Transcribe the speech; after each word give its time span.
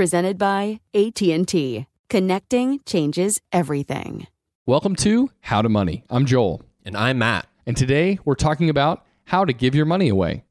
Presented 0.00 0.38
by 0.38 0.80
AT&T. 0.94 1.86
Connecting 2.08 2.80
changes 2.86 3.38
everything. 3.52 4.28
Welcome 4.64 4.96
to 4.96 5.30
How 5.42 5.60
to 5.60 5.68
Money. 5.68 6.04
I'm 6.08 6.24
Joel. 6.24 6.62
And 6.86 6.96
I'm 6.96 7.18
Matt. 7.18 7.46
And 7.66 7.76
today 7.76 8.18
we're 8.24 8.34
talking 8.34 8.70
about 8.70 9.04
how 9.24 9.44
to 9.44 9.52
give 9.52 9.74
your 9.74 9.84
money 9.84 10.08
away. 10.08 10.44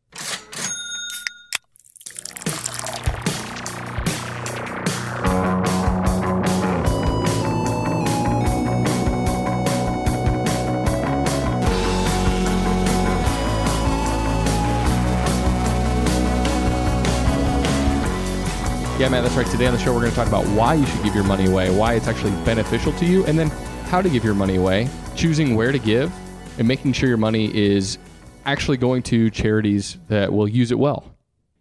Yeah, 19.10 19.16
man, 19.16 19.24
that's 19.24 19.36
right. 19.38 19.48
Today 19.48 19.66
on 19.66 19.74
the 19.74 19.80
show, 19.80 19.92
we're 19.92 20.02
going 20.02 20.12
to 20.12 20.16
talk 20.16 20.28
about 20.28 20.46
why 20.50 20.76
you 20.76 20.86
should 20.86 21.04
give 21.04 21.16
your 21.16 21.24
money 21.24 21.48
away, 21.48 21.76
why 21.76 21.96
it's 21.96 22.08
actually 22.08 22.30
beneficial 22.46 22.94
to 22.94 23.08
you, 23.08 23.26
and 23.26 23.40
then 23.40 23.50
how 23.88 24.04
to 24.04 24.08
give 24.08 24.24
your 24.24 24.36
money 24.36 24.58
away, 24.58 24.88
choosing 25.16 25.56
where 25.56 25.72
to 25.72 25.80
give, 25.80 26.14
and 26.60 26.68
making 26.68 26.94
sure 26.94 27.10
your 27.10 27.18
money 27.18 27.52
is 27.58 27.98
actually 28.46 28.78
going 28.78 29.02
to 29.02 29.32
charities 29.32 29.98
that 30.10 30.32
will 30.32 30.48
use 30.48 30.70
it 30.70 30.78
well. 30.78 31.12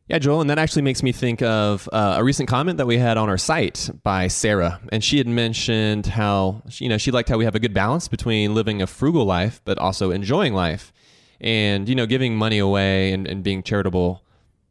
Yeah, 0.09 0.19
Joel, 0.19 0.43
and 0.43 0.51
that 0.51 0.59
actually 0.59 0.83
makes 0.83 1.03
me 1.03 1.11
think 1.11 1.41
of 1.41 1.89
uh, 1.91 2.17
a 2.19 2.23
recent 2.23 2.51
comment 2.51 2.77
that 2.77 2.87
we 2.87 2.99
had 2.99 3.17
on 3.17 3.31
our 3.31 3.39
site 3.39 3.89
by 4.03 4.29
Sarah, 4.29 4.79
and 4.93 5.03
she 5.03 5.17
had 5.17 5.27
mentioned 5.27 6.05
how 6.05 6.63
you 6.73 6.91
know 6.91 6.99
she 6.99 7.11
liked 7.11 7.31
how 7.31 7.39
we 7.39 7.47
have 7.47 7.55
a 7.55 7.61
good 7.61 7.73
balance 7.73 8.09
between 8.09 8.55
living 8.55 8.83
a 8.83 8.87
frugal 8.87 9.25
life 9.25 9.63
but 9.65 9.79
also 9.79 10.11
enjoying 10.11 10.53
life, 10.53 10.93
and 11.41 11.89
you 11.89 11.95
know 11.95 12.05
giving 12.05 12.37
money 12.37 12.59
away 12.59 13.11
and, 13.11 13.27
and 13.27 13.43
being 13.43 13.63
charitable. 13.63 14.23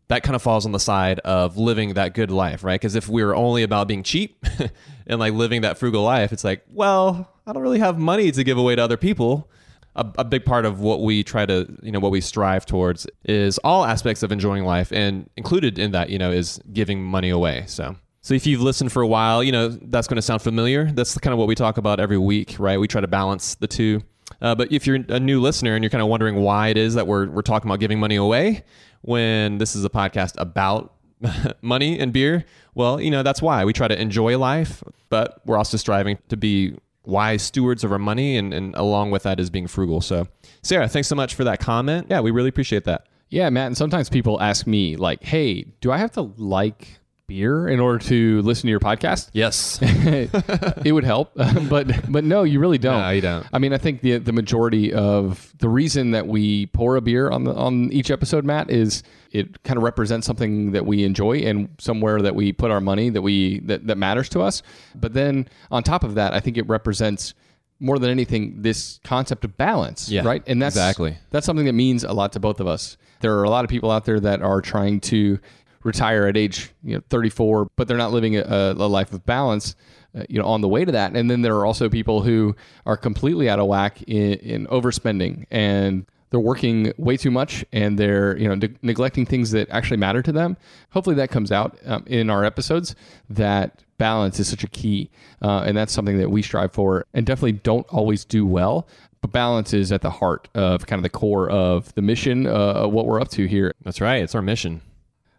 That 0.09 0.23
kind 0.23 0.35
of 0.35 0.41
falls 0.41 0.65
on 0.65 0.71
the 0.71 0.79
side 0.79 1.19
of 1.19 1.57
living 1.57 1.95
that 1.95 2.13
good 2.13 2.31
life, 2.31 2.63
right? 2.63 2.79
Because 2.79 2.95
if 2.95 3.09
we 3.09 3.21
are 3.23 3.35
only 3.35 3.63
about 3.63 3.87
being 3.87 4.03
cheap 4.03 4.45
and 5.07 5.19
like 5.19 5.33
living 5.33 5.61
that 5.61 5.77
frugal 5.77 6.03
life, 6.03 6.31
it's 6.31 6.45
like, 6.45 6.63
well, 6.71 7.29
I 7.45 7.53
don't 7.53 7.61
really 7.61 7.79
have 7.79 7.97
money 7.97 8.31
to 8.31 8.43
give 8.43 8.57
away 8.57 8.75
to 8.75 8.83
other 8.83 8.97
people 8.97 9.49
a, 9.97 10.05
a 10.19 10.23
big 10.23 10.45
part 10.45 10.65
of 10.65 10.79
what 10.79 11.01
we 11.01 11.23
try 11.23 11.45
to, 11.45 11.67
you 11.81 11.91
know, 11.91 11.99
what 11.99 12.11
we 12.11 12.21
strive 12.21 12.65
towards 12.65 13.07
is 13.25 13.57
all 13.59 13.83
aspects 13.83 14.23
of 14.23 14.31
enjoying 14.31 14.63
life, 14.63 14.91
and 14.93 15.29
included 15.35 15.77
in 15.77 15.91
that, 15.91 16.09
you 16.09 16.19
know, 16.19 16.31
is 16.31 16.61
giving 16.71 17.03
money 17.03 17.29
away. 17.29 17.65
So. 17.67 17.95
So 18.21 18.33
if 18.33 18.45
you've 18.45 18.61
listened 18.61 18.91
for 18.91 19.01
a 19.01 19.07
while, 19.07 19.41
you 19.41 19.53
know 19.53 19.69
that's 19.69 20.05
going 20.05 20.17
to 20.17 20.21
sound 20.21 20.41
familiar. 20.41 20.91
That's 20.91 21.17
kind 21.17 21.31
of 21.31 21.39
what 21.39 21.47
we 21.47 21.55
talk 21.55 21.77
about 21.77 22.01
every 22.01 22.17
week, 22.17 22.57
right? 22.59 22.77
We 22.77 22.85
try 22.85 22.99
to 22.99 23.07
balance 23.07 23.55
the 23.55 23.67
two. 23.67 24.01
Uh, 24.41 24.53
but 24.53 24.69
if 24.69 24.85
you're 24.85 24.99
a 25.07 25.19
new 25.19 25.39
listener 25.39 25.75
and 25.75 25.83
you're 25.83 25.89
kind 25.89 26.01
of 26.01 26.09
wondering 26.09 26.35
why 26.35 26.67
it 26.67 26.77
is 26.77 26.95
that 26.95 27.07
we're 27.07 27.27
we're 27.29 27.41
talking 27.41 27.69
about 27.69 27.79
giving 27.79 28.01
money 28.01 28.17
away 28.17 28.65
when 29.01 29.57
this 29.57 29.75
is 29.75 29.85
a 29.85 29.89
podcast 29.89 30.33
about 30.37 30.93
money 31.61 31.99
and 31.99 32.13
beer, 32.13 32.45
well, 32.75 33.01
you 33.01 33.11
know 33.11 33.23
that's 33.23 33.41
why 33.41 33.65
we 33.65 33.73
try 33.73 33.87
to 33.87 33.99
enjoy 33.99 34.37
life, 34.37 34.83
but 35.09 35.41
we're 35.45 35.57
also 35.57 35.77
striving 35.77 36.17
to 36.29 36.37
be 36.37 36.75
wise 37.07 37.41
stewards 37.41 37.83
of 37.83 37.91
our 37.91 37.99
money, 37.99 38.37
and, 38.37 38.53
and 38.53 38.75
along 38.75 39.11
with 39.11 39.23
that 39.23 39.39
is 39.39 39.49
being 39.49 39.67
frugal. 39.67 40.01
So, 40.01 40.27
Sarah, 40.61 40.87
thanks 40.87 41.07
so 41.07 41.15
much 41.15 41.35
for 41.35 41.43
that 41.45 41.59
comment. 41.59 42.07
Yeah, 42.09 42.19
we 42.19 42.31
really 42.31 42.49
appreciate 42.49 42.83
that. 42.83 43.07
Yeah, 43.29 43.49
Matt. 43.49 43.67
And 43.67 43.77
sometimes 43.77 44.09
people 44.09 44.41
ask 44.41 44.67
me, 44.67 44.95
like, 44.95 45.23
hey, 45.23 45.63
do 45.81 45.91
I 45.91 45.97
have 45.97 46.11
to 46.13 46.21
like 46.37 46.99
beer 47.27 47.67
in 47.67 47.79
order 47.79 47.99
to 47.99 48.41
listen 48.41 48.63
to 48.63 48.69
your 48.69 48.79
podcast? 48.79 49.29
Yes. 49.33 49.79
it 49.81 50.91
would 50.93 51.03
help, 51.03 51.31
but 51.69 52.09
but 52.11 52.23
no, 52.23 52.43
you 52.43 52.59
really 52.59 52.77
don't. 52.77 53.01
No, 53.01 53.09
you 53.09 53.21
don't. 53.21 53.45
I 53.51 53.59
mean, 53.59 53.73
I 53.73 53.77
think 53.77 54.01
the 54.01 54.17
the 54.17 54.31
majority 54.31 54.93
of 54.93 55.53
the 55.59 55.69
reason 55.69 56.11
that 56.11 56.27
we 56.27 56.67
pour 56.67 56.95
a 56.95 57.01
beer 57.01 57.29
on 57.29 57.43
the 57.43 57.53
on 57.53 57.91
each 57.91 58.09
episode, 58.09 58.45
Matt, 58.45 58.71
is 58.71 59.03
it 59.31 59.61
kind 59.63 59.77
of 59.77 59.83
represents 59.83 60.25
something 60.25 60.71
that 60.71 60.85
we 60.85 61.03
enjoy 61.03 61.39
and 61.39 61.69
somewhere 61.79 62.21
that 62.21 62.33
we 62.33 62.53
put 62.53 62.71
our 62.71 62.81
money 62.81 63.09
that 63.09 63.21
we 63.21 63.59
that, 63.59 63.85
that 63.87 63.97
matters 63.97 64.29
to 64.29 64.41
us. 64.41 64.63
But 64.95 65.13
then 65.13 65.49
on 65.69 65.83
top 65.83 66.03
of 66.03 66.15
that, 66.15 66.33
I 66.33 66.39
think 66.39 66.57
it 66.57 66.67
represents 66.67 67.33
more 67.79 67.99
than 67.99 68.09
anything 68.09 68.61
this 68.63 68.99
concept 69.03 69.45
of 69.45 69.55
balance, 69.57 70.09
Yeah, 70.09 70.23
right? 70.23 70.41
And 70.47 70.61
that's 70.61 70.75
exactly. 70.75 71.17
that's 71.29 71.45
something 71.45 71.65
that 71.65 71.73
means 71.73 72.03
a 72.03 72.13
lot 72.13 72.31
to 72.33 72.39
both 72.39 72.59
of 72.59 72.67
us. 72.67 72.97
There 73.19 73.37
are 73.37 73.43
a 73.43 73.49
lot 73.49 73.65
of 73.65 73.69
people 73.69 73.91
out 73.91 74.05
there 74.05 74.19
that 74.21 74.41
are 74.41 74.61
trying 74.61 74.99
to 75.01 75.39
retire 75.87 76.27
at 76.27 76.37
age 76.37 76.71
you 76.83 76.95
know 76.95 77.01
34, 77.09 77.71
but 77.75 77.87
they're 77.87 77.97
not 77.97 78.11
living 78.11 78.37
a, 78.37 78.43
a 78.43 78.87
life 78.87 79.13
of 79.13 79.25
balance. 79.25 79.75
Uh, 80.17 80.23
you 80.29 80.39
know, 80.39 80.47
on 80.47 80.61
the 80.61 80.67
way 80.69 80.85
to 80.85 80.91
that, 80.93 81.15
and 81.15 81.29
then 81.29 81.41
there 81.41 81.55
are 81.57 81.65
also 81.65 81.89
people 81.89 82.21
who 82.21 82.55
are 82.85 82.95
completely 82.95 83.49
out 83.49 83.59
of 83.59 83.67
whack 83.67 84.01
in, 84.03 84.33
in 84.35 84.67
overspending 84.67 85.45
and 85.51 86.05
they're 86.29 86.39
working 86.39 86.93
way 86.97 87.17
too 87.17 87.31
much 87.31 87.63
and 87.71 87.97
they're 87.97 88.37
you 88.37 88.47
know 88.47 88.55
ne- 88.55 88.75
neglecting 88.81 89.25
things 89.25 89.51
that 89.51 89.69
actually 89.69 89.97
matter 89.97 90.21
to 90.21 90.31
them. 90.31 90.57
Hopefully, 90.91 91.15
that 91.17 91.29
comes 91.29 91.51
out 91.51 91.77
um, 91.85 92.03
in 92.07 92.29
our 92.29 92.43
episodes. 92.43 92.95
That 93.29 93.83
balance 93.97 94.39
is 94.39 94.47
such 94.47 94.63
a 94.63 94.67
key, 94.67 95.09
uh, 95.41 95.63
and 95.65 95.75
that's 95.75 95.93
something 95.93 96.17
that 96.17 96.29
we 96.29 96.41
strive 96.41 96.73
for, 96.73 97.05
and 97.13 97.25
definitely 97.25 97.53
don't 97.53 97.87
always 97.89 98.25
do 98.25 98.45
well. 98.45 98.87
But 99.21 99.31
balance 99.31 99.73
is 99.73 99.91
at 99.91 100.01
the 100.01 100.11
heart 100.11 100.47
of 100.53 100.85
kind 100.85 100.99
of 100.99 101.03
the 101.03 101.09
core 101.09 101.49
of 101.49 101.93
the 101.95 102.01
mission, 102.01 102.45
uh, 102.45 102.49
of 102.49 102.91
what 102.91 103.07
we're 103.07 103.19
up 103.19 103.29
to 103.29 103.45
here. 103.47 103.73
That's 103.83 104.01
right. 104.01 104.21
It's 104.21 104.35
our 104.35 104.41
mission. 104.41 104.81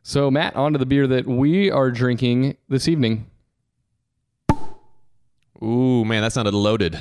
So, 0.09 0.31
Matt, 0.31 0.57
on 0.57 0.73
to 0.73 0.79
the 0.79 0.87
beer 0.87 1.07
that 1.07 1.27
we 1.27 1.71
are 1.71 1.91
drinking 1.91 2.57
this 2.67 2.89
evening. 2.89 3.27
Ooh, 5.63 6.03
man, 6.03 6.23
that 6.23 6.33
sounded 6.33 6.55
loaded. 6.55 6.99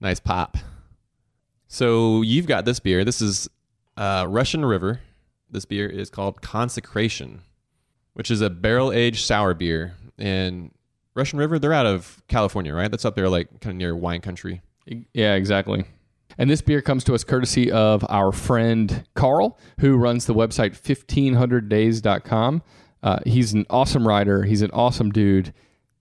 Nice 0.00 0.18
pop. 0.18 0.56
So 1.68 2.22
you've 2.22 2.46
got 2.46 2.64
this 2.64 2.80
beer. 2.80 3.04
This 3.04 3.20
is 3.20 3.50
uh, 3.98 4.24
Russian 4.26 4.64
River. 4.64 5.02
This 5.50 5.66
beer 5.66 5.86
is 5.86 6.08
called 6.08 6.40
Consecration, 6.40 7.42
which 8.14 8.30
is 8.30 8.40
a 8.40 8.48
barrel 8.48 8.92
aged 8.92 9.26
sour 9.26 9.52
beer. 9.52 9.92
And 10.16 10.70
Russian 11.14 11.38
River, 11.38 11.58
they're 11.58 11.74
out 11.74 11.84
of 11.84 12.22
California, 12.28 12.72
right? 12.72 12.90
That's 12.90 13.04
up 13.04 13.14
there, 13.14 13.28
like 13.28 13.60
kind 13.60 13.72
of 13.72 13.76
near 13.76 13.94
wine 13.94 14.22
country. 14.22 14.62
Yeah, 15.12 15.34
exactly. 15.34 15.84
And 16.38 16.50
this 16.50 16.60
beer 16.62 16.82
comes 16.82 17.04
to 17.04 17.14
us 17.14 17.24
courtesy 17.24 17.70
of 17.70 18.04
our 18.08 18.32
friend 18.32 19.04
Carl, 19.14 19.58
who 19.80 19.96
runs 19.96 20.26
the 20.26 20.34
website 20.34 20.72
1500days.com. 20.80 22.62
Uh, 23.02 23.18
he's 23.24 23.52
an 23.52 23.66
awesome 23.70 24.06
writer. 24.06 24.42
He's 24.42 24.62
an 24.62 24.70
awesome 24.72 25.10
dude. 25.10 25.52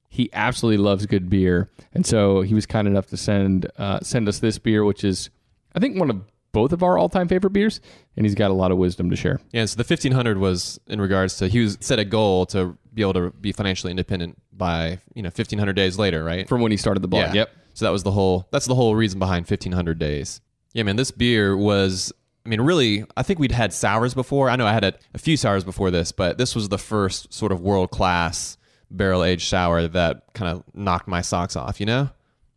He 0.09 0.29
absolutely 0.33 0.81
loves 0.83 1.05
good 1.05 1.29
beer, 1.29 1.69
and 1.93 2.05
so 2.05 2.41
he 2.41 2.53
was 2.53 2.65
kind 2.65 2.87
enough 2.87 3.07
to 3.07 3.17
send 3.17 3.69
uh, 3.77 3.99
send 4.01 4.29
us 4.29 4.39
this 4.39 4.57
beer, 4.57 4.85
which 4.85 5.03
is, 5.03 5.29
I 5.75 5.79
think, 5.79 5.99
one 5.99 6.09
of 6.09 6.21
both 6.53 6.71
of 6.71 6.81
our 6.81 6.97
all 6.97 7.09
time 7.09 7.27
favorite 7.27 7.51
beers. 7.51 7.81
And 8.15 8.25
he's 8.25 8.33
got 8.33 8.49
a 8.49 8.53
lot 8.53 8.71
of 8.71 8.77
wisdom 8.77 9.09
to 9.09 9.15
share. 9.17 9.41
Yeah, 9.51 9.65
so 9.65 9.75
the 9.75 9.83
1500 9.83 10.37
was 10.37 10.79
in 10.87 11.01
regards 11.01 11.35
to 11.37 11.49
he 11.49 11.59
was 11.59 11.77
set 11.81 11.99
a 11.99 12.05
goal 12.05 12.45
to 12.47 12.77
be 12.93 13.01
able 13.01 13.13
to 13.13 13.31
be 13.31 13.51
financially 13.51 13.91
independent 13.91 14.37
by 14.53 14.99
you 15.13 15.21
know 15.21 15.27
1500 15.27 15.73
days 15.73 15.99
later, 15.99 16.23
right? 16.23 16.47
From 16.47 16.61
when 16.61 16.71
he 16.71 16.77
started 16.77 17.01
the 17.01 17.09
blog. 17.09 17.35
Yep. 17.35 17.49
So 17.75 17.85
that 17.85 17.91
was 17.91 18.03
the 18.03 18.11
whole 18.11 18.47
that's 18.51 18.65
the 18.65 18.73
whole 18.73 18.95
reason 18.95 19.19
behind 19.19 19.43
1500 19.43 19.99
days. 19.99 20.41
Yeah, 20.73 20.83
man, 20.83 20.95
this 20.95 21.11
beer 21.11 21.55
was 21.55 22.11
I 22.45 22.49
mean, 22.49 22.61
really, 22.61 23.05
I 23.17 23.23
think 23.23 23.39
we'd 23.39 23.51
had 23.51 23.73
sours 23.73 24.13
before. 24.13 24.49
I 24.49 24.55
know 24.55 24.67
I 24.67 24.73
had 24.73 24.83
a, 24.83 24.93
a 25.13 25.17
few 25.17 25.35
sours 25.35 25.63
before 25.63 25.89
this, 25.91 26.11
but 26.11 26.37
this 26.37 26.55
was 26.55 26.69
the 26.69 26.77
first 26.77 27.33
sort 27.33 27.51
of 27.51 27.59
world 27.59 27.91
class 27.91 28.57
barrel 28.91 29.23
aged 29.23 29.47
sour 29.47 29.87
that 29.87 30.23
kind 30.33 30.51
of 30.51 30.63
knocked 30.73 31.07
my 31.07 31.21
socks 31.21 31.55
off, 31.55 31.79
you 31.79 31.87
know? 31.87 32.09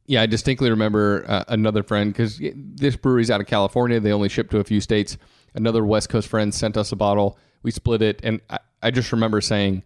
Yeah, 0.07 0.23
I 0.23 0.27
distinctly 0.27 0.71
remember 0.71 1.25
uh, 1.27 1.45
another 1.49 1.83
friend 1.83 2.13
because 2.13 2.41
this 2.55 2.97
brewery's 2.97 3.31
out 3.31 3.41
of 3.41 3.47
California. 3.47 3.99
They 3.99 4.13
only 4.13 4.29
ship 4.29 4.51
to 4.51 4.59
a 4.59 4.65
few 4.65 4.81
states. 4.81 5.19
Another 5.55 5.85
West 5.85 6.11
Coast 6.11 6.29
friend 6.29 6.55
sent 6.55 6.77
us 6.77 6.93
a 6.93 6.97
bottle. 6.97 7.39
We 7.63 7.71
split 7.71 8.03
it, 8.03 8.21
and 8.23 8.41
I, 8.49 8.59
I 8.83 8.91
just 8.91 9.11
remember 9.11 9.41
saying, 9.41 9.83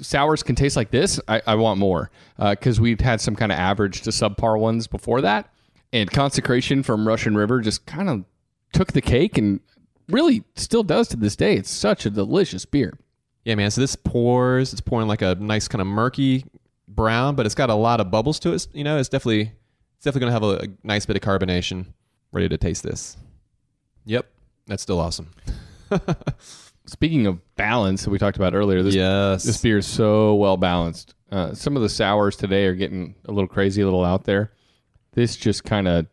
sours 0.00 0.42
can 0.42 0.54
taste 0.54 0.76
like 0.76 0.90
this, 0.90 1.20
I, 1.28 1.42
I 1.46 1.54
want 1.54 1.78
more 1.78 2.10
because 2.38 2.78
uh, 2.78 2.82
we've 2.82 3.00
had 3.00 3.20
some 3.20 3.36
kind 3.36 3.52
of 3.52 3.58
average 3.58 4.02
to 4.02 4.10
subpar 4.10 4.58
ones 4.58 4.86
before 4.86 5.20
that. 5.20 5.48
And 5.92 6.10
Consecration 6.10 6.82
from 6.82 7.06
Russian 7.06 7.36
River 7.36 7.60
just 7.60 7.84
kind 7.84 8.08
of 8.08 8.24
took 8.72 8.92
the 8.92 9.02
cake 9.02 9.36
and 9.36 9.60
really 10.08 10.44
still 10.56 10.82
does 10.82 11.08
to 11.08 11.16
this 11.16 11.36
day. 11.36 11.56
It's 11.56 11.70
such 11.70 12.06
a 12.06 12.10
delicious 12.10 12.64
beer. 12.64 12.98
Yeah, 13.44 13.56
man. 13.56 13.70
So 13.70 13.80
this 13.80 13.96
pours. 13.96 14.72
It's 14.72 14.80
pouring 14.80 15.08
like 15.08 15.22
a 15.22 15.34
nice 15.34 15.68
kind 15.68 15.80
of 15.80 15.86
murky 15.86 16.44
brown, 16.88 17.34
but 17.34 17.46
it's 17.46 17.54
got 17.54 17.70
a 17.70 17.74
lot 17.74 18.00
of 18.00 18.10
bubbles 18.10 18.38
to 18.40 18.52
it. 18.52 18.66
You 18.72 18.84
know, 18.84 18.98
it's 18.98 19.08
definitely 19.08 19.52
it's 19.96 20.04
definitely 20.04 20.30
gonna 20.30 20.32
have 20.32 20.42
a, 20.42 20.64
a 20.64 20.86
nice 20.86 21.06
bit 21.06 21.16
of 21.16 21.22
carbonation. 21.22 21.86
Ready 22.30 22.48
to 22.48 22.56
taste 22.56 22.82
this. 22.82 23.16
Yep, 24.06 24.26
that's 24.66 24.82
still 24.82 25.00
awesome. 25.00 25.30
Speaking 26.86 27.26
of 27.26 27.40
balance 27.54 28.04
that 28.04 28.10
we 28.10 28.18
talked 28.18 28.36
about 28.36 28.54
earlier, 28.54 28.82
this 28.82 28.94
yes. 28.94 29.44
this 29.44 29.60
beer 29.60 29.78
is 29.78 29.86
so 29.86 30.34
well 30.34 30.56
balanced. 30.56 31.14
Uh, 31.30 31.54
some 31.54 31.76
of 31.76 31.82
the 31.82 31.88
sours 31.88 32.36
today 32.36 32.66
are 32.66 32.74
getting 32.74 33.14
a 33.26 33.32
little 33.32 33.48
crazy, 33.48 33.82
a 33.82 33.84
little 33.84 34.04
out 34.04 34.24
there. 34.24 34.52
This 35.12 35.36
just 35.36 35.64
kind 35.64 35.86
of 35.86 36.06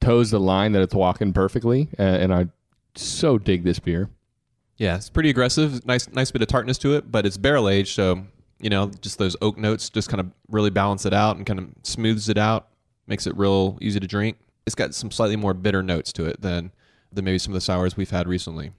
toes 0.00 0.30
the 0.30 0.40
line 0.40 0.72
that 0.72 0.82
it's 0.82 0.94
walking 0.94 1.32
perfectly, 1.32 1.88
uh, 1.98 2.02
and 2.02 2.32
I 2.32 2.48
so 2.94 3.38
dig 3.38 3.64
this 3.64 3.78
beer. 3.78 4.08
Yeah, 4.76 4.96
it's 4.96 5.10
pretty 5.10 5.30
aggressive. 5.30 5.84
Nice, 5.86 6.08
nice 6.10 6.30
bit 6.30 6.42
of 6.42 6.48
tartness 6.48 6.78
to 6.78 6.94
it, 6.94 7.10
but 7.10 7.26
it's 7.26 7.36
barrel 7.36 7.68
aged, 7.68 7.94
so 7.94 8.24
you 8.60 8.70
know, 8.70 8.90
just 9.00 9.18
those 9.18 9.36
oak 9.42 9.58
notes 9.58 9.90
just 9.90 10.08
kind 10.08 10.20
of 10.20 10.30
really 10.48 10.70
balance 10.70 11.04
it 11.04 11.12
out 11.12 11.36
and 11.36 11.44
kind 11.44 11.58
of 11.58 11.68
smooths 11.82 12.28
it 12.28 12.38
out, 12.38 12.68
makes 13.06 13.26
it 13.26 13.36
real 13.36 13.76
easy 13.80 14.00
to 14.00 14.06
drink. 14.06 14.38
It's 14.66 14.74
got 14.74 14.94
some 14.94 15.10
slightly 15.10 15.36
more 15.36 15.52
bitter 15.52 15.82
notes 15.82 16.12
to 16.14 16.24
it 16.24 16.40
than 16.40 16.72
than 17.12 17.24
maybe 17.24 17.38
some 17.38 17.52
of 17.52 17.54
the 17.54 17.60
sours 17.60 17.96
we've 17.96 18.10
had 18.10 18.26
recently. 18.26 18.72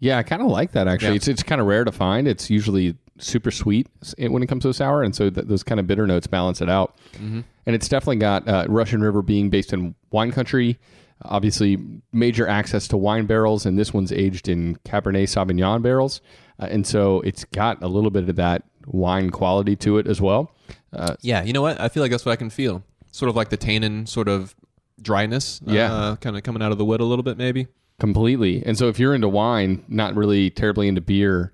Yeah, 0.00 0.18
I 0.18 0.22
kind 0.22 0.42
of 0.42 0.48
like 0.48 0.72
that 0.72 0.88
actually. 0.88 1.10
Yeah. 1.10 1.16
It's 1.16 1.28
it's 1.28 1.42
kind 1.42 1.60
of 1.60 1.66
rare 1.66 1.84
to 1.84 1.92
find. 1.92 2.26
It's 2.26 2.50
usually 2.50 2.96
super 3.18 3.50
sweet 3.50 3.86
when 4.18 4.42
it 4.42 4.46
comes 4.46 4.62
to 4.62 4.70
a 4.70 4.74
sour, 4.74 5.02
and 5.02 5.14
so 5.14 5.28
th- 5.30 5.46
those 5.46 5.62
kind 5.62 5.78
of 5.78 5.86
bitter 5.86 6.06
notes 6.06 6.26
balance 6.26 6.60
it 6.62 6.70
out. 6.70 6.96
Mm-hmm. 7.14 7.40
And 7.66 7.76
it's 7.76 7.88
definitely 7.88 8.16
got 8.16 8.48
uh, 8.48 8.64
Russian 8.68 9.02
River 9.02 9.20
being 9.22 9.50
based 9.50 9.72
in 9.72 9.94
wine 10.10 10.32
country. 10.32 10.78
Obviously, 11.22 11.76
major 12.12 12.48
access 12.48 12.88
to 12.88 12.96
wine 12.96 13.26
barrels, 13.26 13.66
and 13.66 13.78
this 13.78 13.92
one's 13.92 14.10
aged 14.10 14.48
in 14.48 14.76
Cabernet 14.86 15.24
Sauvignon 15.24 15.82
barrels, 15.82 16.22
uh, 16.58 16.68
and 16.70 16.86
so 16.86 17.20
it's 17.20 17.44
got 17.44 17.82
a 17.82 17.88
little 17.88 18.10
bit 18.10 18.26
of 18.28 18.36
that 18.36 18.62
wine 18.86 19.28
quality 19.28 19.76
to 19.76 19.98
it 19.98 20.06
as 20.06 20.18
well. 20.20 20.54
Uh, 20.94 21.14
Yeah, 21.20 21.42
you 21.42 21.52
know 21.52 21.60
what? 21.60 21.78
I 21.78 21.88
feel 21.90 22.02
like 22.02 22.10
that's 22.10 22.24
what 22.24 22.32
I 22.32 22.36
can 22.36 22.48
feel. 22.48 22.82
Sort 23.12 23.28
of 23.28 23.36
like 23.36 23.50
the 23.50 23.58
tannin 23.58 24.06
sort 24.06 24.28
of 24.28 24.54
dryness. 25.02 25.60
Yeah. 25.66 25.92
uh, 25.92 26.16
kind 26.16 26.36
of 26.38 26.42
coming 26.42 26.62
out 26.62 26.72
of 26.72 26.78
the 26.78 26.84
wood 26.86 27.00
a 27.00 27.04
little 27.04 27.22
bit, 27.22 27.36
maybe. 27.36 27.66
Completely. 28.00 28.64
And 28.66 28.76
so, 28.76 28.88
if 28.88 28.98
you're 28.98 29.14
into 29.14 29.28
wine, 29.28 29.84
not 29.88 30.16
really 30.16 30.50
terribly 30.50 30.88
into 30.88 31.00
beer, 31.00 31.52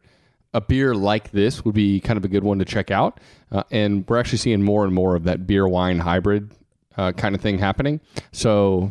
a 0.54 0.60
beer 0.62 0.94
like 0.94 1.32
this 1.32 1.64
would 1.66 1.74
be 1.74 2.00
kind 2.00 2.16
of 2.16 2.24
a 2.24 2.28
good 2.28 2.42
one 2.44 2.58
to 2.60 2.64
check 2.64 2.90
out. 2.90 3.20
Uh, 3.52 3.62
and 3.70 4.08
we're 4.08 4.18
actually 4.18 4.38
seeing 4.38 4.62
more 4.62 4.84
and 4.84 4.94
more 4.94 5.14
of 5.14 5.24
that 5.24 5.46
beer 5.46 5.68
wine 5.68 5.98
hybrid 5.98 6.50
uh, 6.96 7.12
kind 7.12 7.34
of 7.34 7.42
thing 7.42 7.58
happening. 7.58 8.00
So 8.32 8.90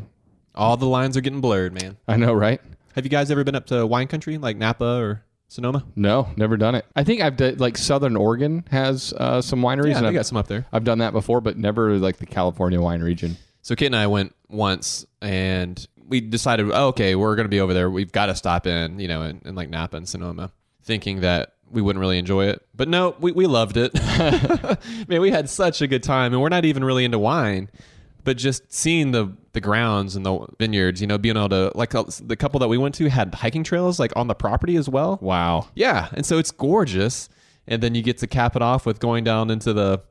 All 0.54 0.78
the 0.78 0.86
lines 0.86 1.18
are 1.18 1.22
getting 1.22 1.42
blurred, 1.42 1.74
man. 1.74 1.98
I 2.08 2.18
know, 2.18 2.34
right? 2.34 2.62
Have 2.94 3.04
you 3.04 3.10
guys 3.10 3.32
ever 3.32 3.44
been 3.44 3.56
up 3.56 3.66
to 3.68 3.86
wine 3.86 4.08
country 4.08 4.38
like 4.38 4.58
Napa 4.58 4.86
or 4.86 5.24
Sonoma? 5.48 5.84
No, 5.96 6.30
never 6.38 6.56
done 6.56 6.76
it. 6.76 6.86
I 6.96 7.04
think 7.04 7.22
I've 7.22 7.36
done 7.36 7.58
like 7.58 7.78
Southern 7.78 8.16
Oregon 8.16 8.64
has 8.72 9.12
uh, 9.14 9.42
some 9.42 9.62
wineries, 9.62 9.90
Yeah, 9.90 9.98
and 9.98 10.08
I've, 10.08 10.14
got 10.14 10.26
some 10.28 10.38
up 10.38 10.48
there. 10.48 10.66
I've 10.72 10.84
done 10.84 11.00
that 11.00 11.14
before, 11.14 11.42
but 11.42 11.58
never 11.58 11.98
like 11.98 12.18
the 12.18 12.26
California 12.26 12.80
wine 12.80 13.02
region. 13.02 13.38
So 13.64 13.76
Kit 13.76 13.88
and 13.88 13.96
I 13.96 14.08
went 14.08 14.36
once, 14.48 15.06
and 15.22 15.86
we 16.08 16.22
decided, 16.22 16.70
oh, 16.72 16.88
okay, 16.88 17.16
we're 17.16 17.36
going 17.36 17.46
to 17.46 17.50
be 17.50 17.60
over 17.60 17.74
there. 17.74 17.90
We've 17.90 18.12
got 18.12 18.28
to 18.28 18.36
stop 18.36 18.68
in, 18.68 19.00
you 19.00 19.08
know, 19.08 19.24
in, 19.24 19.42
in 19.46 19.56
like 19.56 19.70
Napa 19.70 19.98
and 19.98 20.08
Sonoma, 20.08 20.52
thinking 20.84 21.22
that 21.22 21.54
we 21.70 21.82
wouldn't 21.82 22.00
really 22.00 22.20
enjoy 22.20 22.46
it. 22.46 22.66
But 22.76 22.88
no, 22.88 23.16
we, 23.20 23.32
we 23.32 23.48
loved 23.48 23.78
it. 23.78 23.94
Man, 25.08 25.22
we 25.22 25.32
had 25.32 25.50
such 25.50 25.82
a 25.82 25.88
good 25.88 26.04
time, 26.04 26.34
and 26.34 26.42
we're 26.42 26.50
not 26.50 26.66
even 26.66 26.84
really 26.84 27.06
into 27.06 27.20
wine, 27.20 27.70
but 28.24 28.38
just 28.38 28.72
seeing 28.72 29.12
the 29.12 29.36
the 29.54 29.62
grounds 29.62 30.18
and 30.18 30.26
the 30.26 30.46
vineyards, 30.60 31.00
you 31.00 31.08
know, 31.08 31.18
being 31.18 31.38
able 31.38 31.50
to 31.50 31.72
like 31.76 31.96
uh, 31.96 32.04
the 32.22 32.36
couple 32.36 32.60
that 32.60 32.68
we 32.68 32.78
went 32.78 32.94
to 32.96 33.10
had 33.10 33.34
hiking 33.34 33.64
trails 33.64 34.00
like 34.00 34.12
on 34.18 34.28
the 34.28 34.36
property 34.36 34.76
as 34.76 34.90
well. 34.90 35.18
Wow. 35.22 35.70
Yeah, 35.76 36.10
and 36.14 36.26
so 36.26 36.38
it's 36.38 36.52
gorgeous, 36.52 37.30
and 37.68 37.82
then 37.82 37.96
you 37.96 38.02
get 38.02 38.18
to 38.20 38.28
cap 38.28 38.56
it 38.56 38.62
off 38.62 38.86
with 38.86 39.00
going 39.00 39.24
down 39.24 39.50
into 39.50 39.74
the, 39.74 40.02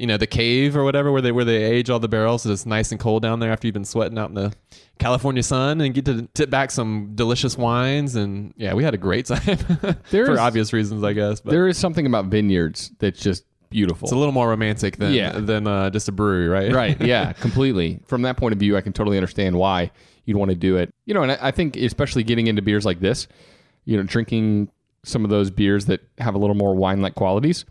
you 0.00 0.06
know, 0.06 0.16
the 0.16 0.26
cave 0.26 0.76
or 0.76 0.82
whatever 0.84 1.12
where 1.12 1.22
they 1.22 1.30
where 1.32 1.44
they 1.44 1.62
age 1.62 1.90
all 1.90 1.98
the 1.98 2.08
barrels. 2.08 2.42
So 2.42 2.50
it's 2.50 2.66
nice 2.66 2.90
and 2.90 2.98
cold 2.98 3.22
down 3.22 3.38
there 3.40 3.52
after 3.52 3.66
you've 3.66 3.74
been 3.74 3.84
sweating 3.84 4.18
out 4.18 4.30
in 4.30 4.34
the 4.34 4.52
California 4.98 5.42
sun, 5.42 5.80
and 5.80 5.94
get 5.94 6.04
to 6.06 6.22
tip 6.34 6.50
back 6.50 6.70
some 6.70 7.12
delicious 7.14 7.56
wines. 7.58 8.16
And 8.16 8.52
yeah, 8.56 8.74
we 8.74 8.82
had 8.84 8.94
a 8.94 8.98
great 8.98 9.26
time 9.26 9.56
for 10.10 10.38
obvious 10.38 10.72
reasons, 10.72 11.04
I 11.04 11.12
guess. 11.12 11.40
But 11.40 11.50
There 11.52 11.68
is 11.68 11.78
something 11.78 12.06
about 12.06 12.26
vineyards 12.26 12.90
that's 12.98 13.20
just 13.20 13.44
beautiful. 13.70 14.06
it's 14.06 14.12
a 14.12 14.16
little 14.16 14.32
more 14.32 14.48
romantic 14.48 14.96
than 14.96 15.12
Yeah. 15.12 15.30
than 15.38 15.66
uh, 15.66 15.90
just 15.90 16.08
a 16.08 16.12
brewery, 16.12 16.48
right? 16.48 16.72
right 16.72 17.00
yeah 17.14 17.32
completely 17.34 18.00
from 18.04 18.22
that 18.22 18.36
point 18.36 18.52
of 18.52 18.58
view 18.58 18.76
i 18.76 18.80
can 18.80 18.92
totally 18.92 19.16
understand 19.16 19.54
why 19.54 19.92
you'd 20.24 20.36
want 20.36 20.50
to 20.50 20.56
do 20.56 20.76
it 20.76 20.92
you 21.06 21.14
know 21.14 21.22
and 21.22 21.30
I, 21.30 21.38
I 21.40 21.50
think 21.52 21.76
especially 21.76 22.24
getting 22.24 22.48
into 22.48 22.62
beers 22.62 22.84
like 22.84 22.98
this 22.98 23.28
you 23.84 23.96
know 23.96 24.02
drinking 24.02 24.70
some 25.04 25.22
of 25.22 25.30
those 25.30 25.50
beers 25.52 25.86
that 25.86 26.00
have 26.18 26.34
a 26.34 26.38
little 26.38 26.56
more 26.56 26.74
wine 26.74 27.00
like 27.00 27.14
qualities 27.14 27.64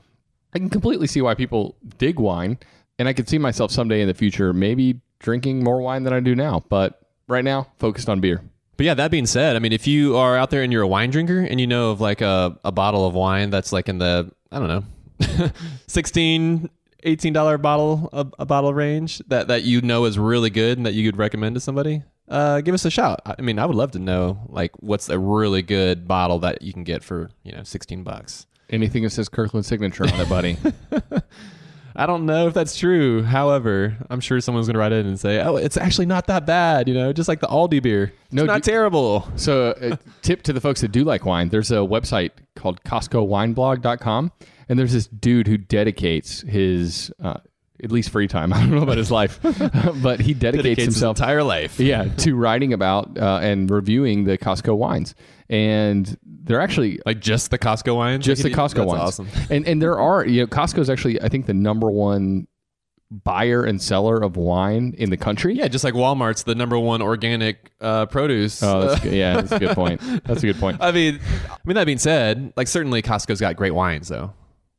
i 0.53 0.59
can 0.59 0.69
completely 0.69 1.07
see 1.07 1.21
why 1.21 1.33
people 1.35 1.75
dig 1.97 2.19
wine 2.19 2.57
and 2.97 3.07
i 3.07 3.13
could 3.13 3.27
see 3.29 3.37
myself 3.37 3.71
someday 3.71 4.01
in 4.01 4.07
the 4.07 4.13
future 4.13 4.53
maybe 4.53 4.99
drinking 5.19 5.63
more 5.63 5.81
wine 5.81 6.03
than 6.03 6.13
i 6.13 6.19
do 6.19 6.35
now 6.35 6.63
but 6.69 7.01
right 7.27 7.43
now 7.43 7.67
focused 7.77 8.09
on 8.09 8.19
beer 8.19 8.41
But 8.77 8.85
yeah, 8.85 8.93
that 8.95 9.11
being 9.11 9.25
said, 9.27 9.57
I 9.57 9.59
mean, 9.59 9.73
if 9.73 9.87
you 9.87 10.15
are 10.15 10.37
out 10.37 10.51
there 10.51 10.63
and 10.63 10.71
you're 10.71 10.83
a 10.83 10.87
wine 10.87 11.11
drinker 11.11 11.41
and 11.41 11.59
you 11.59 11.67
know 11.67 11.91
of 11.91 11.99
like 11.99 12.21
a, 12.21 12.57
a 12.63 12.71
bottle 12.71 13.05
of 13.05 13.13
wine 13.13 13.49
that's 13.49 13.73
like 13.73 13.89
in 13.89 13.97
the, 13.97 14.31
I 14.53 14.57
don't 14.57 14.69
know, 14.69 15.49
16 15.87 16.69
$18 17.05 17.61
bottle, 17.61 18.09
a, 18.13 18.25
a 18.39 18.45
bottle 18.45 18.73
range 18.73 19.19
that, 19.27 19.49
that 19.49 19.63
you 19.63 19.81
know 19.81 20.05
is 20.05 20.17
really 20.17 20.49
good 20.49 20.77
and 20.77 20.85
that 20.85 20.93
you 20.93 21.05
could 21.09 21.17
recommend 21.17 21.55
to 21.55 21.59
somebody, 21.61 22.03
uh, 22.29 22.61
give 22.61 22.73
us 22.73 22.85
a 22.85 22.89
shout. 22.89 23.21
I 23.25 23.35
I 23.39 23.41
mean, 23.41 23.59
I 23.59 23.65
would 23.65 23.75
love 23.75 23.91
to 23.91 23.99
know 23.99 24.39
like 24.47 24.71
what's 24.79 25.09
a 25.09 25.19
really 25.19 25.61
good 25.61 26.07
bottle 26.07 26.39
that 26.39 26.61
you 26.61 26.71
can 26.71 26.83
get 26.85 27.03
for, 27.03 27.31
you 27.43 27.51
know, 27.51 27.63
16 27.63 28.03
bucks. 28.03 28.47
Anything 28.69 29.03
that 29.03 29.09
says 29.09 29.29
kirkland 29.29 29.65
signature 29.65 30.03
on 30.03 30.19
it 30.19 30.29
buddy 30.29 30.57
I 31.95 32.05
don't 32.05 32.25
know 32.25 32.47
if 32.47 32.53
that's 32.53 32.77
true. 32.77 33.23
However, 33.23 33.97
I'm 34.09 34.21
sure 34.21 34.39
someone's 34.39 34.67
going 34.67 34.75
to 34.75 34.79
write 34.79 34.93
in 34.93 35.05
and 35.05 35.19
say, 35.19 35.41
oh, 35.41 35.57
it's 35.57 35.75
actually 35.75 36.05
not 36.05 36.27
that 36.27 36.45
bad, 36.45 36.87
you 36.87 36.93
know, 36.93 37.11
just 37.11 37.27
like 37.27 37.41
the 37.41 37.47
Aldi 37.47 37.83
beer. 37.83 38.13
No, 38.31 38.43
it's 38.43 38.47
not 38.47 38.63
do- 38.63 38.71
terrible. 38.71 39.27
So, 39.35 39.75
a 39.81 39.99
tip 40.21 40.43
to 40.43 40.53
the 40.53 40.61
folks 40.61 40.79
that 40.79 40.93
do 40.93 41.03
like 41.03 41.25
wine 41.25 41.49
there's 41.49 41.71
a 41.71 41.77
website 41.77 42.31
called 42.55 42.81
CostcoWineblog.com, 42.83 44.31
and 44.69 44.79
there's 44.79 44.93
this 44.93 45.07
dude 45.07 45.47
who 45.47 45.57
dedicates 45.57 46.41
his, 46.41 47.11
uh, 47.21 47.39
at 47.83 47.91
least 47.91 48.09
free 48.09 48.27
time, 48.27 48.51
I 48.53 48.59
don't 48.61 48.71
know 48.71 48.83
about 48.83 48.97
his 48.97 49.11
life, 49.11 49.39
but 50.03 50.19
he 50.19 50.33
dedicates, 50.33 50.63
Dedicates 50.63 50.85
his 50.95 51.03
entire 51.03 51.43
life. 51.43 51.79
yeah, 51.79 52.05
to 52.05 52.35
writing 52.35 52.73
about 52.73 53.17
uh, 53.17 53.39
and 53.41 53.69
reviewing 53.69 54.25
the 54.25 54.37
Costco 54.37 54.77
wines. 54.77 55.15
And 55.49 56.15
they're 56.23 56.61
actually 56.61 56.99
Like 57.05 57.19
just 57.21 57.49
the 57.51 57.57
Costco 57.57 57.95
wines? 57.95 58.23
just 58.25 58.43
the 58.43 58.49
Costco 58.51 58.73
that's 58.75 58.85
wines. 58.87 59.01
awesome. 59.01 59.27
And 59.49 59.67
and 59.67 59.81
there 59.81 59.97
are, 59.99 60.25
you 60.25 60.41
know, 60.41 60.47
Costco 60.47 60.77
is 60.79 60.89
actually, 60.89 61.21
I 61.21 61.27
think, 61.29 61.45
the 61.47 61.53
number 61.55 61.89
one 61.89 62.47
buyer 63.11 63.63
and 63.63 63.81
seller 63.81 64.21
of 64.21 64.37
wine 64.37 64.93
in 64.99 65.09
the 65.09 65.17
country. 65.17 65.55
Yeah, 65.55 65.67
just 65.67 65.83
like 65.83 65.95
Walmart's 65.95 66.43
the 66.43 66.53
number 66.53 66.77
one 66.77 67.01
organic 67.01 67.71
uh, 67.81 68.05
produce. 68.05 68.61
Oh, 68.61 68.81
that's 68.81 68.99
good. 69.03 69.13
yeah, 69.13 69.41
that's 69.41 69.51
a 69.51 69.57
good 69.57 69.75
point. 69.75 69.99
That's 70.25 70.43
a 70.43 70.45
good 70.45 70.59
point. 70.59 70.77
I 70.79 70.91
mean, 70.91 71.19
I 71.49 71.57
mean 71.65 71.73
that 71.75 71.85
being 71.85 71.97
said, 71.97 72.53
like 72.55 72.67
certainly 72.67 73.01
Costco's 73.01 73.41
got 73.41 73.55
great 73.55 73.73
wines 73.73 74.07
though. 74.09 74.33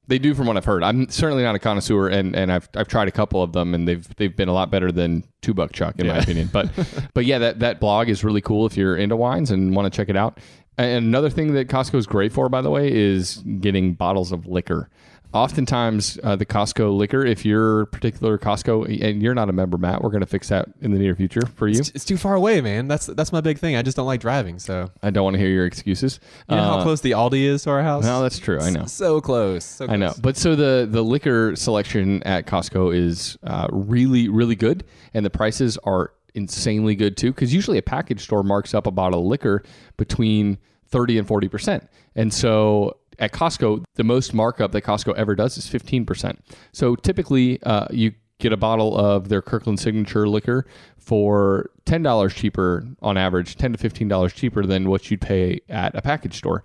They 0.07 0.19
do, 0.19 0.35
from 0.35 0.47
what 0.47 0.57
I've 0.57 0.65
heard. 0.65 0.83
I'm 0.83 1.09
certainly 1.09 1.45
not 1.45 1.55
a 1.55 1.59
connoisseur, 1.61 2.09
and, 2.09 2.35
and 2.35 2.51
I've 2.53 2.69
I've 2.75 2.89
tried 2.89 3.07
a 3.07 3.13
couple 3.13 3.43
of 3.43 3.53
them, 3.53 3.75
and 3.75 3.87
they've 3.87 4.07
they've 4.17 4.35
been 4.35 4.49
a 4.49 4.53
lot 4.53 4.71
better 4.71 4.91
than 4.91 5.25
Two 5.41 5.55
Buck 5.55 5.73
Chuck 5.73 5.99
in 5.99 6.09
my 6.09 6.19
opinion. 6.19 6.49
But 6.53 6.71
but 7.15 7.25
yeah, 7.27 7.39
that 7.39 7.61
that 7.61 7.79
blog 7.81 8.09
is 8.09 8.25
really 8.25 8.41
cool 8.41 8.67
if 8.67 8.77
you're 8.77 8.97
into 8.97 9.15
wines 9.15 9.51
and 9.51 9.75
want 9.75 9.93
to 9.93 9.97
check 9.97 10.09
it 10.09 10.17
out. 10.17 10.41
And 10.79 11.07
another 11.07 11.31
thing 11.31 11.53
that 11.55 11.69
Costco 11.69 11.97
is 11.97 12.07
great 12.07 12.33
for, 12.33 12.49
by 12.49 12.63
the 12.63 12.71
way, 12.71 12.91
is 12.91 13.37
getting 13.61 13.95
bottles 13.95 14.33
of 14.33 14.47
liquor. 14.47 14.89
Oftentimes, 15.33 16.19
uh, 16.25 16.35
the 16.35 16.45
Costco 16.45 16.97
liquor, 16.97 17.25
if 17.25 17.45
you're 17.45 17.87
particular 17.87 18.37
Costco 18.37 19.01
and 19.01 19.23
you're 19.23 19.35
not 19.35 19.49
a 19.49 19.53
member, 19.53 19.79
Matt, 19.79 20.03
we're 20.03 20.11
going 20.11 20.23
to 20.23 20.27
fix 20.27 20.49
that 20.49 20.69
in 20.81 20.91
the 20.91 20.99
near 20.99 21.15
future 21.15 21.43
for 21.55 21.69
you. 21.69 21.79
It's, 21.79 21.91
it's 21.91 22.05
too 22.05 22.17
far 22.17 22.35
away, 22.35 22.61
man. 22.61 22.89
That's 22.89 23.07
that's 23.07 23.33
my 23.33 23.41
big 23.41 23.59
thing. 23.59 23.77
I 23.77 23.83
just 23.83 23.97
don't 23.97 24.07
like 24.07 24.21
driving. 24.21 24.59
So 24.59 24.91
I 25.03 25.11
don't 25.11 25.23
want 25.23 25.35
to 25.35 25.39
hear 25.39 25.51
your 25.51 25.67
excuses. 25.67 26.19
you 26.49 26.57
know 26.57 26.63
Uh, 26.63 26.77
how 26.79 26.83
close 26.83 27.01
the 27.01 27.13
Aldi 27.13 27.43
is 27.45 27.63
to 27.63 27.71
our 27.71 27.83
house. 27.83 28.03
No, 28.05 28.23
that's 28.23 28.41
true. 28.41 28.59
I 28.61 28.71
know. 28.71 28.87
So 28.87 29.21
close. 29.21 29.65
So 29.65 29.87
I 29.89 29.95
know, 29.97 30.15
but 30.21 30.37
so 30.37 30.57
the 30.57 30.89
the 30.91 31.03
liquor 31.03 31.55
selection 31.55 32.23
at 32.25 32.47
Costco 32.47 32.93
is 32.95 33.39
uh, 33.45 33.69
really 33.71 34.29
really 34.29 34.57
good, 34.57 34.83
and 35.15 35.25
the 35.25 35.31
prices 35.31 35.79
are 35.85 36.13
insanely 36.35 36.97
good 36.97 37.17
too. 37.17 37.33
Because 37.33 37.55
usually 37.55 37.79
a 37.79 37.83
package 37.83 38.23
store 38.23 38.43
marks 38.43 38.75
up 38.75 38.87
a 38.87 38.91
bottle 38.91 39.21
of 39.21 39.27
liquor 39.27 39.63
between 39.97 40.59
thirty 40.89 41.19
and 41.19 41.29
forty 41.29 41.47
percent, 41.49 41.89
and 42.17 42.35
so 42.35 42.97
at 43.21 43.33
Costco 43.33 43.85
the 43.95 44.05
most 44.05 44.35
markup 44.35 44.73
that 44.73 44.83
Costco 44.83 45.15
ever 45.15 45.35
does 45.35 45.57
is 45.59 45.69
fifteen 45.69 46.05
percent. 46.05 46.43
So 46.73 46.97
typically 46.97 47.63
uh, 47.63 47.87
you 47.91 48.13
get 48.39 48.53
a 48.53 48.57
bottle 48.57 48.97
of 48.97 49.29
their 49.29 49.43
Kirkland 49.43 49.79
Signature 49.79 50.27
liquor 50.29 50.67
for 50.99 51.71
ten 51.85 52.03
dollars 52.03 52.35
cheaper 52.35 52.87
on 53.03 53.17
average, 53.19 53.57
10 53.57 53.73
to 53.73 53.79
fifteen 53.79 54.09
dollars 54.09 54.33
cheaper 54.33 54.65
than 54.65 54.89
what 54.89 55.11
you'd 55.11 55.21
pay 55.21 55.61
at 55.69 55.95
a 55.95 56.03
package 56.03 56.37
store. 56.39 56.65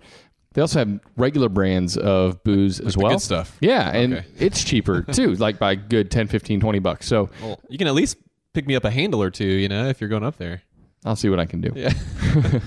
They 0.54 0.62
also 0.62 0.78
have 0.78 1.00
regular 1.18 1.50
brands 1.50 1.98
of 1.98 2.42
booze 2.42 2.80
as 2.80 2.94
the 2.94 3.00
well. 3.00 3.12
good 3.12 3.20
stuff. 3.20 3.58
Yeah, 3.60 3.90
and 3.94 4.14
Okay. 4.14 4.26
it's 4.38 4.64
cheaper 4.64 5.02
too, 5.02 5.34
like 5.34 5.58
by 5.58 5.74
good 5.74 6.10
10, 6.10 6.28
15, 6.28 6.60
20 6.60 6.78
bucks. 6.78 7.06
So 7.06 7.28
Well, 7.42 7.60
you 7.68 7.76
can 7.76 7.86
at 7.88 7.92
least 7.94 8.16
pick 8.54 8.66
me 8.66 8.74
up 8.74 8.84
a 8.84 8.90
handle 8.90 9.22
or 9.22 9.30
two, 9.30 9.44
you 9.44 9.68
know, 9.68 9.86
if 9.88 10.00
you're 10.00 10.08
going 10.08 10.24
up 10.24 10.38
there. 10.38 10.62
I'll 11.04 11.14
see 11.14 11.28
what 11.28 11.38
I 11.38 11.44
can 11.44 11.60
do. 11.60 11.72
Yeah. 11.76 11.92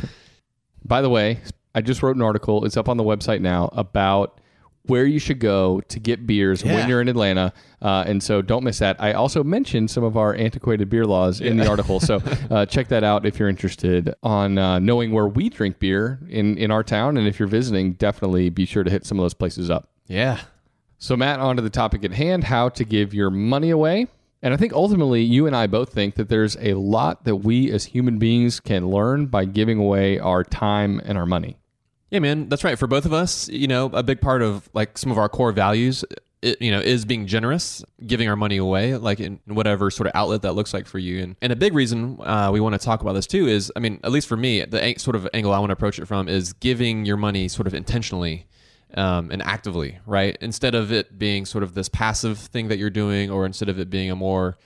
By 0.86 1.02
the 1.02 1.10
way, 1.10 1.40
I 1.80 1.82
just 1.82 2.04
wrote 2.04 2.18
an 2.18 2.22
article. 2.22 2.66
It's 2.66 2.76
up 2.76 2.90
on 2.90 2.98
the 2.98 3.06
website 3.06 3.40
now 3.40 3.70
about 3.72 4.42
where 4.84 5.06
you 5.06 5.18
should 5.18 5.40
go 5.40 5.80
to 5.88 5.98
get 5.98 6.28
beers 6.28 6.62
Yeah. 6.62 6.74
when 6.76 6.90
you're 6.90 7.00
in 7.00 7.08
Atlanta. 7.08 7.54
Uh, 7.82 8.04
and 8.06 8.22
so 8.22 8.42
don't 8.42 8.66
miss 8.66 8.80
that. 8.80 8.98
I 9.00 9.14
also 9.14 9.46
mentioned 9.46 9.90
some 9.90 10.04
of 10.04 10.18
our 10.18 10.36
antiquated 10.36 10.90
beer 10.90 11.06
laws 11.06 11.40
in 11.40 11.56
the 11.56 11.68
article. 11.70 12.02
So 12.02 12.18
uh, 12.52 12.66
check 12.66 12.90
that 12.90 13.06
out 13.06 13.26
if 13.26 13.40
you're 13.40 13.48
interested 13.48 14.14
on 14.24 14.58
uh, 14.58 14.80
knowing 14.80 15.14
where 15.14 15.28
we 15.28 15.48
drink 15.48 15.80
beer 15.80 16.20
in, 16.28 16.58
in 16.58 16.70
our 16.70 16.84
town. 16.84 17.16
And 17.16 17.28
if 17.28 17.40
you're 17.40 17.48
visiting, 17.48 17.94
definitely 17.94 18.50
be 18.50 18.66
sure 18.66 18.84
to 18.84 18.92
hit 18.92 19.06
some 19.06 19.18
of 19.20 19.24
those 19.24 19.34
places 19.34 19.70
up. 19.70 19.88
Yeah. 20.08 20.42
So, 20.98 21.16
Matt, 21.16 21.40
on 21.40 21.56
to 21.56 21.62
the 21.62 21.70
topic 21.70 22.04
at 22.04 22.12
hand 22.12 22.44
how 22.44 22.68
to 22.68 22.84
give 22.84 23.14
your 23.14 23.30
money 23.30 23.70
away. 23.70 24.08
And 24.42 24.54
I 24.54 24.58
think 24.58 24.74
ultimately, 24.74 25.22
you 25.22 25.46
and 25.48 25.56
I 25.56 25.68
both 25.68 25.94
think 25.94 26.16
that 26.16 26.30
there's 26.30 26.56
a 26.62 26.74
lot 26.74 27.26
that 27.26 27.38
we 27.38 27.70
as 27.72 27.86
human 27.86 28.18
beings 28.18 28.60
can 28.60 28.88
learn 28.90 29.28
by 29.28 29.46
giving 29.46 29.78
away 29.78 30.18
our 30.18 30.44
time 30.44 31.00
and 31.06 31.18
our 31.18 31.26
money. 31.28 31.58
Yeah, 32.12 32.20
man, 32.20 32.50
that's 32.50 32.64
right. 32.64 32.78
For 32.78 32.88
both 32.88 33.06
of 33.06 33.14
us, 33.14 33.48
you 33.50 33.68
know, 33.68 33.86
a 33.94 34.04
big 34.04 34.22
part 34.22 34.42
of 34.42 34.68
like 34.74 34.98
some 34.98 35.12
of 35.12 35.18
our 35.18 35.30
core 35.30 35.52
values, 35.52 36.04
it, 36.42 36.62
you 36.62 36.72
know, 36.72 36.80
is 36.80 37.06
being 37.06 37.28
generous, 37.28 37.84
giving 38.06 38.28
our 38.28 38.36
money 38.36 38.58
away, 38.58 38.96
like 38.96 39.20
in 39.20 39.40
whatever 39.46 39.92
sort 39.92 40.08
of 40.08 40.14
outlet 40.16 40.42
that 40.42 40.54
looks 40.54 40.74
like 40.74 40.88
for 40.88 40.98
you. 40.98 41.22
And 41.22 41.36
and 41.42 41.52
a 41.52 41.56
big 41.56 41.74
reason 41.74 42.18
uh, 42.22 42.50
we 42.52 42.60
want 42.60 42.74
to 42.74 42.84
talk 42.84 43.02
about 43.02 43.14
this 43.14 43.28
too 43.28 43.48
is, 43.48 43.72
I 43.76 43.80
mean, 43.80 44.00
at 44.04 44.12
least 44.12 44.28
for 44.28 44.38
me, 44.38 44.64
the 44.66 44.84
ang- 44.84 44.98
sort 44.98 45.16
of 45.16 45.28
angle 45.34 45.54
I 45.54 45.60
want 45.60 45.70
to 45.70 45.74
approach 45.74 46.00
it 46.00 46.06
from 46.08 46.28
is 46.28 46.54
giving 46.54 47.06
your 47.06 47.18
money 47.18 47.48
sort 47.48 47.68
of 47.68 47.74
intentionally. 47.74 48.46
Um, 48.96 49.30
and 49.30 49.44
actively, 49.44 50.00
right? 50.08 50.36
Instead 50.42 50.74
of 50.74 50.92
it 50.92 51.20
being 51.20 51.46
sort 51.46 51.64
of 51.64 51.76
this 51.76 51.88
passive 51.88 52.40
thing 52.40 52.70
that 52.70 52.80
you're 52.80 52.90
doing, 52.90 53.30
or 53.30 53.46
instead 53.46 53.70
of 53.70 53.78
it 53.78 53.92
being 53.92 54.10
a 54.10 54.16
more 54.16 54.58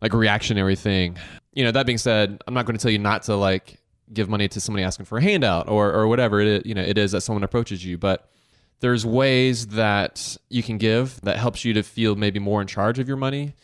like 0.00 0.12
reactionary 0.12 0.76
thing. 0.76 1.18
You 1.52 1.64
know, 1.64 1.72
that 1.72 1.86
being 1.86 1.98
said, 1.98 2.40
I'm 2.46 2.54
not 2.54 2.66
going 2.66 2.76
to 2.76 2.82
tell 2.82 2.92
you 2.92 2.98
not 2.98 3.24
to 3.24 3.36
like 3.36 3.80
give 4.12 4.28
money 4.28 4.48
to 4.48 4.60
somebody 4.60 4.84
asking 4.84 5.06
for 5.06 5.18
a 5.18 5.22
handout 5.22 5.68
or 5.68 5.92
or 5.92 6.08
whatever 6.08 6.40
it 6.40 6.48
is, 6.48 6.62
you 6.64 6.74
know 6.74 6.82
it 6.82 6.98
is 6.98 7.12
that 7.12 7.20
someone 7.22 7.42
approaches 7.42 7.84
you, 7.84 7.98
but 7.98 8.30
there's 8.80 9.04
ways 9.04 9.68
that 9.68 10.36
you 10.48 10.62
can 10.62 10.78
give 10.78 11.20
that 11.22 11.36
helps 11.36 11.64
you 11.64 11.72
to 11.74 11.82
feel 11.82 12.14
maybe 12.14 12.38
more 12.38 12.60
in 12.60 12.66
charge 12.66 12.98
of 12.98 13.08
your 13.08 13.16
money 13.16 13.54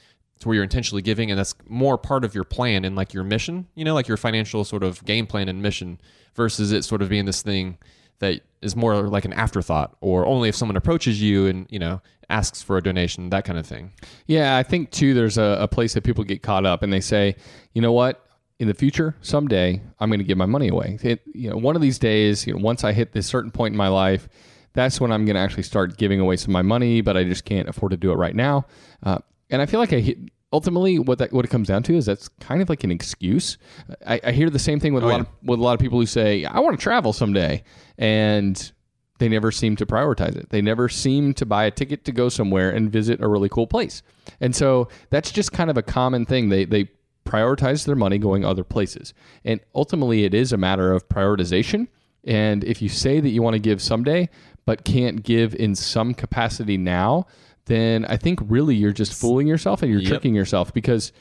to 0.40 0.48
where 0.48 0.56
you're 0.56 0.64
intentionally 0.64 1.02
giving 1.02 1.30
and 1.30 1.38
that's 1.38 1.54
more 1.68 1.96
part 1.96 2.24
of 2.24 2.34
your 2.34 2.44
plan 2.44 2.84
and 2.84 2.96
like 2.96 3.14
your 3.14 3.24
mission, 3.24 3.66
you 3.74 3.84
know, 3.84 3.94
like 3.94 4.08
your 4.08 4.16
financial 4.16 4.64
sort 4.64 4.82
of 4.82 5.04
game 5.04 5.26
plan 5.26 5.48
and 5.48 5.62
mission 5.62 6.00
versus 6.34 6.72
it 6.72 6.84
sort 6.84 7.00
of 7.00 7.08
being 7.08 7.24
this 7.24 7.42
thing 7.42 7.78
that 8.18 8.40
is 8.60 8.74
more 8.74 9.08
like 9.08 9.24
an 9.24 9.32
afterthought 9.32 9.96
or 10.00 10.26
only 10.26 10.48
if 10.48 10.56
someone 10.56 10.76
approaches 10.76 11.20
you 11.22 11.46
and, 11.46 11.66
you 11.70 11.78
know, 11.78 12.00
asks 12.30 12.62
for 12.62 12.76
a 12.76 12.82
donation, 12.82 13.30
that 13.30 13.44
kind 13.44 13.58
of 13.58 13.66
thing. 13.66 13.92
Yeah, 14.26 14.56
I 14.56 14.62
think 14.62 14.90
too, 14.90 15.14
there's 15.14 15.38
a, 15.38 15.58
a 15.60 15.68
place 15.68 15.94
that 15.94 16.02
people 16.02 16.24
get 16.24 16.42
caught 16.42 16.66
up 16.66 16.82
and 16.82 16.92
they 16.92 17.00
say, 17.00 17.36
you 17.72 17.82
know 17.82 17.92
what? 17.92 18.23
In 18.60 18.68
the 18.68 18.74
future, 18.74 19.16
someday, 19.20 19.82
I'm 19.98 20.08
going 20.08 20.20
to 20.20 20.24
give 20.24 20.38
my 20.38 20.46
money 20.46 20.68
away. 20.68 20.98
It, 21.02 21.22
you 21.34 21.50
know, 21.50 21.56
one 21.56 21.74
of 21.74 21.82
these 21.82 21.98
days, 21.98 22.46
you 22.46 22.54
know, 22.54 22.60
once 22.60 22.84
I 22.84 22.92
hit 22.92 23.12
this 23.12 23.26
certain 23.26 23.50
point 23.50 23.72
in 23.72 23.78
my 23.78 23.88
life, 23.88 24.28
that's 24.74 25.00
when 25.00 25.10
I'm 25.10 25.24
going 25.24 25.34
to 25.34 25.40
actually 25.40 25.64
start 25.64 25.98
giving 25.98 26.20
away 26.20 26.36
some 26.36 26.50
of 26.50 26.54
my 26.54 26.62
money, 26.62 27.00
but 27.00 27.16
I 27.16 27.24
just 27.24 27.44
can't 27.44 27.68
afford 27.68 27.90
to 27.90 27.96
do 27.96 28.12
it 28.12 28.16
right 28.16 28.34
now. 28.34 28.66
Uh, 29.02 29.18
and 29.50 29.60
I 29.60 29.66
feel 29.66 29.80
like 29.80 29.92
I 29.92 29.98
hit, 29.98 30.18
ultimately 30.54 31.00
what 31.00 31.18
that 31.18 31.32
what 31.32 31.44
it 31.44 31.48
comes 31.48 31.66
down 31.66 31.82
to 31.82 31.94
is 31.94 32.06
that's 32.06 32.28
kind 32.40 32.62
of 32.62 32.68
like 32.68 32.84
an 32.84 32.92
excuse. 32.92 33.58
I, 34.06 34.20
I 34.22 34.32
hear 34.32 34.48
the 34.48 34.58
same 34.58 34.78
thing 34.78 34.94
with 34.94 35.02
a 35.02 35.06
lot 35.06 35.20
of 35.20 35.26
with 35.42 35.58
a 35.58 35.62
lot 35.62 35.74
of 35.74 35.80
people 35.80 35.98
who 35.98 36.06
say 36.06 36.44
I 36.44 36.60
want 36.60 36.78
to 36.78 36.82
travel 36.82 37.12
someday, 37.12 37.64
and 37.98 38.72
they 39.18 39.28
never 39.28 39.50
seem 39.50 39.76
to 39.76 39.86
prioritize 39.86 40.36
it. 40.36 40.50
They 40.50 40.62
never 40.62 40.88
seem 40.88 41.34
to 41.34 41.46
buy 41.46 41.64
a 41.64 41.70
ticket 41.70 42.04
to 42.04 42.12
go 42.12 42.28
somewhere 42.28 42.70
and 42.70 42.90
visit 42.90 43.20
a 43.20 43.28
really 43.28 43.48
cool 43.48 43.66
place. 43.66 44.02
And 44.40 44.54
so 44.54 44.88
that's 45.10 45.32
just 45.32 45.52
kind 45.52 45.70
of 45.70 45.76
a 45.76 45.82
common 45.82 46.24
thing. 46.24 46.48
They 46.48 46.64
they 46.64 46.88
prioritize 47.24 47.86
their 47.86 47.96
money 47.96 48.18
going 48.18 48.44
other 48.44 48.64
places. 48.64 49.14
And 49.44 49.60
ultimately 49.74 50.24
it 50.24 50.34
is 50.34 50.52
a 50.52 50.56
matter 50.56 50.92
of 50.92 51.08
prioritization. 51.08 51.88
And 52.24 52.64
if 52.64 52.80
you 52.82 52.88
say 52.88 53.20
that 53.20 53.28
you 53.30 53.42
want 53.42 53.54
to 53.54 53.60
give 53.60 53.80
someday 53.82 54.28
but 54.66 54.84
can't 54.84 55.22
give 55.22 55.54
in 55.54 55.74
some 55.74 56.14
capacity 56.14 56.76
now, 56.78 57.26
then 57.66 58.04
I 58.06 58.16
think 58.16 58.40
really 58.42 58.74
you're 58.74 58.92
just 58.92 59.18
fooling 59.18 59.46
yourself 59.46 59.82
and 59.82 59.90
you're 59.90 60.00
Yep. 60.00 60.08
tricking 60.08 60.34
yourself 60.34 60.72
because 60.72 61.12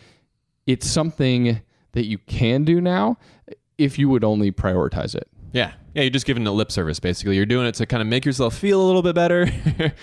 it's 0.65 0.87
something 0.89 1.61
that 1.93 2.05
you 2.05 2.17
can 2.19 2.63
do 2.63 2.79
now 2.81 3.17
if 3.77 3.99
you 3.99 4.07
would 4.09 4.23
only 4.23 4.51
prioritize 4.51 5.13
it. 5.15 5.27
Yeah. 5.51 5.73
Yeah, 5.93 6.03
you're 6.03 6.09
just 6.09 6.25
giving 6.25 6.45
it 6.47 6.49
lip 6.49 6.71
service, 6.71 6.99
basically. 6.99 7.35
You're 7.35 7.45
doing 7.45 7.67
it 7.67 7.75
to 7.75 7.85
kind 7.85 8.01
of 8.01 8.07
make 8.07 8.25
yourself 8.25 8.57
feel 8.57 8.81
a 8.81 8.85
little 8.85 9.03
bit 9.03 9.13
better. 9.13 9.47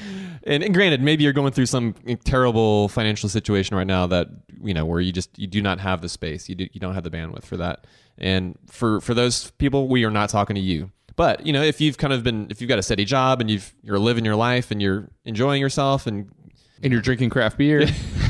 and, 0.44 0.62
and 0.62 0.74
granted, 0.74 1.02
maybe 1.02 1.24
you're 1.24 1.32
going 1.32 1.52
through 1.52 1.66
some 1.66 1.94
terrible 2.24 2.88
financial 2.88 3.28
situation 3.28 3.76
right 3.76 3.86
now 3.86 4.06
that, 4.06 4.28
you 4.62 4.74
know, 4.74 4.86
where 4.86 5.00
you 5.00 5.12
just, 5.12 5.38
you 5.38 5.46
do 5.46 5.60
not 5.60 5.80
have 5.80 6.00
the 6.00 6.08
space. 6.08 6.48
You, 6.48 6.54
do, 6.54 6.68
you 6.72 6.80
don't 6.80 6.94
have 6.94 7.04
the 7.04 7.10
bandwidth 7.10 7.44
for 7.44 7.56
that. 7.58 7.86
And 8.18 8.58
for, 8.66 9.00
for 9.00 9.14
those 9.14 9.50
people, 9.52 9.88
we 9.88 10.04
are 10.04 10.10
not 10.10 10.30
talking 10.30 10.54
to 10.54 10.60
you. 10.60 10.90
But, 11.16 11.46
you 11.46 11.52
know, 11.52 11.62
if 11.62 11.80
you've 11.80 11.98
kind 11.98 12.12
of 12.12 12.22
been, 12.22 12.46
if 12.50 12.60
you've 12.60 12.68
got 12.68 12.78
a 12.78 12.82
steady 12.82 13.04
job 13.04 13.40
and 13.40 13.50
you've, 13.50 13.74
you're 13.82 13.98
living 13.98 14.24
your 14.24 14.36
life 14.36 14.70
and 14.70 14.80
you're 14.80 15.10
enjoying 15.24 15.60
yourself 15.60 16.06
and 16.06 16.30
And 16.82 16.92
you're 16.92 17.02
drinking 17.02 17.28
craft 17.28 17.58
beer. 17.58 17.84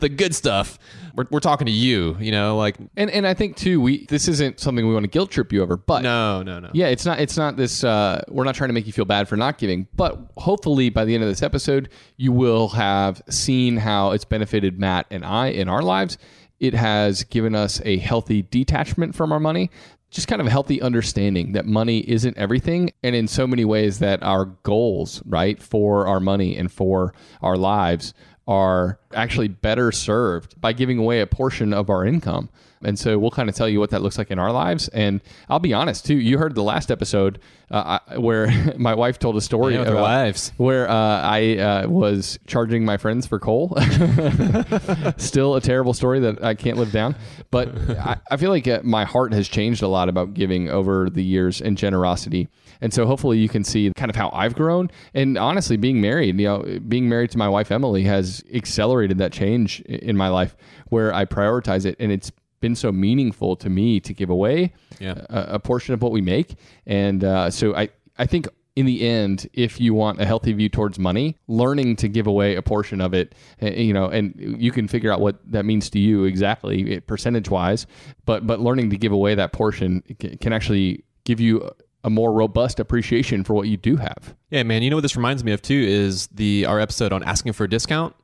the 0.00 0.12
good 0.14 0.34
stuff, 0.34 0.78
we're, 1.14 1.26
we're 1.30 1.40
talking 1.40 1.66
to 1.66 1.72
you, 1.72 2.16
you 2.20 2.32
know, 2.32 2.56
like, 2.56 2.76
and 2.96 3.10
and 3.10 3.26
I 3.26 3.34
think 3.34 3.56
too, 3.56 3.80
we 3.80 4.06
this 4.06 4.28
isn't 4.28 4.60
something 4.60 4.86
we 4.86 4.92
want 4.94 5.04
to 5.04 5.10
guilt 5.10 5.30
trip 5.30 5.52
you 5.52 5.62
over, 5.62 5.76
but 5.76 6.02
no, 6.02 6.42
no, 6.42 6.58
no. 6.58 6.70
Yeah, 6.72 6.86
it's 6.88 7.04
not. 7.04 7.20
It's 7.20 7.36
not 7.36 7.56
this. 7.56 7.84
Uh, 7.84 8.22
we're 8.28 8.44
not 8.44 8.54
trying 8.54 8.68
to 8.68 8.74
make 8.74 8.86
you 8.86 8.92
feel 8.92 9.04
bad 9.04 9.28
for 9.28 9.36
not 9.36 9.58
giving, 9.58 9.86
but 9.94 10.18
hopefully 10.36 10.90
by 10.90 11.04
the 11.04 11.14
end 11.14 11.22
of 11.22 11.28
this 11.28 11.42
episode, 11.42 11.88
you 12.16 12.32
will 12.32 12.68
have 12.68 13.22
seen 13.28 13.76
how 13.76 14.12
it's 14.12 14.24
benefited 14.24 14.78
Matt 14.78 15.06
and 15.10 15.24
I 15.24 15.48
in 15.48 15.68
our 15.68 15.82
lives. 15.82 16.18
It 16.58 16.74
has 16.74 17.24
given 17.24 17.54
us 17.54 17.80
a 17.84 17.96
healthy 17.96 18.42
detachment 18.42 19.14
from 19.14 19.32
our 19.32 19.40
money, 19.40 19.70
just 20.10 20.28
kind 20.28 20.40
of 20.40 20.46
a 20.46 20.50
healthy 20.50 20.82
understanding 20.82 21.52
that 21.52 21.64
money 21.64 22.00
isn't 22.00 22.36
everything, 22.36 22.92
and 23.02 23.16
in 23.16 23.26
so 23.26 23.46
many 23.46 23.64
ways 23.64 23.98
that 24.00 24.22
our 24.22 24.44
goals, 24.44 25.22
right, 25.24 25.60
for 25.62 26.06
our 26.06 26.20
money 26.20 26.56
and 26.56 26.70
for 26.70 27.14
our 27.40 27.56
lives 27.56 28.12
are 28.50 28.98
actually 29.14 29.46
better 29.46 29.92
served 29.92 30.60
by 30.60 30.72
giving 30.72 30.98
away 30.98 31.20
a 31.20 31.26
portion 31.26 31.72
of 31.72 31.88
our 31.88 32.04
income. 32.04 32.48
And 32.82 32.98
so 32.98 33.16
we'll 33.18 33.30
kind 33.30 33.48
of 33.48 33.54
tell 33.54 33.68
you 33.68 33.78
what 33.78 33.90
that 33.90 34.02
looks 34.02 34.16
like 34.18 34.30
in 34.30 34.38
our 34.40 34.50
lives. 34.50 34.88
And 34.88 35.20
I'll 35.48 35.58
be 35.60 35.72
honest 35.72 36.04
too. 36.06 36.14
You 36.16 36.38
heard 36.38 36.54
the 36.56 36.62
last 36.62 36.90
episode 36.90 37.38
uh, 37.70 37.98
I, 38.08 38.18
where 38.18 38.50
my 38.78 38.94
wife 38.94 39.18
told 39.20 39.36
a 39.36 39.40
story 39.40 39.74
Yeah, 39.74 39.80
with 39.80 39.88
her 39.88 39.94
about- 39.94 40.02
wives. 40.02 40.52
where 40.56 40.88
uh, 40.90 40.94
I 41.20 41.58
uh, 41.58 41.88
was 41.88 42.38
charging 42.48 42.84
my 42.84 42.96
friends 42.96 43.24
for 43.26 43.38
coal. 43.38 43.76
Still 45.18 45.54
a 45.56 45.60
terrible 45.60 45.94
story 45.94 46.20
that 46.20 46.42
I 46.42 46.54
can't 46.54 46.76
live 46.78 46.90
down. 46.90 47.16
But 47.50 47.68
I, 47.90 48.16
I 48.30 48.36
feel 48.36 48.50
like 48.50 48.66
uh, 48.66 48.80
my 48.82 49.04
heart 49.04 49.32
has 49.34 49.46
changed 49.48 49.82
a 49.82 49.88
lot 49.88 50.08
about 50.08 50.34
giving 50.34 50.70
over 50.70 51.08
the 51.10 51.22
years 51.22 51.60
and 51.60 51.76
generosity. 51.76 52.48
And 52.80 52.92
so 52.94 53.06
hopefully 53.06 53.38
you 53.38 53.48
can 53.48 53.64
see 53.64 53.92
kind 53.96 54.10
of 54.10 54.16
how 54.16 54.30
I've 54.32 54.54
grown. 54.54 54.90
And 55.14 55.36
honestly, 55.36 55.76
being 55.76 56.00
married, 56.00 56.38
you 56.40 56.46
know, 56.46 56.80
being 56.88 57.08
married 57.08 57.30
to 57.32 57.38
my 57.38 57.48
wife 57.48 57.70
Emily 57.70 58.02
has 58.04 58.42
accelerated 58.52 59.18
that 59.18 59.32
change 59.32 59.80
in 59.82 60.16
my 60.16 60.28
life 60.28 60.56
where 60.88 61.12
I 61.14 61.24
prioritize 61.24 61.84
it, 61.86 61.96
and 62.00 62.10
it's 62.10 62.30
been 62.60 62.74
so 62.74 62.92
meaningful 62.92 63.56
to 63.56 63.70
me 63.70 64.00
to 64.00 64.12
give 64.12 64.28
away 64.30 64.72
Yeah. 64.98 65.24
a, 65.30 65.54
a 65.54 65.58
portion 65.58 65.94
of 65.94 66.02
what 66.02 66.12
we 66.12 66.20
make. 66.20 66.56
And 66.86 67.24
uh, 67.24 67.50
so 67.50 67.74
I, 67.74 67.88
I 68.18 68.26
think 68.26 68.48
in 68.76 68.86
the 68.86 69.06
end, 69.06 69.48
if 69.52 69.80
you 69.80 69.94
want 69.94 70.20
a 70.20 70.24
healthy 70.26 70.52
view 70.52 70.68
towards 70.68 70.98
money, 70.98 71.36
learning 71.48 71.96
to 71.96 72.08
give 72.08 72.26
away 72.26 72.54
a 72.56 72.62
portion 72.62 73.00
of 73.00 73.12
it, 73.14 73.34
uh, 73.62 73.66
you 73.70 73.92
know, 73.92 74.06
and 74.06 74.34
you 74.36 74.70
can 74.72 74.88
figure 74.88 75.10
out 75.12 75.20
what 75.20 75.38
that 75.50 75.64
means 75.64 75.90
to 75.90 75.98
you 75.98 76.24
exactly 76.24 77.00
percentage 77.00 77.48
wise, 77.50 77.86
but 78.26 78.46
but 78.46 78.60
learning 78.60 78.90
to 78.90 78.96
give 78.96 79.12
away 79.12 79.34
that 79.34 79.52
portion 79.52 80.02
can 80.40 80.52
actually 80.52 81.04
give 81.24 81.40
you 81.40 81.68
a 82.02 82.10
more 82.10 82.32
robust 82.32 82.80
appreciation 82.80 83.44
for 83.44 83.54
what 83.54 83.68
you 83.68 83.76
do 83.76 83.96
have. 83.96 84.34
Yeah, 84.50 84.62
man. 84.62 84.82
You 84.82 84.90
know 84.90 84.96
what 84.96 85.02
this 85.02 85.16
reminds 85.16 85.44
me 85.44 85.52
of 85.52 85.62
too 85.62 85.74
is 85.86 86.26
the 86.28 86.66
our 86.66 86.80
episode 86.80 87.12
on 87.12 87.22
asking 87.22 87.52
for 87.52 87.64
a 87.64 87.68
discount 87.68 88.14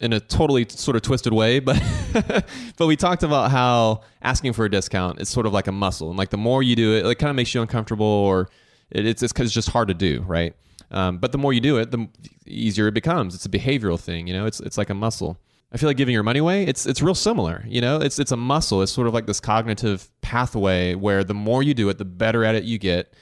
in 0.00 0.12
a 0.12 0.20
totally 0.20 0.66
sort 0.68 0.96
of 0.96 1.02
twisted 1.02 1.32
way, 1.32 1.60
but 1.60 1.80
but 2.76 2.86
we 2.86 2.96
talked 2.96 3.22
about 3.22 3.50
how 3.50 4.00
asking 4.22 4.54
for 4.54 4.64
a 4.64 4.70
discount 4.70 5.20
is 5.20 5.28
sort 5.28 5.46
of 5.46 5.52
like 5.52 5.66
a 5.66 5.72
muscle, 5.72 6.08
and 6.08 6.18
like 6.18 6.30
the 6.30 6.38
more 6.38 6.62
you 6.62 6.74
do 6.74 6.94
it, 6.96 7.06
it 7.06 7.14
kind 7.16 7.30
of 7.30 7.36
makes 7.36 7.54
you 7.54 7.60
uncomfortable, 7.60 8.06
or 8.06 8.48
it, 8.90 9.06
it's 9.06 9.22
it's, 9.22 9.38
it's 9.38 9.52
just 9.52 9.70
hard 9.70 9.88
to 9.88 9.94
do, 9.94 10.22
right? 10.26 10.54
Um, 10.90 11.18
but 11.18 11.32
the 11.32 11.38
more 11.38 11.52
you 11.52 11.60
do 11.60 11.76
it, 11.76 11.90
the 11.92 12.08
easier 12.46 12.88
it 12.88 12.94
becomes. 12.94 13.34
It's 13.34 13.46
a 13.46 13.50
behavioral 13.50 14.00
thing, 14.00 14.26
you 14.26 14.32
know. 14.32 14.46
It's 14.46 14.58
it's 14.60 14.78
like 14.78 14.90
a 14.90 14.94
muscle. 14.94 15.38
I 15.72 15.76
feel 15.76 15.88
like 15.88 15.96
giving 15.96 16.14
your 16.14 16.22
money 16.22 16.40
away. 16.40 16.64
It's 16.64 16.86
it's 16.86 17.00
real 17.00 17.14
similar, 17.14 17.64
you 17.66 17.80
know. 17.80 17.98
It's 17.98 18.18
it's 18.18 18.32
a 18.32 18.36
muscle. 18.36 18.82
It's 18.82 18.92
sort 18.92 19.06
of 19.06 19.14
like 19.14 19.26
this 19.26 19.40
cognitive 19.40 20.10
pathway 20.20 20.94
where 20.94 21.22
the 21.22 21.34
more 21.34 21.62
you 21.62 21.74
do 21.74 21.88
it, 21.88 21.98
the 21.98 22.04
better 22.04 22.44
at 22.44 22.54
it 22.54 22.64
you 22.64 22.78
get 22.78 23.14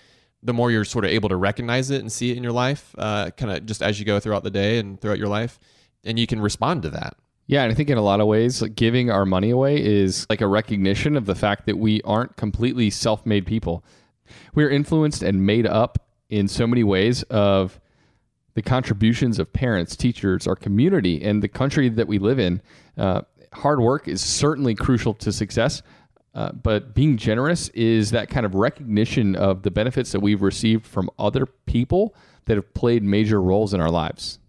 the 0.43 0.53
more 0.53 0.71
you're 0.71 0.85
sort 0.85 1.05
of 1.05 1.11
able 1.11 1.29
to 1.29 1.37
recognize 1.37 1.91
it 1.91 2.01
and 2.01 2.11
see 2.13 2.31
it 2.31 2.37
in 2.37 2.43
your 2.43 2.53
life, 2.53 2.95
uh, 2.99 3.31
kind 3.31 3.53
of 3.53 3.67
just 3.67 3.83
as 3.83 3.99
you 3.99 4.07
go 4.07 4.21
throughout 4.21 4.45
the 4.45 4.51
day 4.51 4.79
and 4.79 5.01
throughout 5.01 5.19
your 5.19 5.29
life, 5.29 5.59
and 6.05 6.19
you 6.19 6.27
can 6.27 6.41
respond 6.41 6.83
to 6.83 6.91
that. 6.91 7.17
Yeah, 7.47 7.63
and 7.63 7.73
I 7.73 7.75
think 7.75 7.89
in 7.89 7.99
a 7.99 8.03
lot 8.03 8.21
of 8.21 8.27
ways, 8.27 8.61
like 8.61 8.75
giving 8.75 9.11
our 9.11 9.25
money 9.25 9.51
away 9.51 9.83
is 9.83 10.27
like 10.29 10.41
a 10.41 10.47
recognition 10.47 11.17
of 11.17 11.27
the 11.27 11.35
fact 11.35 11.67
that 11.67 11.79
we 11.79 12.03
aren't 12.03 12.37
completely 12.37 12.91
self-made 12.91 13.47
people. 13.47 13.85
We're 14.55 14.71
influenced 14.71 15.23
and 15.23 15.45
made 15.45 15.67
up 15.67 15.99
in 16.29 16.47
so 16.47 16.67
many 16.67 16.85
ways 16.85 17.23
of 17.25 17.81
the 18.59 18.63
contributions 18.63 19.39
of 19.39 19.53
parents, 19.53 19.95
teachers, 19.95 20.49
our 20.49 20.57
community, 20.57 21.23
and 21.23 21.45
the 21.45 21.49
country 21.49 21.89
that 21.89 22.09
we 22.09 22.19
live 22.19 22.41
in. 22.41 22.61
Uh, 22.97 23.23
hard 23.53 23.79
work 23.79 24.09
is 24.09 24.21
certainly 24.21 24.75
crucial 24.75 25.15
to 25.15 25.31
success, 25.31 25.81
uh, 26.35 26.51
but 26.51 26.93
being 26.93 27.17
generous 27.17 27.69
is 27.69 28.11
that 28.11 28.29
kind 28.29 28.45
of 28.45 28.57
recognition 28.57 29.37
of 29.37 29.63
the 29.63 29.71
benefits 29.71 30.11
that 30.11 30.19
we've 30.19 30.43
received 30.43 30.85
from 30.85 31.09
other 31.21 31.47
people 31.47 32.17
that 32.47 32.57
have 32.57 32.75
played 32.75 33.05
major 33.05 33.41
roles 33.41 33.73
in 33.73 33.81
our 33.81 33.93
lives. 33.93 34.41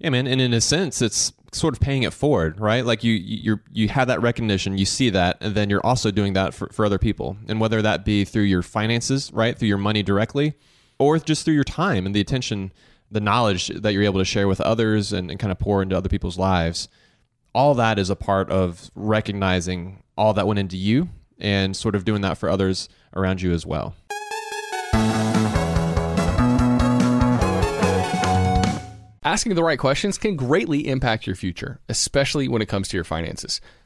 Yeah, 0.00 0.10
man. 0.10 0.26
And 0.26 0.40
in 0.40 0.52
a 0.52 0.60
sense, 0.60 1.00
it's 1.00 1.32
sort 1.52 1.72
of 1.72 1.80
paying 1.80 2.02
it 2.02 2.12
forward, 2.12 2.58
right? 2.58 2.84
Like 2.84 3.04
you 3.04 3.12
you 3.12 3.60
you 3.70 3.86
have 3.90 4.08
that 4.08 4.20
recognition, 4.20 4.76
you 4.76 4.86
see 4.86 5.08
that, 5.10 5.36
and 5.40 5.54
then 5.54 5.70
you're 5.70 5.86
also 5.86 6.10
doing 6.10 6.32
that 6.32 6.52
for, 6.52 6.68
for 6.72 6.84
other 6.84 6.98
people. 6.98 7.36
And 7.46 7.60
whether 7.60 7.80
that 7.80 8.04
be 8.04 8.24
through 8.24 8.42
your 8.42 8.62
finances, 8.62 9.30
right, 9.32 9.56
through 9.56 9.68
your 9.68 9.78
money 9.78 10.02
directly, 10.02 10.54
or 10.98 11.16
just 11.20 11.44
through 11.44 11.54
your 11.54 11.62
time 11.62 12.06
and 12.06 12.12
the 12.12 12.20
attention, 12.20 12.72
the 13.12 13.20
knowledge 13.20 13.68
that 13.68 13.92
you're 13.92 14.02
able 14.02 14.18
to 14.18 14.24
share 14.24 14.48
with 14.48 14.60
others 14.60 15.12
and, 15.12 15.30
and 15.30 15.38
kind 15.38 15.52
of 15.52 15.58
pour 15.58 15.82
into 15.82 15.96
other 15.96 16.08
people's 16.08 16.38
lives, 16.38 16.88
all 17.54 17.74
that 17.74 17.98
is 17.98 18.08
a 18.08 18.16
part 18.16 18.50
of 18.50 18.90
recognizing 18.94 20.02
all 20.16 20.32
that 20.32 20.46
went 20.46 20.58
into 20.58 20.76
you 20.76 21.10
and 21.38 21.76
sort 21.76 21.94
of 21.94 22.04
doing 22.04 22.22
that 22.22 22.38
for 22.38 22.48
others 22.48 22.88
around 23.14 23.42
you 23.42 23.52
as 23.52 23.66
well. 23.66 23.94
Asking 29.24 29.54
the 29.54 29.62
right 29.62 29.78
questions 29.78 30.18
can 30.18 30.34
greatly 30.34 30.88
impact 30.88 31.26
your 31.26 31.36
future, 31.36 31.80
especially 31.88 32.48
when 32.48 32.60
it 32.60 32.66
comes 32.66 32.88
to 32.88 32.96
your 32.96 33.04
finances. 33.04 33.60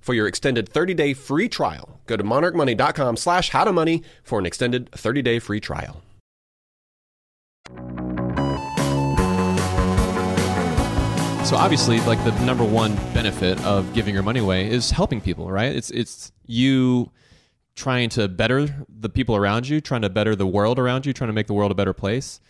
for 0.00 0.14
your 0.14 0.26
extended 0.26 0.70
30-day 0.70 1.14
free 1.14 1.48
trial. 1.48 2.00
Go 2.06 2.16
to 2.16 2.24
monarchmoney.com 2.24 3.16
slash 3.16 3.50
how 3.50 3.64
to 3.64 3.72
money 3.72 4.02
for 4.22 4.38
an 4.38 4.46
extended 4.46 4.90
30-day 4.92 5.38
free 5.38 5.60
trial. 5.60 6.02
So 11.48 11.56
obviously, 11.56 11.98
like 12.00 12.22
the 12.24 12.32
number 12.44 12.62
one 12.62 12.94
benefit 13.14 13.58
of 13.64 13.94
giving 13.94 14.12
your 14.12 14.22
money 14.22 14.40
away 14.40 14.70
is 14.70 14.90
helping 14.90 15.18
people, 15.18 15.50
right? 15.50 15.74
It's 15.74 15.90
it's 15.90 16.30
you 16.44 17.10
trying 17.74 18.10
to 18.10 18.28
better 18.28 18.68
the 18.88 19.08
people 19.08 19.34
around 19.34 19.66
you, 19.66 19.80
trying 19.80 20.02
to 20.02 20.10
better 20.10 20.36
the 20.36 20.46
world 20.46 20.78
around 20.78 21.06
you, 21.06 21.14
trying 21.14 21.28
to 21.28 21.32
make 21.32 21.46
the 21.46 21.54
world 21.54 21.70
a 21.70 21.74
better 21.74 21.94
place. 21.94 22.40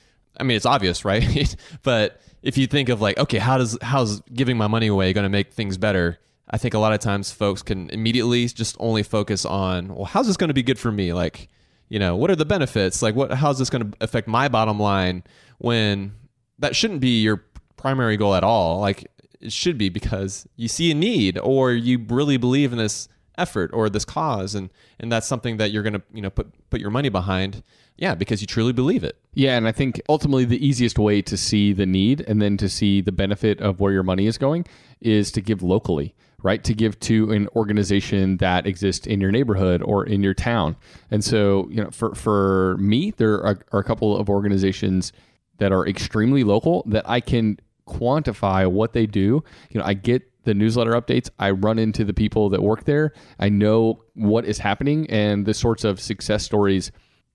I 0.41 0.43
mean, 0.43 0.57
it's 0.57 0.67
obvious, 0.67 1.05
right? 1.05 1.55
but 1.85 2.21
if 2.43 2.59
you 2.59 2.67
think 2.67 2.89
of 2.89 3.01
like, 3.01 3.19
okay, 3.19 3.39
how 3.39 3.59
does 3.59 3.79
how's 3.83 4.21
giving 4.33 4.57
my 4.57 4.67
money 4.67 4.89
away 4.89 5.13
going 5.13 5.23
to 5.25 5.29
make 5.29 5.53
things 5.53 5.77
better? 5.77 6.19
I 6.51 6.59
think 6.59 6.75
a 6.75 6.79
lot 6.79 6.93
of 6.93 7.01
times 7.01 7.31
folks 7.31 7.63
can 7.63 7.91
immediately 7.91 8.47
just 8.47 8.77
only 8.81 9.03
focus 9.03 9.45
on, 9.45 9.95
well, 9.95 10.07
how's 10.07 10.27
this 10.27 10.37
going 10.37 10.49
to 10.49 10.55
be 10.55 10.63
good 10.63 10.79
for 10.79 10.91
me? 10.91 11.13
Like, 11.13 11.49
you 11.89 11.99
know, 11.99 12.17
what 12.17 12.31
are 12.31 12.37
the 12.37 12.45
benefits? 12.45 13.03
Like, 13.03 13.15
what, 13.15 13.33
how's 13.33 13.59
this 13.59 13.71
going 13.71 13.91
to 13.91 13.97
affect 14.01 14.29
my 14.29 14.49
bottom 14.49 14.79
line? 14.79 15.25
When 15.59 16.13
that 16.59 16.75
shouldn't 16.75 17.01
be 17.01 17.21
your 17.23 17.45
primary 17.77 18.17
goal 18.17 18.35
at 18.35 18.45
all. 18.45 18.81
Like, 18.81 19.11
it 19.41 19.53
should 19.53 19.79
be 19.79 19.89
because 19.89 20.47
you 20.57 20.69
see 20.69 20.91
a 20.91 20.95
need 20.95 21.39
or 21.39 21.73
you 21.73 22.05
really 22.09 22.37
believe 22.37 22.73
in 22.73 22.79
this 22.79 23.09
effort 23.39 23.71
or 23.73 23.89
this 23.89 24.05
cause, 24.05 24.55
and 24.55 24.69
and 24.99 25.11
that's 25.13 25.29
something 25.29 25.59
that 25.59 25.71
you're 25.71 25.85
going 25.85 25.93
to, 25.95 26.03
you 26.13 26.21
know, 26.21 26.31
put 26.31 26.53
put 26.71 26.81
your 26.81 26.91
money 26.91 27.09
behind. 27.09 27.63
Yeah, 27.97 28.15
because 28.15 28.41
you 28.41 28.47
truly 28.47 28.73
believe 28.73 29.03
it. 29.03 29.17
Yeah, 29.35 29.57
and 29.57 29.67
I 29.67 29.73
think 29.73 30.01
ultimately 30.09 30.45
the 30.45 30.65
easiest 30.65 30.99
way 30.99 31.23
to 31.23 31.37
see 31.37 31.73
the 31.73 31.87
need 31.87 32.21
and 32.23 32.41
then 32.41 32.57
to 32.59 32.69
see 32.69 33.01
the 33.01 33.13
benefit 33.13 33.61
of 33.61 33.81
where 33.81 33.93
your 33.93 34.05
money 34.05 34.27
is 34.27 34.39
going 34.39 34.67
is 35.01 35.33
to 35.33 35.41
give 35.41 35.63
locally 35.63 36.15
right? 36.43 36.63
To 36.65 36.75
give 36.75 36.99
to 37.01 37.33
an 37.33 37.49
organization 37.57 38.37
that 38.39 38.67
exists 38.67 39.07
in 39.07 39.21
your 39.21 39.33
neighborhood 39.33 39.83
or 39.83 40.07
in 40.07 40.23
your 40.23 40.35
town. 40.35 40.77
And 41.11 41.25
so, 41.25 41.69
you 41.71 41.83
know, 41.83 41.91
for, 41.91 42.15
for 42.15 42.77
me, 42.79 43.13
there 43.17 43.43
are, 43.45 43.59
are 43.73 43.81
a 43.81 43.85
couple 43.85 44.17
of 44.17 44.31
organizations 44.31 45.13
that 45.59 45.73
are 45.73 45.87
extremely 45.87 46.45
local 46.45 46.85
that 46.87 47.09
I 47.09 47.21
can 47.21 47.59
quantify 47.89 48.71
what 48.71 48.93
they 48.93 49.07
do. 49.07 49.43
You 49.71 49.81
know, 49.81 49.85
I 49.85 49.95
get 49.95 50.23
the 50.45 50.55
newsletter 50.55 50.93
updates. 50.93 51.29
I 51.39 51.51
run 51.51 51.79
into 51.79 52.05
the 52.05 52.15
people 52.15 52.49
that 52.51 52.63
work 52.63 52.85
there. 52.85 53.13
I 53.39 53.49
know 53.49 54.05
what 54.15 54.45
is 54.45 54.59
happening 54.59 55.11
and 55.11 55.45
the 55.45 55.55
sorts 55.55 55.85
of 55.85 56.01
success 56.01 56.45
stories 56.45 56.93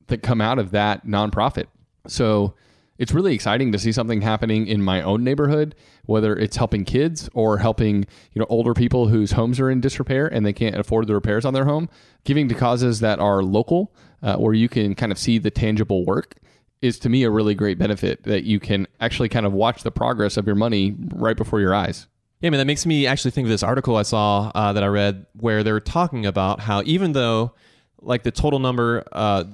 that 0.07 0.23
come 0.23 0.41
out 0.41 0.59
of 0.59 0.71
that 0.71 1.05
nonprofit. 1.05 1.65
So 2.07 2.55
it's 2.97 3.13
really 3.13 3.33
exciting 3.33 3.71
to 3.71 3.79
see 3.79 3.91
something 3.91 4.21
happening 4.21 4.67
in 4.67 4.81
my 4.81 5.01
own 5.01 5.23
neighborhood, 5.23 5.75
whether 6.05 6.35
it's 6.35 6.57
helping 6.57 6.85
kids 6.85 7.29
or 7.33 7.57
helping 7.57 8.05
you 8.33 8.39
know 8.39 8.45
older 8.49 8.73
people 8.73 9.07
whose 9.07 9.31
homes 9.31 9.59
are 9.59 9.69
in 9.69 9.81
disrepair 9.81 10.27
and 10.27 10.45
they 10.45 10.53
can't 10.53 10.75
afford 10.75 11.07
the 11.07 11.13
repairs 11.13 11.45
on 11.45 11.53
their 11.53 11.65
home. 11.65 11.89
Giving 12.23 12.47
to 12.49 12.55
causes 12.55 12.99
that 12.99 13.19
are 13.19 13.41
local, 13.41 13.93
uh, 14.21 14.37
where 14.37 14.53
you 14.53 14.69
can 14.69 14.95
kind 14.95 15.11
of 15.11 15.17
see 15.17 15.37
the 15.37 15.51
tangible 15.51 16.05
work, 16.05 16.35
is 16.81 16.99
to 16.99 17.09
me 17.09 17.23
a 17.23 17.29
really 17.29 17.55
great 17.55 17.79
benefit 17.79 18.23
that 18.23 18.43
you 18.43 18.59
can 18.59 18.87
actually 18.99 19.29
kind 19.29 19.45
of 19.45 19.53
watch 19.53 19.83
the 19.83 19.91
progress 19.91 20.37
of 20.37 20.45
your 20.45 20.55
money 20.55 20.95
right 21.15 21.37
before 21.37 21.59
your 21.59 21.73
eyes. 21.73 22.07
Yeah, 22.41 22.47
I 22.47 22.49
mean 22.51 22.57
that 22.59 22.65
makes 22.65 22.85
me 22.85 23.07
actually 23.07 23.31
think 23.31 23.45
of 23.45 23.49
this 23.49 23.63
article 23.63 23.95
I 23.95 24.03
saw 24.03 24.51
uh, 24.53 24.73
that 24.73 24.83
I 24.83 24.87
read 24.87 25.25
where 25.33 25.63
they're 25.63 25.79
talking 25.79 26.25
about 26.25 26.59
how 26.59 26.83
even 26.85 27.13
though 27.13 27.53
like 28.01 28.23
the 28.23 28.31
total 28.31 28.59
number 28.59 29.03
uh, 29.13 29.45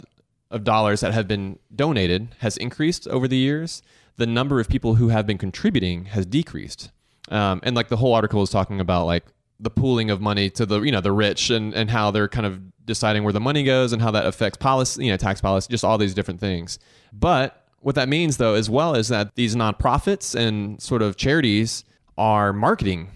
of 0.52 0.64
dollars 0.64 1.02
that 1.02 1.14
have 1.14 1.28
been 1.28 1.60
donated 1.76 2.30
has 2.40 2.58
increased 2.58 3.08
over 3.08 3.28
the 3.28 3.38
years, 3.38 3.82
the 4.18 4.26
number 4.26 4.60
of 4.60 4.68
people 4.68 4.96
who 4.96 5.10
have 5.10 5.26
been 5.26 5.38
contributing 5.38 6.06
has 6.06 6.26
decreased. 6.26 6.92
Um, 7.30 7.60
and 7.64 7.76
like 7.76 7.90
the 7.90 7.98
whole 7.98 8.14
article 8.14 8.42
is 8.42 8.50
talking 8.50 8.80
about 8.80 9.06
like 9.06 9.26
the 9.60 9.70
pooling 9.70 10.10
of 10.10 10.22
money 10.22 10.50
to 10.50 10.66
the 10.66 10.82
you 10.82 10.92
know 10.92 11.02
the 11.02 11.12
rich 11.12 11.50
and 11.50 11.74
and 11.74 11.92
how 11.92 12.12
they're 12.12 12.30
kind 12.30 12.46
of 12.46 12.62
deciding 12.86 13.24
where 13.24 13.34
the 13.34 13.40
money 13.40 13.64
goes 13.64 13.94
and 13.94 14.02
how 14.02 14.12
that 14.12 14.26
affects 14.26 14.58
policy, 14.58 15.06
you 15.06 15.12
know, 15.12 15.18
tax 15.18 15.42
policy, 15.42 15.68
just 15.70 15.84
all 15.84 15.98
these 15.98 16.14
different 16.14 16.40
things. 16.40 16.80
But 17.14 17.64
what 17.82 17.96
that 17.96 18.10
means 18.10 18.38
though, 18.38 18.56
as 18.56 18.70
well, 18.70 18.96
is 18.96 19.10
that 19.10 19.36
these 19.36 19.56
nonprofits 19.56 20.34
and 20.34 20.82
sort 20.82 21.02
of 21.02 21.16
charities 21.16 21.84
are 22.18 22.52
marketing 22.52 23.10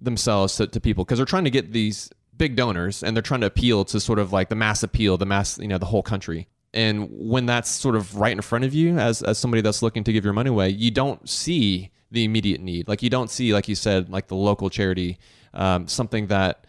themselves 0.00 0.56
to, 0.56 0.66
to 0.66 0.80
people 0.80 1.04
because 1.04 1.18
they're 1.18 1.26
trying 1.26 1.44
to 1.44 1.50
get 1.50 1.72
these 1.72 2.10
big 2.36 2.56
donors 2.56 3.02
and 3.02 3.16
they're 3.16 3.22
trying 3.22 3.40
to 3.40 3.46
appeal 3.46 3.84
to 3.84 4.00
sort 4.00 4.18
of 4.18 4.32
like 4.32 4.48
the 4.48 4.56
mass 4.56 4.82
appeal, 4.82 5.16
the 5.16 5.26
mass, 5.26 5.58
you 5.58 5.68
know, 5.68 5.78
the 5.78 5.86
whole 5.86 6.02
country. 6.02 6.48
And 6.74 7.08
when 7.10 7.46
that's 7.46 7.70
sort 7.70 7.96
of 7.96 8.16
right 8.16 8.32
in 8.32 8.40
front 8.40 8.64
of 8.64 8.72
you 8.72 8.98
as, 8.98 9.22
as 9.22 9.38
somebody 9.38 9.60
that's 9.60 9.82
looking 9.82 10.04
to 10.04 10.12
give 10.12 10.24
your 10.24 10.32
money 10.32 10.48
away, 10.48 10.70
you 10.70 10.90
don't 10.90 11.28
see 11.28 11.90
the 12.10 12.24
immediate 12.24 12.60
need. 12.60 12.88
Like 12.88 13.02
you 13.02 13.10
don't 13.10 13.30
see, 13.30 13.52
like 13.52 13.68
you 13.68 13.74
said, 13.74 14.08
like 14.10 14.28
the 14.28 14.36
local 14.36 14.70
charity, 14.70 15.18
um, 15.54 15.86
something 15.86 16.28
that 16.28 16.66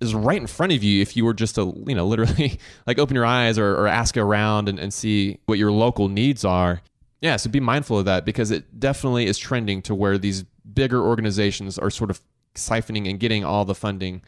is 0.00 0.14
right 0.14 0.40
in 0.40 0.46
front 0.46 0.72
of 0.72 0.82
you 0.82 1.02
if 1.02 1.16
you 1.16 1.24
were 1.24 1.34
just 1.34 1.54
to, 1.56 1.74
you 1.86 1.94
know, 1.94 2.06
literally 2.08 2.58
like 2.86 2.98
open 2.98 3.14
your 3.14 3.26
eyes 3.26 3.58
or, 3.58 3.74
or 3.74 3.86
ask 3.86 4.16
around 4.16 4.68
and, 4.68 4.78
and 4.78 4.92
see 4.92 5.38
what 5.46 5.58
your 5.58 5.72
local 5.72 6.08
needs 6.08 6.44
are. 6.44 6.80
Yeah, 7.20 7.36
so 7.36 7.50
be 7.50 7.60
mindful 7.60 7.98
of 7.98 8.04
that 8.06 8.24
because 8.24 8.50
it 8.50 8.80
definitely 8.80 9.26
is 9.26 9.38
trending 9.38 9.80
to 9.82 9.94
where 9.94 10.18
these 10.18 10.42
bigger 10.74 11.00
organizations 11.00 11.78
are 11.78 11.90
sort 11.90 12.10
of 12.10 12.20
siphoning 12.54 13.08
and 13.08 13.20
getting 13.20 13.44
all 13.44 13.64
the 13.64 13.74
funding, 13.74 14.22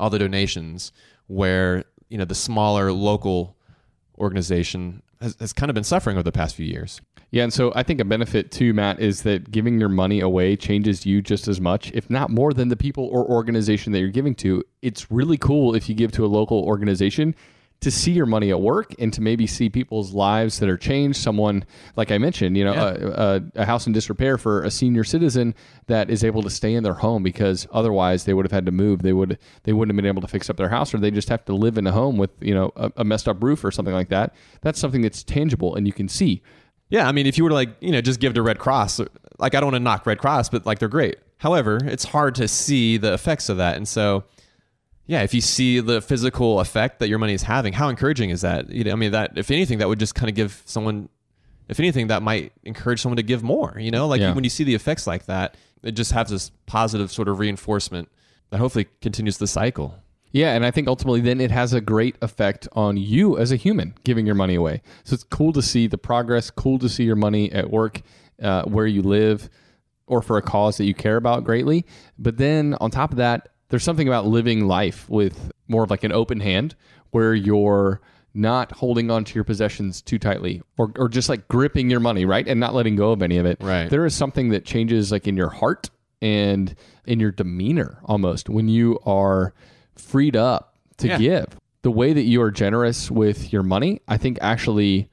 all 0.00 0.10
the 0.10 0.18
donations, 0.18 0.90
where, 1.28 1.84
you 2.08 2.18
know, 2.18 2.24
the 2.24 2.34
smaller 2.34 2.92
local 2.92 3.56
organization 4.18 5.02
has, 5.20 5.36
has 5.40 5.52
kind 5.52 5.70
of 5.70 5.74
been 5.74 5.84
suffering 5.84 6.16
over 6.16 6.22
the 6.22 6.32
past 6.32 6.54
few 6.54 6.66
years. 6.66 7.00
Yeah, 7.30 7.42
and 7.42 7.52
so 7.52 7.72
I 7.74 7.82
think 7.82 8.00
a 8.00 8.04
benefit 8.04 8.52
too, 8.52 8.72
Matt, 8.72 9.00
is 9.00 9.22
that 9.22 9.50
giving 9.50 9.80
your 9.80 9.88
money 9.88 10.20
away 10.20 10.54
changes 10.54 11.04
you 11.04 11.20
just 11.20 11.48
as 11.48 11.60
much, 11.60 11.90
if 11.92 12.08
not 12.08 12.30
more, 12.30 12.52
than 12.52 12.68
the 12.68 12.76
people 12.76 13.08
or 13.08 13.24
organization 13.24 13.92
that 13.92 13.98
you're 13.98 14.08
giving 14.10 14.34
to. 14.36 14.62
It's 14.82 15.10
really 15.10 15.36
cool 15.36 15.74
if 15.74 15.88
you 15.88 15.94
give 15.94 16.12
to 16.12 16.24
a 16.24 16.28
local 16.28 16.62
organization 16.62 17.34
to 17.84 17.90
see 17.90 18.12
your 18.12 18.24
money 18.24 18.50
at 18.50 18.60
work 18.60 18.94
and 18.98 19.12
to 19.12 19.20
maybe 19.20 19.46
see 19.46 19.68
people's 19.68 20.12
lives 20.12 20.58
that 20.58 20.70
are 20.70 20.76
changed. 20.76 21.18
Someone, 21.18 21.64
like 21.96 22.10
I 22.10 22.16
mentioned, 22.16 22.56
you 22.56 22.64
know, 22.64 22.72
yeah. 22.72 22.82
a, 22.82 23.10
a, 23.10 23.42
a, 23.56 23.64
house 23.66 23.86
in 23.86 23.92
disrepair 23.92 24.38
for 24.38 24.62
a 24.62 24.70
senior 24.70 25.04
citizen 25.04 25.54
that 25.86 26.08
is 26.08 26.24
able 26.24 26.42
to 26.42 26.50
stay 26.50 26.72
in 26.72 26.82
their 26.82 26.94
home 26.94 27.22
because 27.22 27.66
otherwise 27.72 28.24
they 28.24 28.32
would 28.32 28.46
have 28.46 28.52
had 28.52 28.64
to 28.66 28.72
move. 28.72 29.02
They 29.02 29.12
would 29.12 29.38
they 29.64 29.74
wouldn't 29.74 29.94
have 29.94 30.02
been 30.02 30.08
able 30.08 30.22
to 30.22 30.28
fix 30.28 30.48
up 30.48 30.56
their 30.56 30.70
house, 30.70 30.94
or 30.94 30.98
they 30.98 31.10
just 31.10 31.28
have 31.28 31.44
to 31.44 31.54
live 31.54 31.76
in 31.76 31.86
a 31.86 31.92
home 31.92 32.16
with 32.16 32.30
you 32.40 32.54
know 32.54 32.72
a, 32.74 32.90
a 32.96 33.04
messed 33.04 33.28
up 33.28 33.42
roof 33.42 33.62
or 33.64 33.70
something 33.70 33.94
like 33.94 34.08
that. 34.08 34.34
That's 34.62 34.80
something 34.80 35.02
that's 35.02 35.22
tangible 35.22 35.76
and 35.76 35.86
you 35.86 35.92
can 35.92 36.08
see. 36.08 36.42
Yeah, 36.88 37.06
I 37.06 37.12
mean, 37.12 37.26
if 37.26 37.36
you 37.36 37.44
were 37.44 37.50
to 37.50 37.54
like 37.54 37.76
you 37.80 37.92
know 37.92 38.00
just 38.00 38.18
give 38.18 38.32
to 38.34 38.42
Red 38.42 38.58
Cross, 38.58 39.00
like 39.38 39.54
I 39.54 39.60
don't 39.60 39.66
want 39.72 39.74
to 39.76 39.80
knock 39.80 40.06
Red 40.06 40.18
Cross, 40.18 40.48
but 40.48 40.64
like 40.64 40.78
they're 40.78 40.88
great. 40.88 41.18
However, 41.36 41.78
it's 41.84 42.04
hard 42.04 42.34
to 42.36 42.48
see 42.48 42.96
the 42.96 43.12
effects 43.12 43.50
of 43.50 43.58
that, 43.58 43.76
and 43.76 43.86
so 43.86 44.24
yeah, 45.06 45.22
if 45.22 45.34
you 45.34 45.40
see 45.40 45.80
the 45.80 46.00
physical 46.00 46.60
effect 46.60 46.98
that 47.00 47.08
your 47.08 47.18
money 47.18 47.34
is 47.34 47.42
having, 47.42 47.72
how 47.72 47.88
encouraging 47.88 48.30
is 48.30 48.40
that? 48.40 48.70
You 48.70 48.84
know, 48.84 48.92
I 48.92 48.94
mean, 48.94 49.12
that 49.12 49.36
if 49.36 49.50
anything, 49.50 49.78
that 49.78 49.88
would 49.88 49.98
just 49.98 50.14
kind 50.14 50.30
of 50.30 50.34
give 50.34 50.62
someone, 50.64 51.08
if 51.68 51.78
anything, 51.78 52.06
that 52.06 52.22
might 52.22 52.52
encourage 52.62 53.02
someone 53.02 53.18
to 53.18 53.22
give 53.22 53.42
more. 53.42 53.76
You 53.78 53.90
know, 53.90 54.06
like 54.06 54.20
yeah. 54.20 54.32
when 54.32 54.44
you 54.44 54.50
see 54.50 54.64
the 54.64 54.74
effects 54.74 55.06
like 55.06 55.26
that, 55.26 55.56
it 55.82 55.92
just 55.92 56.12
has 56.12 56.30
this 56.30 56.50
positive 56.66 57.12
sort 57.12 57.28
of 57.28 57.38
reinforcement 57.38 58.08
that 58.50 58.58
hopefully 58.58 58.88
continues 59.02 59.36
the 59.36 59.46
cycle. 59.46 59.94
Yeah, 60.32 60.54
and 60.54 60.64
I 60.66 60.70
think 60.70 60.88
ultimately 60.88 61.20
then 61.20 61.40
it 61.40 61.52
has 61.52 61.72
a 61.72 61.80
great 61.80 62.16
effect 62.20 62.66
on 62.72 62.96
you 62.96 63.38
as 63.38 63.52
a 63.52 63.56
human 63.56 63.94
giving 64.02 64.26
your 64.26 64.34
money 64.34 64.56
away. 64.56 64.82
So 65.04 65.14
it's 65.14 65.22
cool 65.22 65.52
to 65.52 65.62
see 65.62 65.86
the 65.86 65.98
progress, 65.98 66.50
cool 66.50 66.78
to 66.80 66.88
see 66.88 67.04
your 67.04 67.14
money 67.14 67.52
at 67.52 67.70
work, 67.70 68.00
uh, 68.42 68.64
where 68.64 68.86
you 68.86 69.02
live, 69.02 69.48
or 70.06 70.22
for 70.22 70.36
a 70.36 70.42
cause 70.42 70.76
that 70.78 70.86
you 70.86 70.94
care 70.94 71.16
about 71.16 71.44
greatly. 71.44 71.86
But 72.18 72.38
then 72.38 72.74
on 72.80 72.90
top 72.90 73.12
of 73.12 73.18
that, 73.18 73.50
there's 73.74 73.82
something 73.82 74.06
about 74.06 74.24
living 74.24 74.68
life 74.68 75.08
with 75.10 75.50
more 75.66 75.82
of 75.82 75.90
like 75.90 76.04
an 76.04 76.12
open 76.12 76.38
hand 76.38 76.76
where 77.10 77.34
you're 77.34 78.00
not 78.32 78.70
holding 78.70 79.10
on 79.10 79.24
to 79.24 79.34
your 79.34 79.42
possessions 79.42 80.00
too 80.00 80.16
tightly 80.16 80.62
or, 80.78 80.92
or 80.96 81.08
just 81.08 81.28
like 81.28 81.48
gripping 81.48 81.90
your 81.90 81.98
money, 81.98 82.24
right? 82.24 82.46
And 82.46 82.60
not 82.60 82.72
letting 82.72 82.94
go 82.94 83.10
of 83.10 83.20
any 83.20 83.36
of 83.36 83.46
it. 83.46 83.58
Right. 83.60 83.90
There 83.90 84.06
is 84.06 84.14
something 84.14 84.50
that 84.50 84.64
changes 84.64 85.10
like 85.10 85.26
in 85.26 85.36
your 85.36 85.48
heart 85.48 85.90
and 86.22 86.72
in 87.04 87.18
your 87.18 87.32
demeanor 87.32 87.98
almost 88.04 88.48
when 88.48 88.68
you 88.68 89.00
are 89.04 89.52
freed 89.96 90.36
up 90.36 90.76
to 90.98 91.08
Yeah. 91.08 91.18
give. 91.18 91.46
The 91.82 91.90
way 91.90 92.12
that 92.12 92.22
you 92.22 92.42
are 92.42 92.52
generous 92.52 93.10
with 93.10 93.52
your 93.52 93.64
money, 93.64 94.02
I 94.06 94.18
think 94.18 94.38
actually 94.40 95.10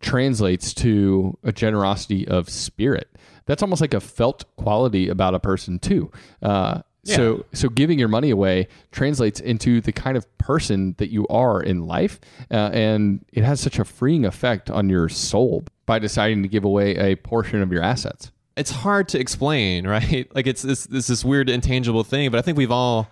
translates 0.00 0.74
to 0.74 1.38
a 1.42 1.52
generosity 1.52 2.28
of 2.28 2.50
spirit. 2.50 3.08
That's 3.46 3.62
almost 3.62 3.80
like 3.80 3.94
a 3.94 4.00
felt 4.00 4.44
quality 4.56 5.08
about 5.08 5.34
a 5.34 5.40
person 5.40 5.78
too. 5.78 6.10
Uh, 6.42 6.82
So, 7.04 7.44
so 7.52 7.68
giving 7.68 7.98
your 7.98 8.08
money 8.08 8.30
away 8.30 8.68
translates 8.90 9.40
into 9.40 9.80
the 9.80 9.92
kind 9.92 10.16
of 10.16 10.38
person 10.38 10.94
that 10.98 11.10
you 11.10 11.26
are 11.28 11.62
in 11.62 11.86
life, 11.86 12.18
uh, 12.50 12.70
and 12.72 13.24
it 13.32 13.44
has 13.44 13.60
such 13.60 13.78
a 13.78 13.84
freeing 13.84 14.24
effect 14.24 14.70
on 14.70 14.88
your 14.88 15.08
soul 15.08 15.64
by 15.86 15.98
deciding 15.98 16.42
to 16.42 16.48
give 16.48 16.64
away 16.64 16.96
a 16.96 17.16
portion 17.16 17.60
of 17.62 17.70
your 17.70 17.82
assets. 17.82 18.30
it's 18.56 18.70
hard 18.70 19.08
to 19.08 19.18
explain, 19.18 19.86
right? 19.96 20.34
Like 20.34 20.46
it's 20.46 20.62
this 20.62 20.86
this 20.86 21.06
this 21.08 21.24
weird 21.24 21.50
intangible 21.50 22.04
thing, 22.04 22.30
but 22.30 22.38
I 22.38 22.42
think 22.42 22.56
we've 22.56 22.70
all 22.70 23.08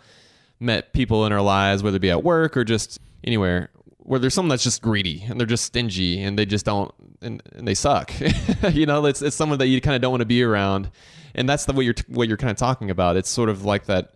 met 0.60 0.92
people 0.92 1.26
in 1.26 1.32
our 1.32 1.42
lives, 1.42 1.82
whether 1.82 1.96
it 1.96 2.00
be 2.00 2.10
at 2.10 2.22
work 2.22 2.56
or 2.56 2.64
just 2.64 2.98
anywhere, 3.24 3.70
where 3.98 4.20
there's 4.20 4.34
someone 4.34 4.48
that's 4.48 4.62
just 4.62 4.80
greedy 4.80 5.22
and 5.28 5.38
they're 5.38 5.46
just 5.46 5.64
stingy 5.64 6.22
and 6.22 6.38
they 6.38 6.46
just 6.46 6.64
don't 6.64 6.92
and, 7.20 7.42
and 7.54 7.66
they 7.66 7.74
suck. 7.74 8.12
you 8.72 8.86
know, 8.86 9.04
it's 9.06 9.22
it's 9.22 9.36
someone 9.36 9.58
that 9.58 9.66
you 9.66 9.80
kind 9.80 9.96
of 9.96 10.02
don't 10.02 10.12
want 10.12 10.20
to 10.22 10.26
be 10.26 10.42
around, 10.42 10.90
and 11.34 11.48
that's 11.48 11.64
the 11.64 11.72
what 11.72 11.84
you're 11.84 11.94
what 12.08 12.28
you're 12.28 12.36
kind 12.36 12.50
of 12.50 12.56
talking 12.56 12.90
about. 12.90 13.16
It's 13.16 13.30
sort 13.30 13.48
of 13.48 13.64
like 13.64 13.86
that. 13.86 14.14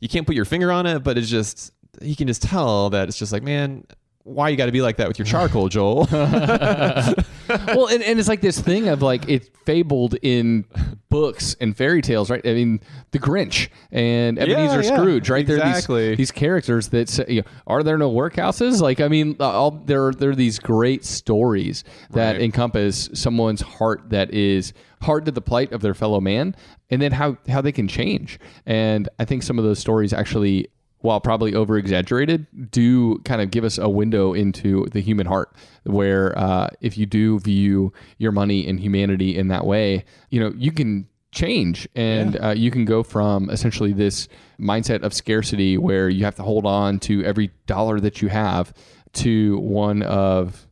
You 0.00 0.08
can't 0.08 0.26
put 0.26 0.36
your 0.36 0.44
finger 0.44 0.70
on 0.70 0.86
it, 0.86 1.00
but 1.00 1.16
it's 1.16 1.28
just 1.28 1.72
you 2.00 2.16
can 2.16 2.26
just 2.26 2.42
tell 2.42 2.90
that 2.90 3.08
it's 3.08 3.18
just 3.18 3.32
like, 3.32 3.42
man, 3.42 3.86
why 4.24 4.48
you 4.48 4.56
got 4.56 4.66
to 4.66 4.72
be 4.72 4.80
like 4.82 4.96
that 4.96 5.06
with 5.08 5.18
your 5.18 5.26
charcoal, 5.26 5.68
Joel? 5.68 6.08
well, 6.10 7.86
and, 7.88 8.02
and 8.02 8.18
it's 8.18 8.28
like 8.28 8.40
this 8.40 8.58
thing 8.58 8.88
of 8.88 9.02
like 9.02 9.28
it's 9.28 9.50
fabled 9.64 10.14
in 10.22 10.64
books 11.10 11.54
and 11.60 11.76
fairy 11.76 12.00
tales, 12.00 12.30
right? 12.30 12.40
I 12.44 12.54
mean, 12.54 12.80
the 13.10 13.18
Grinch 13.18 13.68
and 13.92 14.38
Ebenezer 14.38 14.82
yeah, 14.82 14.96
Scrooge, 14.96 15.28
right? 15.30 15.48
exactly. 15.48 16.00
They're 16.00 16.10
these, 16.10 16.16
these 16.18 16.30
characters 16.32 16.88
that 16.88 17.08
say, 17.08 17.24
you 17.28 17.42
know, 17.42 17.48
are 17.66 17.82
there 17.82 17.98
no 17.98 18.10
workhouses? 18.10 18.80
Like, 18.80 19.00
I 19.00 19.08
mean, 19.08 19.36
uh, 19.38 19.44
all 19.44 19.70
there 19.70 20.10
there 20.12 20.30
are 20.30 20.34
these 20.34 20.58
great 20.58 21.04
stories 21.04 21.84
that 22.10 22.32
Right. 22.32 22.42
encompass 22.42 23.10
someone's 23.12 23.60
heart 23.60 24.08
that 24.10 24.32
is 24.32 24.72
hard 25.02 25.26
to 25.26 25.30
the 25.32 25.42
plight 25.42 25.72
of 25.72 25.82
their 25.82 25.92
fellow 25.94 26.20
man, 26.20 26.56
and 26.88 27.02
then 27.02 27.12
how 27.12 27.36
how 27.48 27.60
they 27.60 27.72
can 27.72 27.88
change. 27.88 28.38
And 28.64 29.06
I 29.18 29.26
think 29.26 29.42
some 29.42 29.58
of 29.58 29.64
those 29.66 29.78
stories 29.78 30.12
actually 30.14 30.68
while 31.04 31.20
probably 31.20 31.54
over 31.54 31.76
exaggerated, 31.76 32.46
do 32.70 33.18
kind 33.26 33.42
of 33.42 33.50
give 33.50 33.62
us 33.62 33.76
a 33.76 33.90
window 33.90 34.32
into 34.32 34.86
the 34.92 35.00
human 35.00 35.26
heart. 35.26 35.54
Where 35.82 36.36
uh, 36.38 36.68
if 36.80 36.96
you 36.96 37.04
do 37.04 37.38
view 37.40 37.92
your 38.16 38.32
money 38.32 38.66
and 38.66 38.80
humanity 38.80 39.36
in 39.36 39.48
that 39.48 39.66
way, 39.66 40.06
you 40.30 40.40
know, 40.40 40.54
you 40.56 40.72
can 40.72 41.06
change 41.30 41.86
and 41.94 42.42
uh, 42.42 42.54
you 42.56 42.70
can 42.70 42.86
go 42.86 43.02
from 43.02 43.50
essentially 43.50 43.92
this 43.92 44.28
mindset 44.58 45.02
of 45.02 45.12
scarcity 45.12 45.76
where 45.76 46.08
you 46.08 46.24
have 46.24 46.36
to 46.36 46.42
hold 46.42 46.64
on 46.64 46.98
to 47.00 47.22
every 47.22 47.50
dollar 47.66 48.00
that 48.00 48.22
you 48.22 48.28
have 48.28 48.72
to 49.12 49.58
one 49.58 50.02
of 50.04 50.66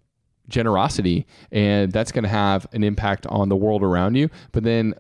generosity 0.49 1.27
and 1.51 1.93
that's 1.93 2.13
going 2.13 2.23
to 2.23 2.29
have 2.31 2.67
an 2.73 2.85
impact 2.85 3.27
on 3.27 3.49
the 3.49 3.57
world 3.57 3.83
around 3.83 4.15
you 4.15 4.29
but 4.53 4.63
then 4.63 4.95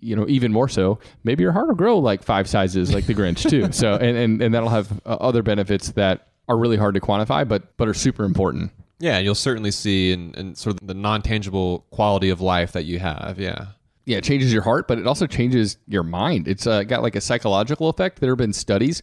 you 0.00 0.16
know, 0.16 0.26
even 0.28 0.52
more 0.52 0.68
so, 0.68 0.98
maybe 1.24 1.42
your 1.42 1.52
heart 1.52 1.68
will 1.68 1.74
grow 1.74 1.98
like 1.98 2.22
five 2.22 2.48
sizes, 2.48 2.92
like 2.92 3.06
the 3.06 3.14
Grinch 3.14 3.48
too. 3.48 3.70
So, 3.72 3.94
and 4.00 4.16
and, 4.16 4.42
and 4.42 4.54
that'll 4.54 4.68
have 4.68 4.90
uh, 5.06 5.16
other 5.20 5.42
benefits 5.42 5.92
that 5.92 6.28
are 6.48 6.56
really 6.58 6.76
hard 6.76 6.94
to 6.94 7.00
quantify, 7.00 7.46
but 7.46 7.76
but 7.76 7.86
are 7.88 7.94
super 7.94 8.24
important. 8.24 8.72
yeah, 8.98 9.18
you'll 9.18 9.34
certainly 9.34 9.70
see 9.70 10.12
in, 10.12 10.34
in 10.34 10.54
sort 10.54 10.80
of 10.80 10.86
the 10.86 10.94
non 10.94 11.22
tangible 11.22 11.86
quality 11.90 12.30
of 12.30 12.40
life 12.40 12.72
that 12.72 12.84
you 12.84 12.98
have. 12.98 13.38
Yeah. 13.38 13.66
Yeah, 14.06 14.16
it 14.16 14.24
changes 14.24 14.52
your 14.52 14.62
heart, 14.62 14.88
but 14.88 14.98
it 14.98 15.06
also 15.06 15.26
changes 15.26 15.76
your 15.86 16.02
mind. 16.02 16.48
It's 16.48 16.66
uh, 16.66 16.82
got 16.82 17.02
like 17.02 17.14
a 17.14 17.20
psychological 17.20 17.88
effect. 17.88 18.20
There 18.20 18.30
have 18.30 18.38
been 18.38 18.52
studies 18.52 19.02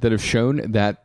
that 0.00 0.12
have 0.12 0.22
shown 0.22 0.72
that 0.72 1.04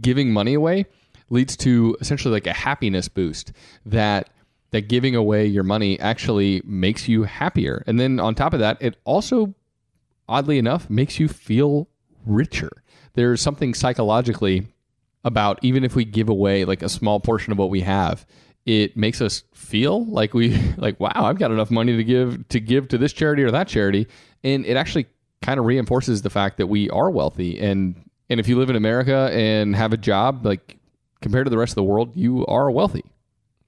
giving 0.00 0.32
money 0.32 0.54
away 0.54 0.86
leads 1.30 1.56
to 1.56 1.96
essentially 2.00 2.32
like 2.32 2.46
a 2.46 2.52
happiness 2.52 3.08
boost. 3.08 3.52
That 3.86 4.30
that 4.70 4.88
giving 4.88 5.14
away 5.14 5.46
your 5.46 5.64
money 5.64 5.98
actually 6.00 6.62
makes 6.64 7.08
you 7.08 7.24
happier, 7.24 7.82
and 7.86 7.98
then 7.98 8.20
on 8.20 8.34
top 8.34 8.52
of 8.52 8.60
that, 8.60 8.76
it 8.80 8.96
also 9.04 9.54
oddly 10.28 10.58
enough, 10.58 10.90
makes 10.90 11.18
you 11.18 11.26
feel 11.28 11.88
richer. 12.26 12.70
There's 13.14 13.40
something 13.40 13.74
psychologically 13.74 14.68
about 15.24 15.58
even 15.62 15.84
if 15.84 15.96
we 15.96 16.04
give 16.04 16.28
away 16.28 16.64
like 16.64 16.82
a 16.82 16.88
small 16.88 17.18
portion 17.18 17.52
of 17.52 17.58
what 17.58 17.70
we 17.70 17.80
have, 17.80 18.26
it 18.66 18.96
makes 18.96 19.20
us 19.20 19.44
feel 19.54 20.04
like 20.06 20.34
we 20.34 20.56
like 20.76 21.00
wow, 21.00 21.12
I've 21.14 21.38
got 21.38 21.50
enough 21.50 21.70
money 21.70 21.96
to 21.96 22.04
give 22.04 22.46
to 22.48 22.60
give 22.60 22.88
to 22.88 22.98
this 22.98 23.12
charity 23.12 23.42
or 23.42 23.50
that 23.50 23.68
charity, 23.68 24.06
and 24.44 24.66
it 24.66 24.76
actually 24.76 25.06
kind 25.40 25.58
of 25.58 25.66
reinforces 25.66 26.22
the 26.22 26.30
fact 26.30 26.58
that 26.58 26.66
we 26.66 26.90
are 26.90 27.10
wealthy 27.10 27.58
and 27.60 27.94
and 28.28 28.40
if 28.40 28.48
you 28.48 28.58
live 28.58 28.68
in 28.68 28.76
America 28.76 29.30
and 29.32 29.74
have 29.74 29.92
a 29.92 29.96
job 29.96 30.44
like 30.44 30.76
compared 31.22 31.46
to 31.46 31.50
the 31.50 31.58
rest 31.58 31.72
of 31.72 31.76
the 31.76 31.84
world, 31.84 32.14
you 32.14 32.44
are 32.46 32.70
wealthy. 32.70 33.04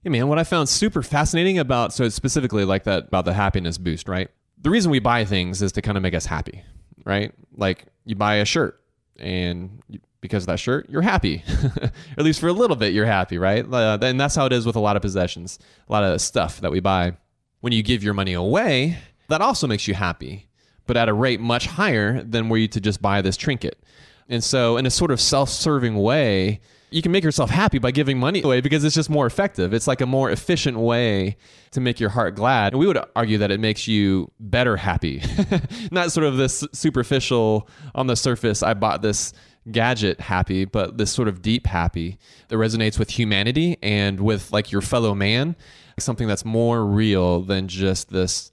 Yeah, 0.02 0.10
man, 0.10 0.28
what 0.28 0.38
I 0.38 0.44
found 0.44 0.68
super 0.68 1.02
fascinating 1.02 1.58
about, 1.58 1.92
so 1.92 2.08
specifically 2.08 2.64
like 2.64 2.84
that, 2.84 3.08
about 3.08 3.26
the 3.26 3.34
happiness 3.34 3.76
boost, 3.76 4.08
right? 4.08 4.28
The 4.62 4.70
reason 4.70 4.90
we 4.90 4.98
buy 4.98 5.24
things 5.24 5.60
is 5.60 5.72
to 5.72 5.82
kind 5.82 5.96
of 5.96 6.02
make 6.02 6.14
us 6.14 6.24
happy, 6.26 6.62
right? 7.04 7.32
Like 7.54 7.86
you 8.04 8.14
buy 8.14 8.36
a 8.36 8.44
shirt 8.44 8.80
and 9.18 9.82
you, 9.88 10.00
because 10.20 10.44
of 10.44 10.48
that 10.48 10.58
shirt, 10.58 10.88
you're 10.88 11.02
happy. 11.02 11.42
at 12.18 12.24
least 12.24 12.40
for 12.40 12.48
a 12.48 12.52
little 12.52 12.76
bit, 12.76 12.92
you're 12.92 13.06
happy, 13.06 13.38
right? 13.38 13.64
Uh, 13.70 13.98
and 14.02 14.20
that's 14.20 14.34
how 14.34 14.46
it 14.46 14.52
is 14.52 14.66
with 14.66 14.76
a 14.76 14.80
lot 14.80 14.96
of 14.96 15.02
possessions, 15.02 15.58
a 15.88 15.92
lot 15.92 16.04
of 16.04 16.20
stuff 16.20 16.60
that 16.60 16.70
we 16.70 16.80
buy. 16.80 17.16
When 17.60 17.72
you 17.72 17.82
give 17.82 18.02
your 18.02 18.14
money 18.14 18.32
away, 18.32 18.98
that 19.28 19.42
also 19.42 19.66
makes 19.66 19.86
you 19.86 19.94
happy, 19.94 20.48
but 20.86 20.96
at 20.96 21.08
a 21.08 21.14
rate 21.14 21.40
much 21.40 21.66
higher 21.66 22.22
than 22.22 22.48
were 22.48 22.56
you 22.56 22.68
to 22.68 22.80
just 22.80 23.02
buy 23.02 23.20
this 23.20 23.36
trinket. 23.36 23.82
And 24.28 24.42
so, 24.42 24.76
in 24.76 24.86
a 24.86 24.90
sort 24.90 25.10
of 25.10 25.20
self 25.20 25.50
serving 25.50 25.96
way, 25.96 26.60
you 26.90 27.02
can 27.02 27.12
make 27.12 27.24
yourself 27.24 27.50
happy 27.50 27.78
by 27.78 27.90
giving 27.90 28.18
money 28.18 28.42
away 28.42 28.60
because 28.60 28.84
it's 28.84 28.94
just 28.94 29.10
more 29.10 29.26
effective. 29.26 29.72
It's 29.72 29.86
like 29.86 30.00
a 30.00 30.06
more 30.06 30.30
efficient 30.30 30.78
way 30.78 31.36
to 31.70 31.80
make 31.80 32.00
your 32.00 32.10
heart 32.10 32.34
glad. 32.34 32.72
And 32.72 32.80
we 32.80 32.86
would 32.86 32.98
argue 33.14 33.38
that 33.38 33.50
it 33.50 33.60
makes 33.60 33.86
you 33.86 34.30
better 34.40 34.76
happy, 34.76 35.22
not 35.90 36.12
sort 36.12 36.26
of 36.26 36.36
this 36.36 36.64
superficial, 36.72 37.68
on 37.94 38.06
the 38.06 38.16
surface, 38.16 38.62
I 38.62 38.74
bought 38.74 39.02
this 39.02 39.32
gadget 39.70 40.20
happy, 40.20 40.64
but 40.64 40.98
this 40.98 41.12
sort 41.12 41.28
of 41.28 41.42
deep 41.42 41.66
happy 41.66 42.18
that 42.48 42.56
resonates 42.56 42.98
with 42.98 43.10
humanity 43.10 43.78
and 43.82 44.20
with 44.20 44.52
like 44.52 44.72
your 44.72 44.80
fellow 44.80 45.14
man, 45.14 45.56
something 45.98 46.26
that's 46.26 46.44
more 46.44 46.84
real 46.84 47.42
than 47.42 47.68
just 47.68 48.10
this 48.10 48.52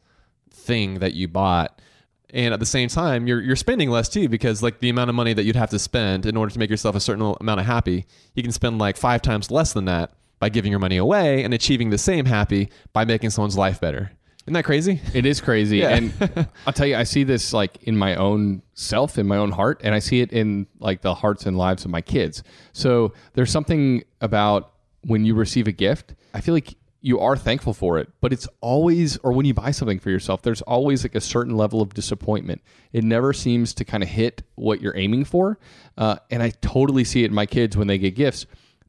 thing 0.51 0.99
that 0.99 1.13
you 1.13 1.27
bought 1.27 1.81
and 2.31 2.53
at 2.53 2.59
the 2.59 2.65
same 2.65 2.89
time 2.89 3.27
you're 3.27 3.41
you're 3.41 3.55
spending 3.55 3.89
less 3.89 4.09
too 4.09 4.27
because 4.27 4.61
like 4.61 4.79
the 4.79 4.89
amount 4.89 5.09
of 5.09 5.15
money 5.15 5.33
that 5.33 5.43
you'd 5.43 5.55
have 5.55 5.69
to 5.69 5.79
spend 5.79 6.25
in 6.25 6.35
order 6.35 6.51
to 6.51 6.59
make 6.59 6.69
yourself 6.69 6.95
a 6.95 6.99
certain 6.99 7.35
amount 7.39 7.59
of 7.59 7.65
happy 7.65 8.05
you 8.35 8.43
can 8.43 8.51
spend 8.51 8.77
like 8.79 8.97
five 8.97 9.21
times 9.21 9.49
less 9.51 9.73
than 9.73 9.85
that 9.85 10.11
by 10.39 10.49
giving 10.49 10.71
your 10.71 10.79
money 10.79 10.97
away 10.97 11.43
and 11.43 11.53
achieving 11.53 11.89
the 11.89 11.97
same 11.97 12.25
happy 12.25 12.69
by 12.93 13.05
making 13.05 13.29
someone's 13.29 13.57
life 13.57 13.79
better 13.79 14.11
isn't 14.47 14.53
that 14.53 14.63
crazy 14.63 15.01
It 15.13 15.25
is 15.25 15.41
crazy. 15.41 15.79
Yeah. 15.79 15.89
And 15.89 16.47
I'll 16.65 16.71
tell 16.71 16.87
you, 16.87 16.95
I 16.95 17.03
see 17.03 17.25
this 17.25 17.51
like 17.51 17.83
in 17.83 17.97
my 17.97 18.15
own 18.15 18.61
self, 18.75 19.17
in 19.17 19.27
my 19.27 19.35
own 19.35 19.51
heart, 19.51 19.81
and 19.83 19.93
I 19.93 19.99
see 19.99 20.21
it 20.21 20.31
in 20.31 20.67
like 20.79 21.01
the 21.01 21.13
hearts 21.13 21.45
and 21.45 21.57
lives 21.57 21.83
of 21.83 21.91
my 21.91 21.99
kids. 21.99 22.43
So 22.71 23.11
there's 23.33 23.51
something 23.51 24.05
about 24.21 24.71
when 25.01 25.25
you 25.25 25.35
receive 25.35 25.67
a 25.67 25.73
gift, 25.73 26.15
I 26.33 26.39
feel 26.39 26.53
like 26.53 26.75
you 27.01 27.19
are 27.19 27.37
thankful 27.37 27.73
for 27.73 27.99
it, 27.99 28.09
but 28.21 28.33
it's 28.33 28.47
always, 28.59 29.17
or 29.17 29.31
when 29.31 29.45
you 29.45 29.53
buy 29.53 29.71
something 29.71 29.99
for 29.99 30.09
yourself, 30.09 30.41
there's 30.41 30.61
always 30.63 31.03
like 31.03 31.15
a 31.15 31.21
certain 31.21 31.55
level 31.55 31.81
of 31.81 31.93
disappointment. 31.93 32.61
It 32.91 33.03
never 33.03 33.33
seems 33.33 33.73
to 33.75 33.85
kind 33.85 34.03
of 34.03 34.09
hit 34.09 34.43
what 34.55 34.81
you're 34.81 34.97
aiming 34.97 35.25
for. 35.25 35.59
Uh, 35.97 36.17
and 36.31 36.41
I 36.41 36.49
totally 36.61 37.03
see 37.03 37.23
it 37.23 37.27
in 37.27 37.33
my 37.33 37.45
kids 37.45 37.77
when 37.77 37.87
they 37.87 37.97
get 37.97 38.15
gifts. 38.15 38.45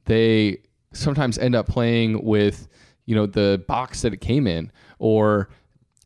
They 0.06 0.58
sometimes 0.92 1.38
end 1.38 1.54
up 1.54 1.68
playing 1.68 2.24
with, 2.24 2.66
you 3.04 3.14
know, 3.14 3.26
the 3.26 3.62
box 3.68 4.02
that 4.02 4.14
it 4.14 4.20
came 4.20 4.46
in 4.46 4.72
or 4.98 5.50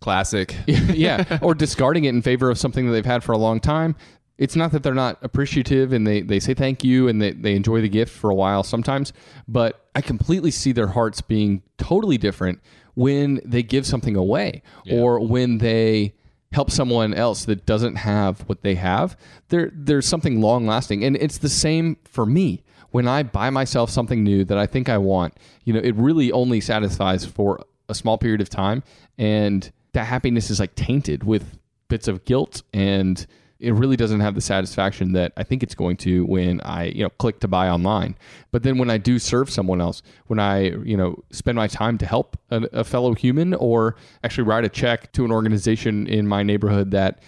classic 0.00 0.56
yeah, 0.66 1.38
or 1.40 1.54
discarding 1.54 2.04
it 2.04 2.10
in 2.10 2.20
favor 2.22 2.50
of 2.50 2.58
something 2.58 2.86
that 2.86 2.92
they've 2.92 3.06
had 3.06 3.22
for 3.22 3.32
a 3.32 3.38
long 3.38 3.60
time. 3.60 3.94
It's 4.38 4.56
not 4.56 4.72
that 4.72 4.82
they're 4.82 4.94
not 4.94 5.18
appreciative 5.22 5.92
and 5.92 6.06
they, 6.06 6.22
they 6.22 6.40
say 6.40 6.54
thank 6.54 6.82
you 6.82 7.08
and 7.08 7.20
they, 7.20 7.32
they 7.32 7.54
enjoy 7.54 7.80
the 7.80 7.88
gift 7.88 8.12
for 8.16 8.30
a 8.30 8.34
while 8.34 8.62
sometimes, 8.62 9.12
but 9.46 9.86
I 9.94 10.00
completely 10.00 10.50
see 10.50 10.72
their 10.72 10.88
hearts 10.88 11.20
being 11.20 11.62
totally 11.76 12.18
different 12.18 12.60
when 12.94 13.40
they 13.44 13.62
give 13.62 13.86
something 13.86 14.16
away 14.16 14.62
or 14.90 15.20
when 15.20 15.58
they 15.58 16.14
help 16.52 16.70
someone 16.70 17.14
else 17.14 17.44
that 17.46 17.64
doesn't 17.66 17.96
have 17.96 18.40
what 18.42 18.62
they 18.62 18.74
have. 18.74 19.16
There 19.48 19.70
there's 19.74 20.06
something 20.06 20.40
long 20.40 20.66
lasting. 20.66 21.04
And 21.04 21.16
it's 21.16 21.38
the 21.38 21.48
same 21.48 21.96
for 22.04 22.26
me. 22.26 22.62
When 22.90 23.08
I 23.08 23.22
buy 23.22 23.48
myself 23.48 23.88
something 23.88 24.22
new 24.22 24.44
that 24.44 24.58
I 24.58 24.66
think 24.66 24.90
I 24.90 24.98
want, 24.98 25.34
you 25.64 25.72
know, 25.72 25.80
it 25.80 25.94
really 25.94 26.30
only 26.30 26.60
satisfies 26.60 27.24
for 27.24 27.64
a 27.88 27.94
small 27.94 28.18
period 28.18 28.42
of 28.42 28.50
time 28.50 28.82
and 29.16 29.70
that 29.92 30.04
happiness 30.04 30.50
is 30.50 30.60
like 30.60 30.74
tainted 30.74 31.24
with 31.24 31.58
bits 31.88 32.08
of 32.08 32.24
guilt 32.24 32.62
and 32.72 33.26
it 33.62 33.72
really 33.74 33.96
doesn't 33.96 34.20
have 34.20 34.34
the 34.34 34.40
satisfaction 34.40 35.12
that 35.12 35.32
I 35.36 35.44
think 35.44 35.62
it's 35.62 35.76
going 35.76 35.96
to 35.98 36.26
when 36.26 36.60
I, 36.62 36.86
you 36.86 37.04
know, 37.04 37.10
click 37.10 37.38
to 37.40 37.48
buy 37.48 37.68
online. 37.68 38.16
But 38.50 38.64
then 38.64 38.76
when 38.76 38.90
I 38.90 38.98
do 38.98 39.20
serve 39.20 39.48
someone 39.50 39.80
else, 39.80 40.02
when 40.26 40.40
I, 40.40 40.70
you 40.82 40.96
know, 40.96 41.22
spend 41.30 41.54
my 41.54 41.68
time 41.68 41.96
to 41.98 42.06
help 42.06 42.36
a, 42.50 42.62
a 42.72 42.84
fellow 42.84 43.14
human 43.14 43.54
or 43.54 43.94
actually 44.24 44.44
write 44.44 44.64
a 44.64 44.68
check 44.68 45.12
to 45.12 45.24
an 45.24 45.30
organization 45.30 46.08
in 46.08 46.26
my 46.26 46.42
neighborhood 46.42 46.90
that 46.90 47.22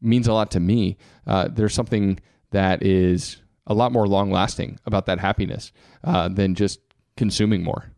means 0.00 0.28
a 0.28 0.32
lot 0.32 0.52
to 0.52 0.60
me, 0.60 0.98
uh, 1.26 1.48
there's 1.50 1.74
something 1.74 2.20
that 2.52 2.84
is 2.84 3.38
a 3.66 3.74
lot 3.74 3.90
more 3.90 4.06
long 4.06 4.30
lasting 4.30 4.78
about 4.86 5.06
that 5.06 5.18
happiness 5.18 5.72
uh, 6.04 6.28
than 6.28 6.54
just 6.54 6.78
consuming 7.16 7.64
more. 7.64 7.90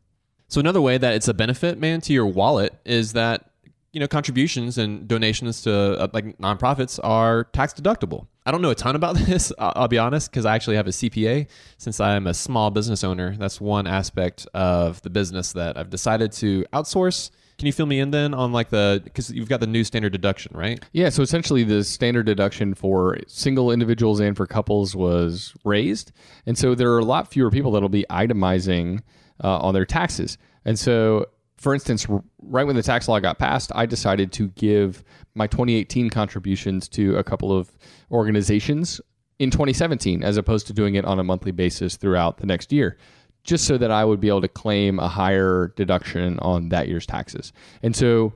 So 0.49 0.59
another 0.59 0.81
way 0.81 0.97
that 0.97 1.15
it's 1.15 1.29
a 1.29 1.35
benefit, 1.35 1.79
man, 1.79 2.01
to 2.03 2.15
your 2.15 2.27
wallet 2.27 2.75
is 2.87 3.13
that 3.13 3.51
you 3.95 4.01
know 4.01 4.09
contributions 4.09 4.77
and 4.77 5.07
donations 5.07 5.63
to 5.63 5.73
uh, 5.73 6.09
like 6.13 6.37
nonprofits 6.39 6.99
are 7.03 7.45
tax 7.45 7.73
deductible. 7.73 8.27
I 8.45 8.51
don't 8.51 8.61
know 8.61 8.71
a 8.71 8.75
ton 8.75 8.97
about 8.97 9.17
this. 9.17 9.53
I'll, 9.59 9.73
I'll 9.77 9.89
be 9.89 9.99
honest, 9.99 10.31
because 10.31 10.45
I 10.45 10.55
actually 10.55 10.77
have 10.77 10.89
a 10.89 10.91
CPA. 10.91 11.47
Since 11.79 12.01
I'm 12.01 12.27
a 12.27 12.35
small 12.35 12.71
business 12.71 13.05
owner, 13.05 13.37
that's 13.37 13.61
one 13.61 13.87
aspect 13.87 14.47
of 14.53 15.01
the 15.03 15.11
business 15.11 15.53
that 15.53 15.79
I've 15.79 15.91
decided 15.91 16.33
to 16.33 16.65
outsource. 16.73 17.31
Can 17.57 17.67
you 17.67 17.73
fill 17.73 17.87
me 17.87 18.01
in 18.01 18.11
then 18.11 18.35
on 18.35 18.51
like 18.53 18.71
the 18.71 19.01
because 19.05 19.31
you've 19.31 19.49
got 19.49 19.61
the 19.61 19.69
new 19.69 19.85
standard 19.85 20.11
deduction, 20.11 20.57
right? 20.57 20.85
Yeah, 20.93 21.09
so 21.09 21.23
essentially 21.23 21.63
the 21.63 21.85
standard 21.85 22.27
deduction 22.27 22.75
for 22.75 23.17
single 23.29 23.71
individuals 23.71 24.19
and 24.19 24.37
for 24.37 24.45
couples 24.45 24.97
was 24.97 25.55
raised. 25.65 26.11
And 26.47 26.59
so 26.59 26.75
there 26.75 26.91
are 26.93 26.99
a 26.99 27.05
lot 27.05 27.31
fewer 27.31 27.53
people 27.53 27.71
that'll 27.71 27.89
be 27.89 28.05
itemizing 28.11 29.03
uh, 29.43 29.59
on 29.59 29.73
their 29.73 29.87
taxes. 29.87 30.37
And 30.65 30.79
so, 30.79 31.27
for 31.57 31.75
instance, 31.75 32.07
right 32.43 32.67
when 32.67 32.77
the 32.77 32.83
tax 32.83 33.09
law 33.09 33.21
got 33.21 33.39
passed, 33.39 33.73
I 33.75 33.87
decided 33.87 34.33
to 34.33 34.49
give 34.49 35.03
my 35.35 35.47
2018 35.47 36.11
contributions 36.11 36.89
to 36.91 37.17
a 37.17 37.25
couple 37.25 37.57
of 37.57 37.71
organizations 38.11 39.01
in 39.39 39.51
2017 39.51 40.23
as 40.23 40.37
opposed 40.37 40.67
to 40.69 40.73
doing 40.73 40.95
it 40.95 41.05
on 41.05 41.19
a 41.19 41.25
monthly 41.25 41.53
basis 41.53 41.97
throughout 41.97 42.39
the 42.39 42.47
next 42.47 42.73
year 42.73 42.97
just 43.45 43.67
so 43.67 43.77
that 43.77 43.91
I 43.91 44.05
would 44.05 44.21
be 44.21 44.29
able 44.29 44.41
to 44.41 44.49
claim 44.49 44.99
a 44.99 45.07
higher 45.07 45.73
deduction 45.77 46.39
on 46.41 46.71
that 46.71 46.89
year's 46.89 47.07
taxes. 47.07 47.53
And 47.83 47.95
so 47.95 48.33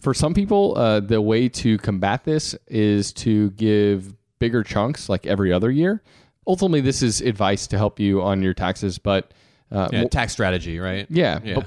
for 0.00 0.14
some 0.14 0.32
people, 0.34 0.76
uh, 0.76 1.00
the 1.00 1.20
way 1.20 1.48
to 1.50 1.76
combat 1.78 2.24
this 2.24 2.56
is 2.66 3.12
to 3.14 3.50
give 3.50 4.14
bigger 4.38 4.62
chunks 4.62 5.08
like 5.08 5.26
every 5.26 5.52
other 5.52 5.70
year. 5.70 6.02
Ultimately, 6.46 6.80
this 6.80 7.02
is 7.02 7.20
advice 7.20 7.66
to 7.68 7.76
help 7.76 8.00
you 8.00 8.22
on 8.22 8.42
your 8.42 8.54
taxes, 8.54 8.98
but 8.98 9.34
uh, 9.70 9.88
Yeah, 9.92 10.04
tax 10.04 10.32
strategy, 10.32 10.78
right? 10.78 11.06
yeah. 11.10 11.40
Yeah. 11.44 11.60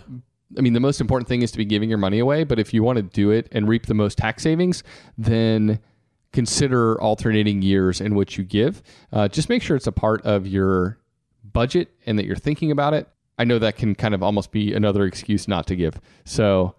I 0.57 0.61
mean, 0.61 0.73
the 0.73 0.79
most 0.79 1.01
important 1.01 1.27
thing 1.27 1.41
is 1.41 1.51
to 1.51 1.57
be 1.57 1.65
giving 1.65 1.89
your 1.89 1.97
money 1.97 2.19
away. 2.19 2.43
But 2.43 2.59
if 2.59 2.73
you 2.73 2.83
want 2.83 2.97
to 2.97 3.03
do 3.03 3.31
it 3.31 3.47
and 3.51 3.67
reap 3.67 3.85
the 3.85 3.93
most 3.93 4.17
tax 4.17 4.43
savings, 4.43 4.83
then 5.17 5.79
consider 6.33 6.99
alternating 7.01 7.61
years 7.61 8.01
in 8.01 8.15
which 8.15 8.37
you 8.37 8.43
give. 8.43 8.81
Uh, 9.11 9.27
just 9.27 9.49
make 9.49 9.61
sure 9.61 9.75
it's 9.75 9.87
a 9.87 9.91
part 9.91 10.21
of 10.25 10.47
your 10.47 10.97
budget 11.51 11.89
and 12.05 12.17
that 12.17 12.25
you're 12.25 12.35
thinking 12.35 12.71
about 12.71 12.93
it. 12.93 13.07
I 13.37 13.43
know 13.43 13.59
that 13.59 13.75
can 13.75 13.95
kind 13.95 14.13
of 14.13 14.21
almost 14.21 14.51
be 14.51 14.73
another 14.73 15.05
excuse 15.05 15.47
not 15.47 15.67
to 15.67 15.75
give. 15.75 15.99
So, 16.25 16.75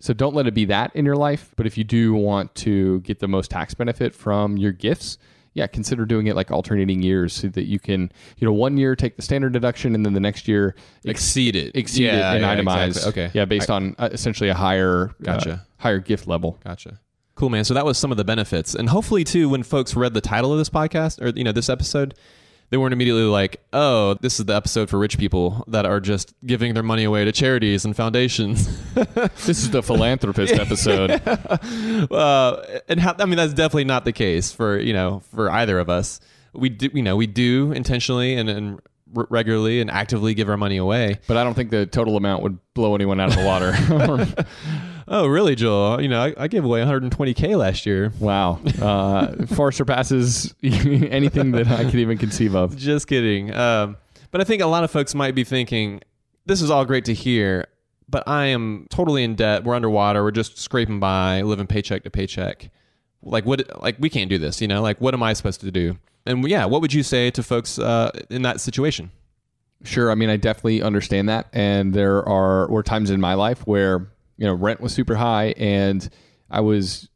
so 0.00 0.12
don't 0.12 0.34
let 0.34 0.46
it 0.46 0.54
be 0.54 0.66
that 0.66 0.94
in 0.94 1.04
your 1.04 1.16
life. 1.16 1.52
But 1.56 1.66
if 1.66 1.78
you 1.78 1.84
do 1.84 2.14
want 2.14 2.54
to 2.56 3.00
get 3.00 3.20
the 3.20 3.28
most 3.28 3.50
tax 3.50 3.74
benefit 3.74 4.14
from 4.14 4.56
your 4.56 4.72
gifts, 4.72 5.18
yeah, 5.54 5.66
consider 5.66 6.04
doing 6.04 6.26
it 6.26 6.36
like 6.36 6.50
alternating 6.50 7.02
years 7.02 7.32
so 7.32 7.48
that 7.48 7.64
you 7.64 7.78
can, 7.78 8.12
you 8.38 8.46
know, 8.46 8.52
one 8.52 8.76
year 8.76 8.94
take 8.94 9.16
the 9.16 9.22
standard 9.22 9.52
deduction 9.52 9.94
and 9.94 10.04
then 10.04 10.12
the 10.12 10.20
next 10.20 10.46
year 10.48 10.74
Exceed 11.04 11.56
it. 11.56 11.74
exceed 11.74 12.04
Yeah, 12.06 12.32
it 12.32 12.36
and 12.36 12.40
yeah, 12.42 12.56
itemize. 12.56 12.86
exactly. 12.88 13.22
Okay. 13.24 13.30
Yeah, 13.34 13.44
based 13.46 13.70
on 13.70 13.94
uh, 13.98 14.08
essentially 14.12 14.50
a 14.50 14.54
higher, 14.54 15.10
uh, 15.10 15.12
Gotcha. 15.22 15.66
higher 15.78 15.98
gift 16.00 16.26
level. 16.26 16.58
Gotcha. 16.64 17.00
Cool, 17.36 17.50
man. 17.50 17.64
So 17.64 17.74
that 17.74 17.84
was 17.84 17.98
some 17.98 18.10
of 18.12 18.16
the 18.16 18.24
benefits, 18.24 18.74
and 18.76 18.88
hopefully 18.88 19.24
too, 19.24 19.48
when 19.48 19.62
folks 19.64 19.96
read 19.96 20.14
the 20.14 20.20
title 20.20 20.52
of 20.52 20.58
this 20.58 20.70
podcast 20.70 21.20
or 21.20 21.36
you 21.36 21.42
know 21.42 21.50
this 21.52 21.68
episode, 21.68 22.14
they 22.74 22.78
weren't 22.78 22.92
immediately 22.92 23.22
like, 23.22 23.60
"Oh, 23.72 24.14
this 24.14 24.40
is 24.40 24.46
the 24.46 24.56
episode 24.56 24.90
for 24.90 24.98
rich 24.98 25.16
people 25.16 25.62
that 25.68 25.86
are 25.86 26.00
just 26.00 26.34
giving 26.44 26.74
their 26.74 26.82
money 26.82 27.04
away 27.04 27.24
to 27.24 27.30
charities 27.30 27.84
and 27.84 27.94
foundations." 27.94 28.68
This 29.46 29.60
is 29.60 29.70
the 29.70 29.82
philanthropist 29.90 30.54
episode. 30.54 31.10
uh, 32.10 32.80
and 32.88 32.98
how, 32.98 33.14
I 33.16 33.26
mean, 33.26 33.36
that's 33.36 33.54
definitely 33.54 33.84
not 33.84 34.04
the 34.04 34.12
case 34.12 34.50
for 34.50 34.76
you 34.76 34.92
know 34.92 35.22
for 35.36 35.52
either 35.52 35.78
of 35.78 35.88
us. 35.88 36.18
We 36.52 36.68
do, 36.68 36.90
you 36.92 37.02
know, 37.02 37.14
we 37.14 37.28
do 37.28 37.70
intentionally 37.70 38.34
and, 38.34 38.48
and 38.48 38.80
regularly 39.06 39.80
and 39.80 39.88
actively 39.88 40.34
give 40.34 40.48
our 40.48 40.56
money 40.56 40.78
away. 40.78 41.20
But 41.28 41.36
I 41.36 41.44
don't 41.44 41.54
think 41.54 41.70
the 41.70 41.86
total 41.86 42.16
amount 42.16 42.42
would 42.42 42.58
blow 42.74 42.96
anyone 42.96 43.20
out 43.20 43.28
of 43.28 43.36
the 43.36 43.44
water. 43.44 44.46
Oh, 45.06 45.26
really, 45.26 45.54
Joel? 45.54 46.00
You 46.00 46.08
know, 46.08 46.22
I, 46.22 46.34
I 46.36 46.48
gave 46.48 46.64
away 46.64 46.80
120k 46.80 47.56
last 47.58 47.84
year. 47.86 48.12
wow. 48.18 48.58
Uh, 48.80 49.46
far 49.46 49.70
surpasses 49.70 50.54
anything 50.62 51.52
that 51.52 51.68
I 51.68 51.84
could 51.84 51.96
even 51.96 52.18
conceive 52.18 52.54
of. 52.54 52.76
Just 52.76 53.06
kidding. 53.06 53.54
Um, 53.54 53.96
but 54.30 54.40
I 54.40 54.44
think 54.44 54.62
a 54.62 54.66
lot 54.66 54.82
of 54.84 54.90
folks 54.90 55.14
might 55.14 55.34
be 55.34 55.44
thinking, 55.44 56.00
this 56.46 56.62
is 56.62 56.70
all 56.70 56.84
great 56.84 57.04
to 57.06 57.14
hear, 57.14 57.66
but 58.08 58.26
I 58.26 58.46
am 58.46 58.86
totally 58.90 59.24
in 59.24 59.34
debt. 59.34 59.64
We're 59.64 59.74
underwater. 59.74 60.22
We're 60.22 60.30
just 60.30 60.58
scraping 60.58 61.00
by, 61.00 61.42
living 61.42 61.66
paycheck 61.66 62.04
to 62.04 62.10
paycheck. 62.10 62.70
Like 63.22 63.46
what? 63.46 63.82
Like 63.82 63.96
we 63.98 64.10
can't 64.10 64.28
do 64.28 64.38
this. 64.38 64.60
You 64.60 64.68
know? 64.68 64.82
Like 64.82 65.00
what 65.00 65.14
am 65.14 65.22
I 65.22 65.32
supposed 65.32 65.60
to 65.60 65.70
do? 65.70 65.98
And 66.26 66.46
yeah, 66.48 66.64
what 66.64 66.80
would 66.80 66.92
you 66.92 67.02
say 67.02 67.30
to 67.30 67.42
folks 67.42 67.78
uh, 67.78 68.10
in 68.30 68.42
that 68.42 68.60
situation? 68.60 69.10
Sure. 69.84 70.10
I 70.10 70.14
mean, 70.14 70.30
I 70.30 70.36
definitely 70.36 70.82
understand 70.82 71.28
that. 71.28 71.48
And 71.52 71.92
there 71.92 72.26
are 72.26 72.68
were 72.68 72.82
times 72.82 73.10
in 73.10 73.20
my 73.20 73.34
life 73.34 73.66
where, 73.66 74.08
you 74.36 74.46
know, 74.46 74.54
rent 74.54 74.80
was 74.80 74.92
super 74.92 75.14
high 75.14 75.54
and 75.56 76.08
I 76.50 76.60
was 76.60 77.08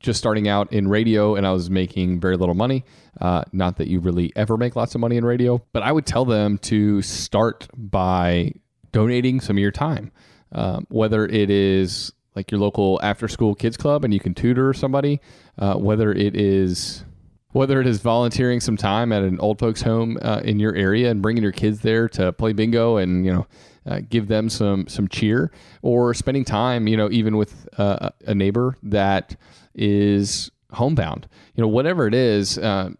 just 0.00 0.18
starting 0.18 0.48
out 0.48 0.72
in 0.72 0.88
radio 0.88 1.34
and 1.34 1.46
I 1.46 1.52
was 1.52 1.70
making 1.70 2.20
very 2.20 2.36
little 2.36 2.54
money. 2.54 2.84
Uh, 3.20 3.44
not 3.52 3.76
that 3.76 3.88
you 3.88 4.00
really 4.00 4.32
ever 4.36 4.56
make 4.56 4.76
lots 4.76 4.94
of 4.94 5.00
money 5.00 5.16
in 5.16 5.24
radio, 5.24 5.62
but 5.72 5.82
I 5.82 5.92
would 5.92 6.06
tell 6.06 6.24
them 6.24 6.58
to 6.58 7.02
start 7.02 7.68
by 7.76 8.52
donating 8.92 9.40
some 9.40 9.56
of 9.56 9.60
your 9.60 9.70
time, 9.70 10.12
um, 10.52 10.86
whether 10.88 11.26
it 11.26 11.50
is 11.50 12.12
like 12.34 12.50
your 12.50 12.60
local 12.60 12.98
after 13.02 13.28
school 13.28 13.54
kids 13.54 13.76
club 13.76 14.04
and 14.04 14.14
you 14.14 14.20
can 14.20 14.34
tutor 14.34 14.72
somebody, 14.72 15.20
uh, 15.58 15.74
whether 15.74 16.12
it 16.12 16.34
is 16.36 17.04
whether 17.52 17.82
it 17.82 17.86
is 17.86 18.00
volunteering 18.00 18.60
some 18.60 18.78
time 18.78 19.12
at 19.12 19.22
an 19.22 19.38
old 19.38 19.58
folks 19.58 19.82
home 19.82 20.16
uh, 20.22 20.40
in 20.42 20.58
your 20.58 20.74
area 20.74 21.10
and 21.10 21.20
bringing 21.20 21.42
your 21.42 21.52
kids 21.52 21.80
there 21.80 22.08
to 22.08 22.32
play 22.32 22.54
bingo 22.54 22.96
and 22.96 23.26
you 23.26 23.32
know 23.32 23.46
uh, 23.86 24.00
give 24.08 24.28
them 24.28 24.48
some 24.48 24.86
some 24.88 25.08
cheer 25.08 25.50
or 25.82 26.14
spending 26.14 26.44
time 26.44 26.86
you 26.86 26.96
know 26.96 27.10
even 27.10 27.36
with 27.36 27.68
uh, 27.78 28.10
a 28.26 28.34
neighbor 28.34 28.76
that 28.82 29.36
is 29.74 30.50
homebound. 30.72 31.28
You 31.54 31.62
know 31.62 31.68
whatever 31.68 32.06
it 32.06 32.14
is 32.14 32.58
uh, 32.58 32.90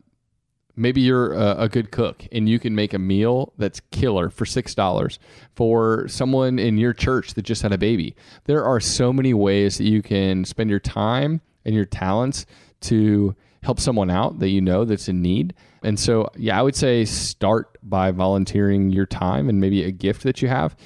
maybe 0.77 1.01
you're 1.01 1.33
a, 1.35 1.63
a 1.63 1.69
good 1.69 1.91
cook 1.91 2.27
and 2.33 2.49
you 2.49 2.59
can 2.59 2.75
make 2.75 2.95
a 2.95 2.99
meal 2.99 3.53
that's 3.59 3.81
killer 3.91 4.31
for 4.31 4.47
six 4.47 4.75
dollars 4.75 5.19
for 5.55 6.07
someone 6.09 6.59
in 6.59 6.79
your 6.79 6.93
church 6.93 7.35
that 7.35 7.43
just 7.43 7.63
had 7.63 7.73
a 7.73 7.79
baby. 7.79 8.15
There 8.45 8.65
are 8.65 8.81
so 8.81 9.13
many 9.13 9.35
ways 9.35 9.79
that 9.79 9.85
you 9.85 10.03
can 10.03 10.45
spend 10.45 10.71
your 10.71 10.81
time 10.81 11.41
and 11.65 11.75
your 11.75 11.85
talents 11.85 12.47
to 12.83 13.37
help 13.63 13.79
someone 13.79 14.11
out 14.11 14.39
that 14.41 14.49
you 14.49 14.61
know 14.61 14.85
that's 14.85 15.09
in 15.09 15.23
need 15.23 15.55
and 15.83 15.99
so 15.99 16.29
yeah 16.37 16.59
i 16.59 16.63
would 16.63 16.77
say 16.77 17.05
start 17.05 17.77
by 17.83 18.11
volunteering 18.11 18.91
your 18.91 19.07
time 19.07 19.49
and 19.49 19.61
maybe 19.61 19.83
a 19.85 19.91
gift 19.91 20.23
that 20.23 20.41
you 20.43 20.49
have. 20.49 20.77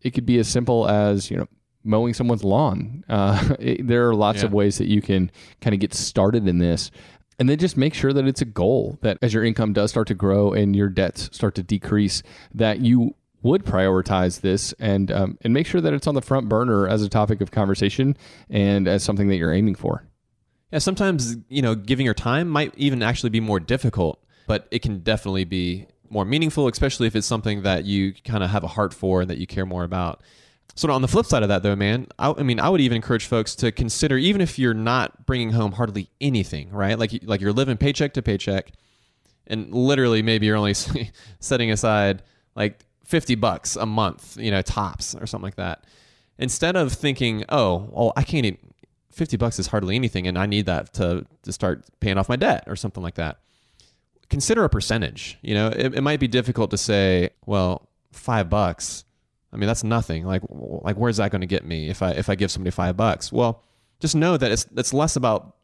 It 0.00 0.10
could 0.14 0.24
be 0.24 0.38
as 0.38 0.48
simple 0.48 0.88
as 0.88 1.30
you 1.30 1.36
know 1.36 1.46
mowing 1.82 2.14
someone's 2.14 2.44
lawn. 2.44 3.04
Uh, 3.08 3.54
it- 3.58 3.86
there 3.86 4.08
are 4.08 4.14
lots 4.14 4.42
of 4.46 4.52
ways 4.54 4.78
that 4.78 4.88
you 4.88 5.02
can 5.02 5.30
kind 5.60 5.74
of 5.74 5.80
get 5.80 5.92
started 5.92 6.48
in 6.48 6.58
this. 6.58 6.90
And 7.38 7.48
then 7.48 7.58
just 7.58 7.76
make 7.76 7.92
sure 7.94 8.12
that 8.12 8.26
it's 8.26 8.40
a 8.40 8.44
goal 8.46 8.96
that 9.02 9.18
as 9.20 9.34
your 9.34 9.44
income 9.44 9.72
does 9.74 9.90
start 9.90 10.06
to 10.08 10.14
grow 10.14 10.52
and 10.52 10.74
your 10.74 10.88
debts 10.88 11.28
start 11.36 11.54
to 11.56 11.62
decrease, 11.64 12.22
that 12.54 12.78
you 12.80 13.14
would 13.42 13.64
prioritize 13.64 14.40
this 14.40 14.72
and 14.78 15.10
um, 15.12 15.36
and 15.42 15.52
make 15.52 15.66
sure 15.66 15.80
that 15.82 15.92
it's 15.92 16.06
on 16.06 16.14
the 16.14 16.22
front 16.22 16.48
burner 16.48 16.88
as 16.88 17.02
a 17.02 17.08
topic 17.08 17.40
of 17.42 17.50
conversation 17.50 18.16
and 18.48 18.88
as 18.88 19.02
something 19.02 19.28
that 19.28 19.36
you're 19.36 19.52
aiming 19.52 19.74
for. 19.74 20.06
Yeah, 20.72 20.78
sometimes 20.78 21.36
you 21.50 21.60
know 21.60 21.74
giving 21.74 22.06
your 22.06 22.14
time 22.14 22.48
might 22.48 22.72
even 22.78 23.02
actually 23.02 23.30
be 23.30 23.40
more 23.40 23.60
difficult, 23.60 24.23
but 24.46 24.66
it 24.70 24.80
can 24.82 25.00
definitely 25.00 25.44
be 25.44 25.86
more 26.10 26.24
meaningful, 26.24 26.68
especially 26.68 27.06
if 27.06 27.16
it's 27.16 27.26
something 27.26 27.62
that 27.62 27.84
you 27.84 28.14
kind 28.24 28.44
of 28.44 28.50
have 28.50 28.64
a 28.64 28.68
heart 28.68 28.94
for 28.94 29.22
and 29.22 29.30
that 29.30 29.38
you 29.38 29.46
care 29.46 29.66
more 29.66 29.84
about. 29.84 30.22
So 30.76 30.90
on 30.90 31.02
the 31.02 31.08
flip 31.08 31.26
side 31.26 31.42
of 31.42 31.48
that, 31.48 31.62
though, 31.62 31.76
man, 31.76 32.08
I, 32.18 32.34
I 32.36 32.42
mean, 32.42 32.58
I 32.58 32.68
would 32.68 32.80
even 32.80 32.96
encourage 32.96 33.26
folks 33.26 33.54
to 33.56 33.70
consider, 33.70 34.16
even 34.16 34.40
if 34.40 34.58
you're 34.58 34.74
not 34.74 35.24
bringing 35.24 35.52
home 35.52 35.72
hardly 35.72 36.10
anything, 36.20 36.70
right? 36.70 36.98
Like 36.98 37.12
like 37.22 37.40
you're 37.40 37.52
living 37.52 37.76
paycheck 37.76 38.14
to 38.14 38.22
paycheck, 38.22 38.72
and 39.46 39.72
literally 39.72 40.22
maybe 40.22 40.46
you're 40.46 40.56
only 40.56 40.74
setting 41.38 41.70
aside 41.70 42.22
like 42.56 42.84
50 43.04 43.34
bucks 43.36 43.76
a 43.76 43.86
month, 43.86 44.36
you 44.36 44.50
know, 44.50 44.62
tops 44.62 45.14
or 45.14 45.26
something 45.26 45.44
like 45.44 45.56
that. 45.56 45.84
Instead 46.38 46.76
of 46.76 46.92
thinking, 46.92 47.44
oh, 47.48 47.88
well, 47.92 48.12
I 48.16 48.22
can't 48.22 48.46
even, 48.46 48.58
50 49.12 49.36
bucks 49.36 49.58
is 49.58 49.68
hardly 49.68 49.94
anything 49.94 50.26
and 50.26 50.36
I 50.36 50.46
need 50.46 50.66
that 50.66 50.92
to, 50.94 51.26
to 51.42 51.52
start 51.52 51.84
paying 52.00 52.18
off 52.18 52.28
my 52.28 52.36
debt 52.36 52.64
or 52.66 52.74
something 52.74 53.02
like 53.02 53.14
that. 53.14 53.38
Consider 54.34 54.64
a 54.64 54.68
percentage. 54.68 55.38
You 55.42 55.54
know, 55.54 55.68
it, 55.68 55.94
it 55.94 56.00
might 56.00 56.18
be 56.18 56.26
difficult 56.26 56.72
to 56.72 56.76
say, 56.76 57.30
well, 57.46 57.88
five 58.10 58.50
bucks. 58.50 59.04
I 59.52 59.56
mean, 59.56 59.68
that's 59.68 59.84
nothing. 59.84 60.26
Like, 60.26 60.42
like 60.50 60.96
where's 60.96 61.18
that 61.18 61.30
going 61.30 61.42
to 61.42 61.46
get 61.46 61.64
me 61.64 61.88
if 61.88 62.02
I 62.02 62.10
if 62.10 62.28
I 62.28 62.34
give 62.34 62.50
somebody 62.50 62.72
five 62.72 62.96
bucks? 62.96 63.30
Well, 63.30 63.62
just 64.00 64.16
know 64.16 64.36
that 64.36 64.50
it's 64.50 64.66
it's 64.76 64.92
less 64.92 65.14
about 65.14 65.54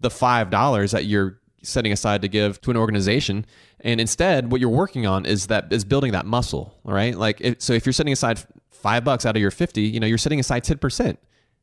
the 0.00 0.10
five 0.10 0.50
dollars 0.50 0.90
that 0.90 1.04
you're 1.04 1.38
setting 1.62 1.92
aside 1.92 2.22
to 2.22 2.28
give 2.28 2.60
to 2.62 2.72
an 2.72 2.76
organization. 2.76 3.46
And 3.82 4.00
instead, 4.00 4.50
what 4.50 4.60
you're 4.60 4.68
working 4.68 5.06
on 5.06 5.24
is 5.24 5.46
that 5.46 5.72
is 5.72 5.84
building 5.84 6.10
that 6.10 6.26
muscle, 6.26 6.76
right? 6.82 7.16
Like, 7.16 7.40
it, 7.40 7.62
so 7.62 7.72
if 7.72 7.86
you're 7.86 7.92
setting 7.92 8.12
aside 8.12 8.42
five 8.72 9.04
bucks 9.04 9.26
out 9.26 9.36
of 9.36 9.40
your 9.40 9.52
50, 9.52 9.80
you 9.80 10.00
know, 10.00 10.08
you're 10.08 10.18
setting 10.18 10.40
aside 10.40 10.64
10%. 10.64 11.16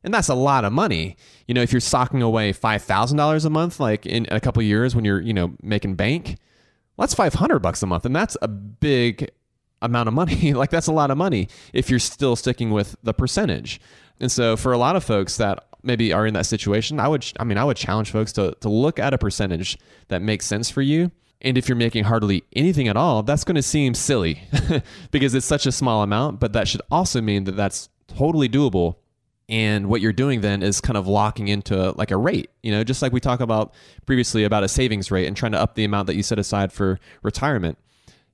And 0.06 0.14
that's 0.14 0.28
a 0.28 0.34
lot 0.34 0.64
of 0.64 0.72
money. 0.72 1.16
You 1.48 1.54
know, 1.54 1.62
if 1.62 1.72
you're 1.72 1.80
socking 1.80 2.22
away 2.22 2.52
$5,000 2.52 3.44
a 3.44 3.50
month, 3.50 3.80
like 3.80 4.06
in 4.06 4.26
a 4.30 4.38
couple 4.38 4.62
years 4.62 4.94
when 4.94 5.04
you're, 5.04 5.20
you 5.20 5.34
know, 5.34 5.54
making 5.62 5.96
bank, 5.96 6.36
well, 6.96 7.06
that's 7.06 7.14
500 7.14 7.58
bucks 7.58 7.82
a 7.82 7.86
month. 7.86 8.06
And 8.06 8.14
that's 8.14 8.36
a 8.40 8.46
big 8.46 9.28
amount 9.82 10.06
of 10.06 10.14
money. 10.14 10.52
like 10.54 10.70
that's 10.70 10.86
a 10.86 10.92
lot 10.92 11.10
of 11.10 11.18
money 11.18 11.48
if 11.72 11.90
you're 11.90 11.98
still 11.98 12.36
sticking 12.36 12.70
with 12.70 12.94
the 13.02 13.12
percentage. 13.12 13.80
And 14.20 14.30
so 14.30 14.56
for 14.56 14.72
a 14.72 14.78
lot 14.78 14.94
of 14.94 15.02
folks 15.02 15.38
that 15.38 15.66
maybe 15.82 16.12
are 16.12 16.24
in 16.24 16.34
that 16.34 16.46
situation, 16.46 17.00
I 17.00 17.08
would 17.08 17.26
I 17.40 17.44
mean 17.44 17.58
I 17.58 17.64
would 17.64 17.76
challenge 17.76 18.12
folks 18.12 18.32
to 18.34 18.56
to 18.60 18.68
look 18.68 19.00
at 19.00 19.12
a 19.12 19.18
percentage 19.18 19.76
that 20.06 20.22
makes 20.22 20.46
sense 20.46 20.70
for 20.70 20.82
you. 20.82 21.10
And 21.42 21.58
if 21.58 21.68
you're 21.68 21.76
making 21.76 22.04
hardly 22.04 22.44
anything 22.54 22.86
at 22.86 22.96
all, 22.96 23.24
that's 23.24 23.42
going 23.42 23.56
to 23.56 23.62
seem 23.62 23.92
silly 23.92 24.40
because 25.10 25.34
it's 25.34 25.44
such 25.44 25.66
a 25.66 25.72
small 25.72 26.02
amount, 26.02 26.40
but 26.40 26.52
that 26.52 26.66
should 26.68 26.80
also 26.90 27.20
mean 27.20 27.44
that 27.44 27.56
that's 27.56 27.88
totally 28.06 28.48
doable. 28.48 28.96
And 29.48 29.88
what 29.88 30.00
you're 30.00 30.12
doing 30.12 30.40
then 30.40 30.62
is 30.62 30.80
kind 30.80 30.96
of 30.96 31.06
locking 31.06 31.48
into 31.48 31.92
like 31.92 32.10
a 32.10 32.16
rate, 32.16 32.50
you 32.62 32.72
know, 32.72 32.82
just 32.82 33.00
like 33.00 33.12
we 33.12 33.20
talked 33.20 33.42
about 33.42 33.72
previously 34.04 34.42
about 34.42 34.64
a 34.64 34.68
savings 34.68 35.10
rate 35.10 35.26
and 35.26 35.36
trying 35.36 35.52
to 35.52 35.60
up 35.60 35.76
the 35.76 35.84
amount 35.84 36.08
that 36.08 36.16
you 36.16 36.24
set 36.24 36.38
aside 36.38 36.72
for 36.72 36.98
retirement 37.22 37.78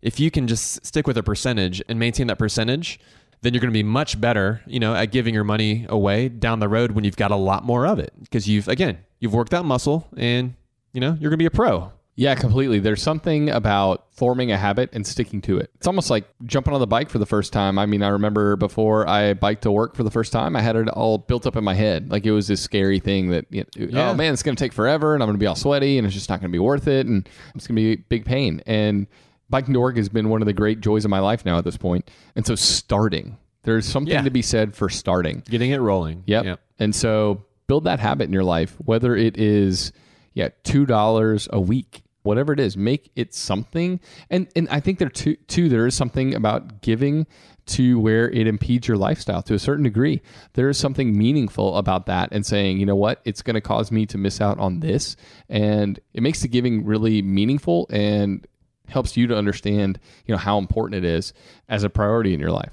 if 0.02 0.18
you 0.18 0.30
can 0.30 0.48
just 0.48 0.84
stick 0.84 1.06
with 1.06 1.16
a 1.16 1.22
percentage 1.22 1.80
and 1.88 1.98
maintain 1.98 2.26
that 2.26 2.38
percentage, 2.38 3.00
then 3.40 3.54
you're 3.54 3.60
going 3.60 3.72
to 3.72 3.76
be 3.76 3.82
much 3.82 4.20
better, 4.20 4.60
you 4.66 4.78
know, 4.78 4.94
at 4.94 5.06
giving 5.06 5.32
your 5.32 5.44
money 5.44 5.86
away 5.88 6.28
down 6.28 6.58
the 6.58 6.68
road 6.68 6.92
when 6.92 7.04
you've 7.04 7.16
got 7.16 7.30
a 7.30 7.36
lot 7.36 7.64
more 7.64 7.86
of 7.86 7.98
it 7.98 8.12
because 8.20 8.48
you've 8.48 8.68
again, 8.68 8.98
you've 9.20 9.32
worked 9.32 9.52
that 9.52 9.64
muscle 9.64 10.06
and, 10.16 10.54
you 10.92 11.00
know, 11.00 11.16
you're 11.20 11.30
going 11.30 11.32
to 11.32 11.36
be 11.38 11.46
a 11.46 11.50
pro. 11.50 11.92
Yeah, 12.14 12.34
completely. 12.34 12.78
There's 12.78 13.02
something 13.02 13.48
about 13.48 14.04
forming 14.12 14.52
a 14.52 14.58
habit 14.58 14.90
and 14.92 15.06
sticking 15.06 15.40
to 15.42 15.56
it. 15.58 15.70
It's 15.76 15.86
almost 15.86 16.10
like 16.10 16.28
jumping 16.44 16.74
on 16.74 16.80
the 16.80 16.86
bike 16.86 17.08
for 17.08 17.18
the 17.18 17.24
first 17.26 17.54
time. 17.54 17.78
I 17.78 17.86
mean, 17.86 18.02
I 18.02 18.08
remember 18.08 18.54
before 18.56 19.08
I 19.08 19.32
biked 19.32 19.62
to 19.62 19.72
work 19.72 19.96
for 19.96 20.02
the 20.02 20.10
first 20.10 20.30
time, 20.30 20.54
I 20.54 20.60
had 20.60 20.76
it 20.76 20.88
all 20.88 21.16
built 21.16 21.46
up 21.46 21.56
in 21.56 21.64
my 21.64 21.72
head. 21.72 22.10
Like 22.10 22.26
it 22.26 22.32
was 22.32 22.48
this 22.48 22.60
scary 22.60 22.98
thing 23.00 23.30
that, 23.30 23.46
you 23.50 23.62
know, 23.62 23.66
oh, 23.78 23.86
Yeah. 23.90 24.10
oh 24.10 24.14
man, 24.14 24.34
it's 24.34 24.42
going 24.42 24.54
to 24.54 24.62
take 24.62 24.74
forever 24.74 25.14
and 25.14 25.22
I'm 25.22 25.26
going 25.26 25.36
to 25.38 25.42
be 25.42 25.46
all 25.46 25.54
sweaty 25.56 25.96
and 25.96 26.06
it's 26.06 26.14
just 26.14 26.28
not 26.28 26.40
going 26.40 26.50
to 26.50 26.54
be 26.54 26.58
worth 26.58 26.86
it 26.86 27.06
and 27.06 27.26
it's 27.54 27.66
going 27.66 27.76
to 27.76 27.82
be 27.82 27.96
big 27.96 28.26
pain. 28.26 28.60
And 28.66 29.06
biking 29.48 29.72
to 29.72 29.80
work 29.80 29.96
has 29.96 30.10
been 30.10 30.28
one 30.28 30.42
of 30.42 30.46
the 30.46 30.52
great 30.52 30.80
joys 30.82 31.06
of 31.06 31.10
my 31.10 31.20
life 31.20 31.46
now 31.46 31.56
at 31.56 31.64
this 31.64 31.78
point. 31.78 32.10
And 32.36 32.46
so 32.46 32.54
starting, 32.54 33.38
there's 33.62 33.86
something 33.86 34.12
Yeah. 34.12 34.20
to 34.22 34.30
be 34.30 34.42
said 34.42 34.74
for 34.74 34.90
starting. 34.90 35.42
Getting 35.48 35.70
it 35.70 35.78
rolling. 35.78 36.24
Yep. 36.26 36.60
And 36.78 36.94
so 36.94 37.46
build 37.68 37.84
that 37.84 38.00
habit 38.00 38.24
in 38.24 38.34
your 38.34 38.44
life, 38.44 38.76
whether 38.84 39.16
it 39.16 39.38
is 39.38 39.92
yeah, 40.34 40.48
two 40.64 40.86
dollars 40.86 41.46
a 41.52 41.60
week, 41.60 42.01
whatever 42.22 42.52
it 42.52 42.60
is, 42.60 42.76
make 42.76 43.10
it 43.16 43.34
something. 43.34 44.00
And 44.30 44.48
and 44.56 44.68
I 44.70 44.80
think 44.80 44.98
there 44.98 45.08
too 45.08 45.36
too 45.46 45.68
there 45.68 45.86
is 45.86 45.94
something 45.94 46.34
about 46.34 46.82
giving 46.82 47.26
to 47.64 47.98
where 48.00 48.28
it 48.30 48.46
impedes 48.46 48.88
your 48.88 48.96
lifestyle 48.96 49.42
to 49.42 49.54
a 49.54 49.58
certain 49.58 49.84
degree. 49.84 50.20
There 50.54 50.68
is 50.68 50.78
something 50.78 51.16
meaningful 51.16 51.76
about 51.76 52.06
that 52.06 52.30
and 52.32 52.44
saying, 52.44 52.78
you 52.78 52.86
know 52.86 52.96
what, 52.96 53.20
it's 53.24 53.42
going 53.42 53.54
to 53.54 53.60
cause 53.60 53.92
me 53.92 54.04
to 54.06 54.18
miss 54.18 54.40
out 54.40 54.58
on 54.58 54.80
this. 54.80 55.16
And 55.48 56.00
it 56.12 56.22
makes 56.22 56.42
the 56.42 56.48
giving 56.48 56.84
really 56.84 57.22
meaningful 57.22 57.86
and 57.90 58.46
helps 58.88 59.16
you 59.16 59.26
to 59.28 59.36
understand, 59.36 60.00
you 60.26 60.34
know, 60.34 60.38
how 60.38 60.58
important 60.58 61.04
it 61.04 61.08
is 61.08 61.32
as 61.68 61.84
a 61.84 61.90
priority 61.90 62.34
in 62.34 62.40
your 62.40 62.50
life. 62.50 62.72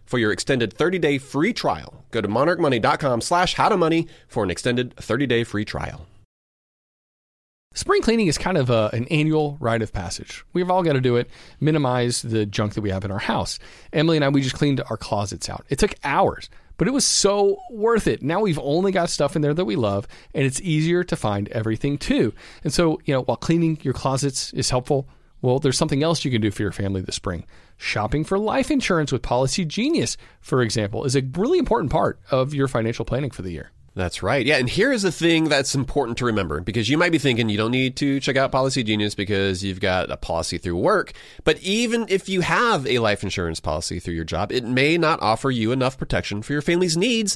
for 0.11 0.19
your 0.19 0.33
extended 0.33 0.73
30 0.73 0.99
day 0.99 1.17
free 1.17 1.53
trial. 1.53 2.03
Go 2.11 2.19
to 2.19 2.27
monarchmoney.com 2.27 3.21
slash 3.21 3.55
how 3.55 3.69
to 3.69 3.77
money 3.77 4.07
for 4.27 4.43
an 4.43 4.51
extended 4.51 4.93
30 4.97 5.25
day 5.25 5.45
free 5.45 5.63
trial. 5.63 6.05
Spring 7.73 8.01
cleaning 8.01 8.27
is 8.27 8.37
kind 8.37 8.57
of 8.57 8.69
a, 8.69 8.89
an 8.91 9.07
annual 9.07 9.55
rite 9.61 9.81
of 9.81 9.93
passage. 9.93 10.43
We've 10.51 10.69
all 10.69 10.83
got 10.83 10.93
to 10.93 11.01
do 11.01 11.15
it, 11.15 11.29
minimize 11.61 12.21
the 12.21 12.45
junk 12.45 12.73
that 12.73 12.81
we 12.81 12.89
have 12.89 13.05
in 13.05 13.11
our 13.11 13.19
house. 13.19 13.57
Emily 13.93 14.17
and 14.17 14.25
I, 14.25 14.29
we 14.29 14.41
just 14.41 14.55
cleaned 14.55 14.81
our 14.89 14.97
closets 14.97 15.49
out. 15.49 15.65
It 15.69 15.79
took 15.79 15.95
hours, 16.03 16.49
but 16.75 16.89
it 16.89 16.91
was 16.91 17.05
so 17.05 17.57
worth 17.71 18.07
it. 18.07 18.21
Now 18.21 18.41
we've 18.41 18.59
only 18.59 18.91
got 18.91 19.09
stuff 19.09 19.37
in 19.37 19.41
there 19.41 19.53
that 19.53 19.63
we 19.63 19.77
love, 19.77 20.05
and 20.33 20.43
it's 20.45 20.59
easier 20.59 21.05
to 21.05 21.15
find 21.15 21.47
everything 21.49 21.97
too. 21.97 22.33
And 22.65 22.73
so, 22.73 22.99
you 23.05 23.13
know, 23.13 23.21
while 23.21 23.37
cleaning 23.37 23.79
your 23.81 23.93
closets 23.93 24.51
is 24.51 24.69
helpful, 24.69 25.07
well, 25.41 25.59
there's 25.59 25.77
something 25.77 26.03
else 26.03 26.25
you 26.25 26.31
can 26.31 26.41
do 26.41 26.51
for 26.51 26.61
your 26.63 26.73
family 26.73 26.99
this 26.99 27.15
spring. 27.15 27.45
Shopping 27.83 28.23
for 28.23 28.37
life 28.37 28.69
insurance 28.69 29.11
with 29.11 29.23
Policy 29.23 29.65
Genius, 29.65 30.15
for 30.39 30.61
example, 30.61 31.03
is 31.03 31.15
a 31.15 31.23
really 31.35 31.57
important 31.57 31.91
part 31.91 32.19
of 32.29 32.53
your 32.53 32.67
financial 32.67 33.05
planning 33.05 33.31
for 33.31 33.41
the 33.41 33.49
year. 33.49 33.71
That's 33.95 34.21
right. 34.21 34.45
Yeah. 34.45 34.57
And 34.57 34.69
here 34.69 34.91
is 34.91 35.01
the 35.01 35.11
thing 35.11 35.49
that's 35.49 35.73
important 35.73 36.19
to 36.19 36.25
remember 36.25 36.61
because 36.61 36.89
you 36.89 36.97
might 36.99 37.11
be 37.11 37.17
thinking 37.17 37.49
you 37.49 37.57
don't 37.57 37.71
need 37.71 37.95
to 37.95 38.19
check 38.19 38.37
out 38.37 38.51
Policy 38.51 38.83
Genius 38.83 39.15
because 39.15 39.63
you've 39.63 39.79
got 39.79 40.11
a 40.11 40.15
policy 40.15 40.59
through 40.59 40.77
work. 40.77 41.13
But 41.43 41.59
even 41.61 42.05
if 42.07 42.29
you 42.29 42.41
have 42.41 42.85
a 42.85 42.99
life 42.99 43.23
insurance 43.23 43.59
policy 43.59 43.99
through 43.99 44.13
your 44.13 44.25
job, 44.25 44.51
it 44.51 44.63
may 44.63 44.95
not 44.99 45.19
offer 45.19 45.49
you 45.49 45.71
enough 45.71 45.97
protection 45.97 46.43
for 46.43 46.53
your 46.53 46.61
family's 46.61 46.95
needs 46.95 47.35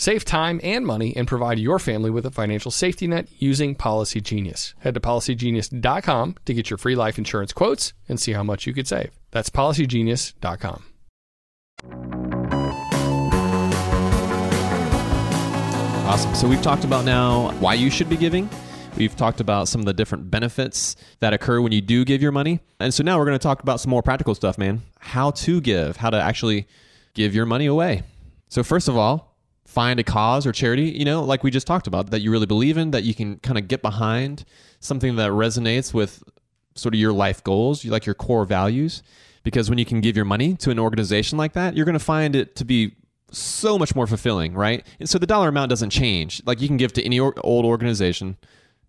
Save 0.00 0.24
time 0.24 0.60
and 0.62 0.86
money 0.86 1.14
and 1.14 1.28
provide 1.28 1.58
your 1.58 1.78
family 1.78 2.08
with 2.08 2.24
a 2.24 2.30
financial 2.30 2.70
safety 2.70 3.06
net 3.06 3.28
using 3.36 3.74
Policy 3.74 4.22
Genius. 4.22 4.72
Head 4.78 4.94
to 4.94 5.00
policygenius.com 5.00 6.36
to 6.46 6.54
get 6.54 6.70
your 6.70 6.78
free 6.78 6.94
life 6.94 7.18
insurance 7.18 7.52
quotes 7.52 7.92
and 8.08 8.18
see 8.18 8.32
how 8.32 8.42
much 8.42 8.66
you 8.66 8.72
could 8.72 8.88
save. 8.88 9.10
That's 9.30 9.50
policygenius.com. 9.50 10.84
Awesome. 16.08 16.34
So 16.34 16.48
we've 16.48 16.62
talked 16.62 16.84
about 16.84 17.04
now 17.04 17.50
why 17.58 17.74
you 17.74 17.90
should 17.90 18.08
be 18.08 18.16
giving. 18.16 18.48
We've 18.96 19.14
talked 19.14 19.40
about 19.40 19.68
some 19.68 19.82
of 19.82 19.84
the 19.84 19.92
different 19.92 20.30
benefits 20.30 20.96
that 21.18 21.34
occur 21.34 21.60
when 21.60 21.72
you 21.72 21.82
do 21.82 22.06
give 22.06 22.22
your 22.22 22.32
money. 22.32 22.60
And 22.78 22.94
so 22.94 23.02
now 23.02 23.18
we're 23.18 23.26
going 23.26 23.38
to 23.38 23.42
talk 23.42 23.62
about 23.62 23.80
some 23.80 23.90
more 23.90 24.02
practical 24.02 24.34
stuff, 24.34 24.56
man. 24.56 24.80
How 24.98 25.32
to 25.32 25.60
give, 25.60 25.98
how 25.98 26.08
to 26.08 26.18
actually 26.18 26.66
give 27.12 27.34
your 27.34 27.44
money 27.44 27.66
away. 27.66 28.04
So, 28.48 28.64
first 28.64 28.88
of 28.88 28.96
all, 28.96 29.29
find 29.70 30.00
a 30.00 30.02
cause 30.02 30.46
or 30.46 30.52
charity, 30.52 30.90
you 30.90 31.04
know, 31.04 31.22
like 31.22 31.44
we 31.44 31.50
just 31.50 31.64
talked 31.64 31.86
about, 31.86 32.10
that 32.10 32.22
you 32.22 32.32
really 32.32 32.46
believe 32.46 32.76
in, 32.76 32.90
that 32.90 33.04
you 33.04 33.14
can 33.14 33.38
kind 33.38 33.56
of 33.56 33.68
get 33.68 33.82
behind, 33.82 34.44
something 34.80 35.14
that 35.14 35.30
resonates 35.30 35.94
with 35.94 36.24
sort 36.74 36.92
of 36.92 36.98
your 36.98 37.12
life 37.12 37.44
goals, 37.44 37.84
like 37.84 38.04
your 38.04 38.16
core 38.16 38.44
values. 38.44 39.04
Because 39.44 39.70
when 39.70 39.78
you 39.78 39.84
can 39.84 40.00
give 40.00 40.16
your 40.16 40.24
money 40.24 40.54
to 40.56 40.70
an 40.70 40.80
organization 40.80 41.38
like 41.38 41.52
that, 41.52 41.76
you're 41.76 41.86
going 41.86 41.92
to 41.92 42.04
find 42.04 42.34
it 42.34 42.56
to 42.56 42.64
be 42.64 42.96
so 43.30 43.78
much 43.78 43.94
more 43.94 44.08
fulfilling, 44.08 44.54
right? 44.54 44.84
And 44.98 45.08
so 45.08 45.18
the 45.18 45.26
dollar 45.26 45.48
amount 45.48 45.70
doesn't 45.70 45.90
change. 45.90 46.42
Like 46.44 46.60
you 46.60 46.66
can 46.66 46.76
give 46.76 46.92
to 46.94 47.04
any 47.04 47.20
old 47.20 47.64
organization, 47.64 48.38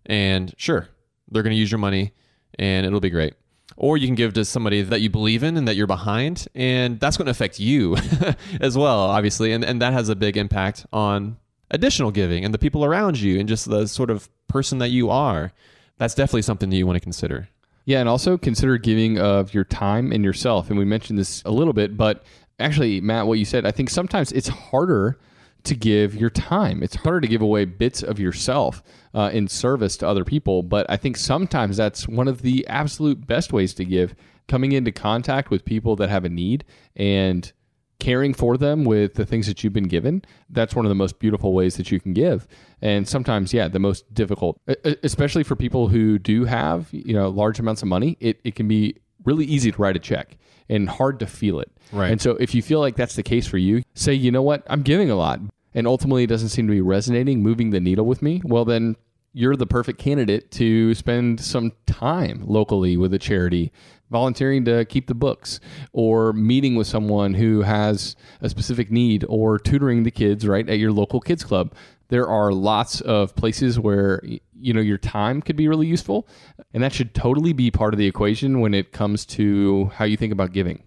and 0.04 0.52
sure, 0.56 0.88
they're 1.30 1.44
going 1.44 1.54
to 1.54 1.60
use 1.60 1.70
your 1.70 1.78
money 1.78 2.12
and 2.58 2.84
it'll 2.84 3.00
be 3.00 3.08
great. 3.08 3.34
Or 3.82 3.98
you 3.98 4.06
can 4.06 4.14
give 4.14 4.32
to 4.34 4.44
somebody 4.44 4.80
that 4.80 5.00
you 5.00 5.10
believe 5.10 5.42
in 5.42 5.56
and 5.56 5.66
that 5.66 5.74
you're 5.74 5.88
behind, 5.88 6.46
and 6.54 7.00
that's 7.00 7.16
going 7.16 7.26
to 7.26 7.32
affect 7.32 7.58
you 7.58 7.96
as 8.60 8.78
well, 8.78 9.00
obviously. 9.00 9.52
And, 9.52 9.64
and 9.64 9.82
that 9.82 9.92
has 9.92 10.08
a 10.08 10.14
big 10.14 10.36
impact 10.36 10.86
on 10.92 11.36
additional 11.72 12.12
giving 12.12 12.44
and 12.44 12.54
the 12.54 12.58
people 12.58 12.84
around 12.84 13.18
you 13.18 13.40
and 13.40 13.48
just 13.48 13.68
the 13.68 13.88
sort 13.88 14.08
of 14.08 14.28
person 14.46 14.78
that 14.78 14.90
you 14.90 15.10
are. 15.10 15.52
That's 15.98 16.14
definitely 16.14 16.42
something 16.42 16.70
that 16.70 16.76
you 16.76 16.86
want 16.86 16.96
to 16.96 17.00
consider. 17.00 17.48
Yeah, 17.84 17.98
and 17.98 18.08
also 18.08 18.38
consider 18.38 18.78
giving 18.78 19.18
of 19.18 19.52
your 19.52 19.64
time 19.64 20.12
and 20.12 20.24
yourself. 20.24 20.70
And 20.70 20.78
we 20.78 20.84
mentioned 20.84 21.18
this 21.18 21.42
a 21.44 21.50
little 21.50 21.72
bit, 21.72 21.96
but 21.96 22.22
actually, 22.60 23.00
Matt, 23.00 23.26
what 23.26 23.40
you 23.40 23.44
said, 23.44 23.66
I 23.66 23.72
think 23.72 23.90
sometimes 23.90 24.30
it's 24.30 24.48
harder 24.48 25.18
to 25.64 25.74
give 25.74 26.14
your 26.14 26.30
time. 26.30 26.82
It's 26.82 26.96
harder 26.96 27.20
to 27.20 27.28
give 27.28 27.42
away 27.42 27.64
bits 27.64 28.02
of 28.02 28.18
yourself 28.18 28.82
uh, 29.14 29.30
in 29.32 29.48
service 29.48 29.96
to 29.98 30.08
other 30.08 30.24
people. 30.24 30.62
But 30.62 30.86
I 30.88 30.96
think 30.96 31.16
sometimes 31.16 31.76
that's 31.76 32.08
one 32.08 32.28
of 32.28 32.42
the 32.42 32.66
absolute 32.66 33.26
best 33.26 33.52
ways 33.52 33.74
to 33.74 33.84
give 33.84 34.14
coming 34.48 34.72
into 34.72 34.92
contact 34.92 35.50
with 35.50 35.64
people 35.64 35.96
that 35.96 36.10
have 36.10 36.24
a 36.24 36.28
need 36.28 36.64
and 36.96 37.52
caring 38.00 38.34
for 38.34 38.56
them 38.56 38.82
with 38.82 39.14
the 39.14 39.24
things 39.24 39.46
that 39.46 39.62
you've 39.62 39.72
been 39.72 39.86
given. 39.86 40.22
That's 40.50 40.74
one 40.74 40.84
of 40.84 40.88
the 40.88 40.96
most 40.96 41.20
beautiful 41.20 41.52
ways 41.52 41.76
that 41.76 41.92
you 41.92 42.00
can 42.00 42.12
give. 42.12 42.48
And 42.80 43.08
sometimes, 43.08 43.54
yeah, 43.54 43.68
the 43.68 43.78
most 43.78 44.12
difficult, 44.12 44.60
especially 45.04 45.44
for 45.44 45.54
people 45.54 45.86
who 45.88 46.18
do 46.18 46.44
have, 46.44 46.88
you 46.90 47.14
know, 47.14 47.28
large 47.28 47.60
amounts 47.60 47.80
of 47.80 47.88
money, 47.88 48.16
it, 48.18 48.40
it 48.42 48.56
can 48.56 48.66
be 48.66 48.96
really 49.24 49.44
easy 49.44 49.72
to 49.72 49.82
write 49.82 49.96
a 49.96 50.00
check 50.00 50.36
and 50.68 50.88
hard 50.88 51.18
to 51.20 51.26
feel 51.26 51.60
it. 51.60 51.70
Right. 51.92 52.10
And 52.10 52.20
so 52.20 52.32
if 52.32 52.54
you 52.54 52.62
feel 52.62 52.80
like 52.80 52.96
that's 52.96 53.16
the 53.16 53.22
case 53.22 53.46
for 53.46 53.58
you, 53.58 53.82
say, 53.94 54.14
you 54.14 54.30
know 54.30 54.42
what, 54.42 54.62
I'm 54.68 54.82
giving 54.82 55.10
a 55.10 55.16
lot 55.16 55.40
and 55.74 55.86
ultimately 55.86 56.24
it 56.24 56.28
doesn't 56.28 56.50
seem 56.50 56.66
to 56.66 56.72
be 56.72 56.80
resonating, 56.80 57.42
moving 57.42 57.70
the 57.70 57.80
needle 57.80 58.06
with 58.06 58.22
me. 58.22 58.40
Well, 58.44 58.64
then 58.64 58.96
you're 59.32 59.56
the 59.56 59.66
perfect 59.66 59.98
candidate 59.98 60.50
to 60.52 60.94
spend 60.94 61.40
some 61.40 61.72
time 61.86 62.42
locally 62.46 62.96
with 62.96 63.14
a 63.14 63.18
charity, 63.18 63.72
volunteering 64.10 64.64
to 64.66 64.84
keep 64.84 65.06
the 65.06 65.14
books, 65.14 65.58
or 65.92 66.34
meeting 66.34 66.76
with 66.76 66.86
someone 66.86 67.34
who 67.34 67.62
has 67.62 68.14
a 68.42 68.50
specific 68.50 68.90
need, 68.90 69.24
or 69.28 69.58
tutoring 69.58 70.02
the 70.02 70.10
kids 70.10 70.46
right 70.46 70.68
at 70.68 70.78
your 70.78 70.92
local 70.92 71.20
kids 71.20 71.44
club. 71.44 71.74
There 72.12 72.28
are 72.28 72.52
lots 72.52 73.00
of 73.00 73.34
places 73.36 73.80
where 73.80 74.22
you 74.54 74.74
know 74.74 74.82
your 74.82 74.98
time 74.98 75.40
could 75.40 75.56
be 75.56 75.66
really 75.66 75.86
useful, 75.86 76.28
and 76.74 76.82
that 76.82 76.92
should 76.92 77.14
totally 77.14 77.54
be 77.54 77.70
part 77.70 77.94
of 77.94 77.98
the 77.98 78.06
equation 78.06 78.60
when 78.60 78.74
it 78.74 78.92
comes 78.92 79.24
to 79.38 79.86
how 79.94 80.04
you 80.04 80.18
think 80.18 80.30
about 80.30 80.52
giving. 80.52 80.82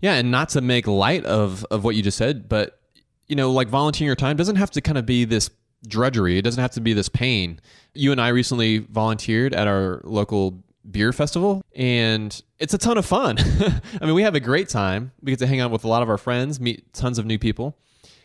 Yeah, 0.00 0.14
and 0.14 0.30
not 0.30 0.48
to 0.50 0.62
make 0.62 0.86
light 0.86 1.26
of 1.26 1.66
of 1.70 1.84
what 1.84 1.96
you 1.96 2.02
just 2.02 2.16
said, 2.16 2.48
but 2.48 2.80
you 3.26 3.36
know, 3.36 3.50
like 3.50 3.68
volunteering 3.68 4.06
your 4.06 4.16
time 4.16 4.38
doesn't 4.38 4.56
have 4.56 4.70
to 4.70 4.80
kind 4.80 4.96
of 4.96 5.04
be 5.04 5.26
this 5.26 5.50
drudgery. 5.86 6.38
It 6.38 6.42
doesn't 6.42 6.62
have 6.62 6.72
to 6.72 6.80
be 6.80 6.94
this 6.94 7.10
pain. 7.10 7.60
You 7.92 8.10
and 8.10 8.18
I 8.18 8.28
recently 8.28 8.78
volunteered 8.78 9.52
at 9.52 9.68
our 9.68 10.00
local 10.04 10.64
beer 10.90 11.12
festival 11.12 11.60
and 11.76 12.42
it's 12.58 12.72
a 12.72 12.78
ton 12.78 12.96
of 12.96 13.04
fun. 13.04 13.36
I 14.00 14.06
mean, 14.06 14.14
we 14.14 14.22
have 14.22 14.34
a 14.34 14.40
great 14.40 14.70
time. 14.70 15.12
We 15.20 15.32
get 15.32 15.40
to 15.40 15.46
hang 15.46 15.60
out 15.60 15.72
with 15.72 15.84
a 15.84 15.88
lot 15.88 16.02
of 16.02 16.08
our 16.08 16.16
friends, 16.16 16.58
meet 16.58 16.90
tons 16.94 17.18
of 17.18 17.26
new 17.26 17.38
people. 17.38 17.76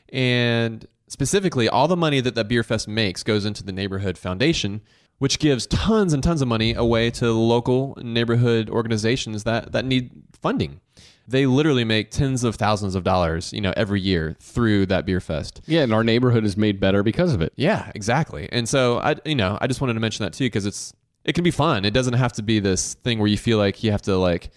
And 0.07 0.87
specifically, 1.07 1.67
all 1.67 1.87
the 1.87 1.97
money 1.97 2.19
that 2.21 2.35
that 2.35 2.47
beer 2.47 2.63
fest 2.63 2.87
makes 2.87 3.23
goes 3.23 3.45
into 3.45 3.63
the 3.63 3.71
neighborhood 3.71 4.17
foundation, 4.17 4.81
which 5.19 5.39
gives 5.39 5.65
tons 5.67 6.13
and 6.13 6.23
tons 6.23 6.41
of 6.41 6.47
money 6.47 6.73
away 6.73 7.09
to 7.11 7.31
local 7.31 7.97
neighborhood 8.01 8.69
organizations 8.69 9.43
that 9.43 9.71
that 9.71 9.85
need 9.85 10.11
funding 10.41 10.81
they 11.27 11.45
literally 11.45 11.83
make 11.83 12.11
tens 12.11 12.43
of 12.43 12.55
thousands 12.55 12.95
of 12.95 13.03
dollars, 13.03 13.51
you 13.51 13.61
know, 13.61 13.73
every 13.75 13.99
year 13.99 14.35
through 14.39 14.85
that 14.87 15.05
beer 15.05 15.19
fest. 15.19 15.61
Yeah, 15.65 15.81
and 15.81 15.93
our 15.93 16.03
neighborhood 16.03 16.45
is 16.45 16.55
made 16.55 16.79
better 16.79 17.03
because 17.03 17.33
of 17.33 17.41
it. 17.41 17.53
Yeah, 17.55 17.91
exactly. 17.95 18.47
And 18.51 18.69
so 18.69 18.99
I, 18.99 19.15
you 19.25 19.35
know, 19.35 19.57
I 19.59 19.67
just 19.67 19.81
wanted 19.81 19.93
to 19.95 19.99
mention 19.99 20.23
that 20.23 20.33
too 20.33 20.45
because 20.45 20.65
it's 20.65 20.93
it 21.23 21.33
can 21.33 21.43
be 21.43 21.51
fun. 21.51 21.85
It 21.85 21.91
doesn't 21.91 22.13
have 22.13 22.33
to 22.33 22.43
be 22.43 22.59
this 22.59 22.93
thing 22.95 23.17
where 23.17 23.27
you 23.27 23.37
feel 23.37 23.57
like 23.57 23.83
you 23.83 23.91
have 23.91 24.03
to 24.03 24.17
like 24.17 24.51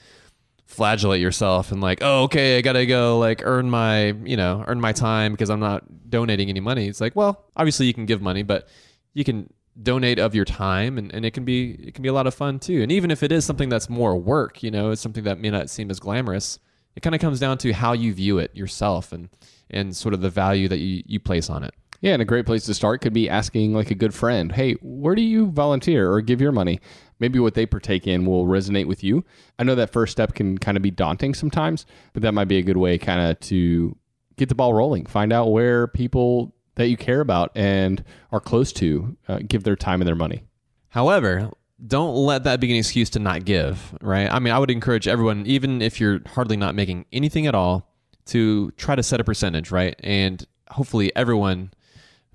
flagellate 0.68 1.20
yourself 1.20 1.72
and 1.72 1.80
like, 1.80 1.98
oh, 2.02 2.24
okay, 2.24 2.58
I 2.58 2.60
gotta 2.60 2.86
go 2.86 3.18
like 3.18 3.40
earn 3.44 3.70
my, 3.70 4.08
you 4.24 4.36
know, 4.36 4.64
earn 4.68 4.80
my 4.80 4.92
time 4.92 5.32
because 5.32 5.48
I'm 5.50 5.60
not 5.60 6.10
donating 6.10 6.50
any 6.50 6.60
money. 6.60 6.86
It's 6.86 7.00
like, 7.00 7.16
well, 7.16 7.46
obviously 7.56 7.86
you 7.86 7.94
can 7.94 8.06
give 8.06 8.20
money, 8.20 8.42
but 8.42 8.68
you 9.14 9.24
can 9.24 9.52
donate 9.82 10.18
of 10.18 10.34
your 10.34 10.44
time 10.44 10.98
and, 10.98 11.12
and 11.14 11.24
it 11.24 11.32
can 11.32 11.44
be 11.44 11.70
it 11.70 11.94
can 11.94 12.02
be 12.02 12.08
a 12.08 12.12
lot 12.12 12.26
of 12.26 12.34
fun 12.34 12.58
too. 12.58 12.82
And 12.82 12.92
even 12.92 13.10
if 13.10 13.22
it 13.22 13.32
is 13.32 13.44
something 13.44 13.68
that's 13.68 13.88
more 13.88 14.16
work 14.16 14.62
you 14.62 14.70
know 14.70 14.90
it's 14.90 15.00
something 15.00 15.24
that 15.24 15.38
may 15.38 15.50
not 15.50 15.70
seem 15.70 15.90
as 15.90 15.98
glamorous 15.98 16.58
it 16.94 17.00
kind 17.00 17.14
of 17.14 17.20
comes 17.20 17.40
down 17.40 17.58
to 17.58 17.72
how 17.72 17.92
you 17.92 18.12
view 18.12 18.38
it 18.38 18.54
yourself 18.54 19.12
and 19.12 19.30
and 19.70 19.96
sort 19.96 20.14
of 20.14 20.20
the 20.20 20.30
value 20.30 20.68
that 20.68 20.78
you, 20.78 21.02
you 21.06 21.20
place 21.20 21.48
on 21.48 21.62
it. 21.62 21.74
Yeah 22.00 22.12
and 22.12 22.22
a 22.22 22.26
great 22.26 22.44
place 22.44 22.64
to 22.64 22.74
start 22.74 23.00
could 23.00 23.12
be 23.12 23.30
asking 23.30 23.72
like 23.72 23.90
a 23.90 23.94
good 23.94 24.12
friend 24.12 24.52
hey 24.52 24.74
where 24.82 25.14
do 25.14 25.22
you 25.22 25.46
volunteer 25.46 26.12
or 26.12 26.20
give 26.20 26.40
your 26.40 26.52
money 26.52 26.80
maybe 27.20 27.38
what 27.38 27.54
they 27.54 27.66
partake 27.66 28.06
in 28.06 28.24
will 28.24 28.46
resonate 28.46 28.86
with 28.86 29.02
you 29.02 29.24
i 29.58 29.64
know 29.64 29.74
that 29.74 29.90
first 29.90 30.12
step 30.12 30.34
can 30.34 30.58
kind 30.58 30.76
of 30.76 30.82
be 30.82 30.90
daunting 30.90 31.34
sometimes 31.34 31.86
but 32.12 32.22
that 32.22 32.32
might 32.32 32.48
be 32.48 32.58
a 32.58 32.62
good 32.62 32.76
way 32.76 32.98
kind 32.98 33.20
of 33.20 33.38
to 33.40 33.96
get 34.36 34.48
the 34.48 34.54
ball 34.54 34.74
rolling 34.74 35.06
find 35.06 35.32
out 35.32 35.50
where 35.50 35.86
people 35.86 36.54
that 36.78 36.88
you 36.88 36.96
care 36.96 37.20
about 37.20 37.50
and 37.54 38.02
are 38.32 38.40
close 38.40 38.72
to 38.72 39.16
uh, 39.28 39.40
give 39.46 39.64
their 39.64 39.76
time 39.76 40.00
and 40.00 40.08
their 40.08 40.14
money. 40.14 40.44
However, 40.88 41.50
don't 41.84 42.14
let 42.14 42.44
that 42.44 42.60
be 42.60 42.70
an 42.70 42.76
excuse 42.76 43.10
to 43.10 43.18
not 43.18 43.44
give, 43.44 43.94
right? 44.00 44.32
I 44.32 44.38
mean, 44.38 44.54
I 44.54 44.58
would 44.58 44.70
encourage 44.70 45.06
everyone, 45.06 45.44
even 45.46 45.82
if 45.82 46.00
you're 46.00 46.20
hardly 46.26 46.56
not 46.56 46.74
making 46.74 47.04
anything 47.12 47.46
at 47.46 47.54
all, 47.54 47.92
to 48.26 48.70
try 48.72 48.94
to 48.94 49.02
set 49.02 49.20
a 49.20 49.24
percentage, 49.24 49.70
right? 49.70 49.96
And 50.00 50.44
hopefully 50.70 51.14
everyone 51.16 51.72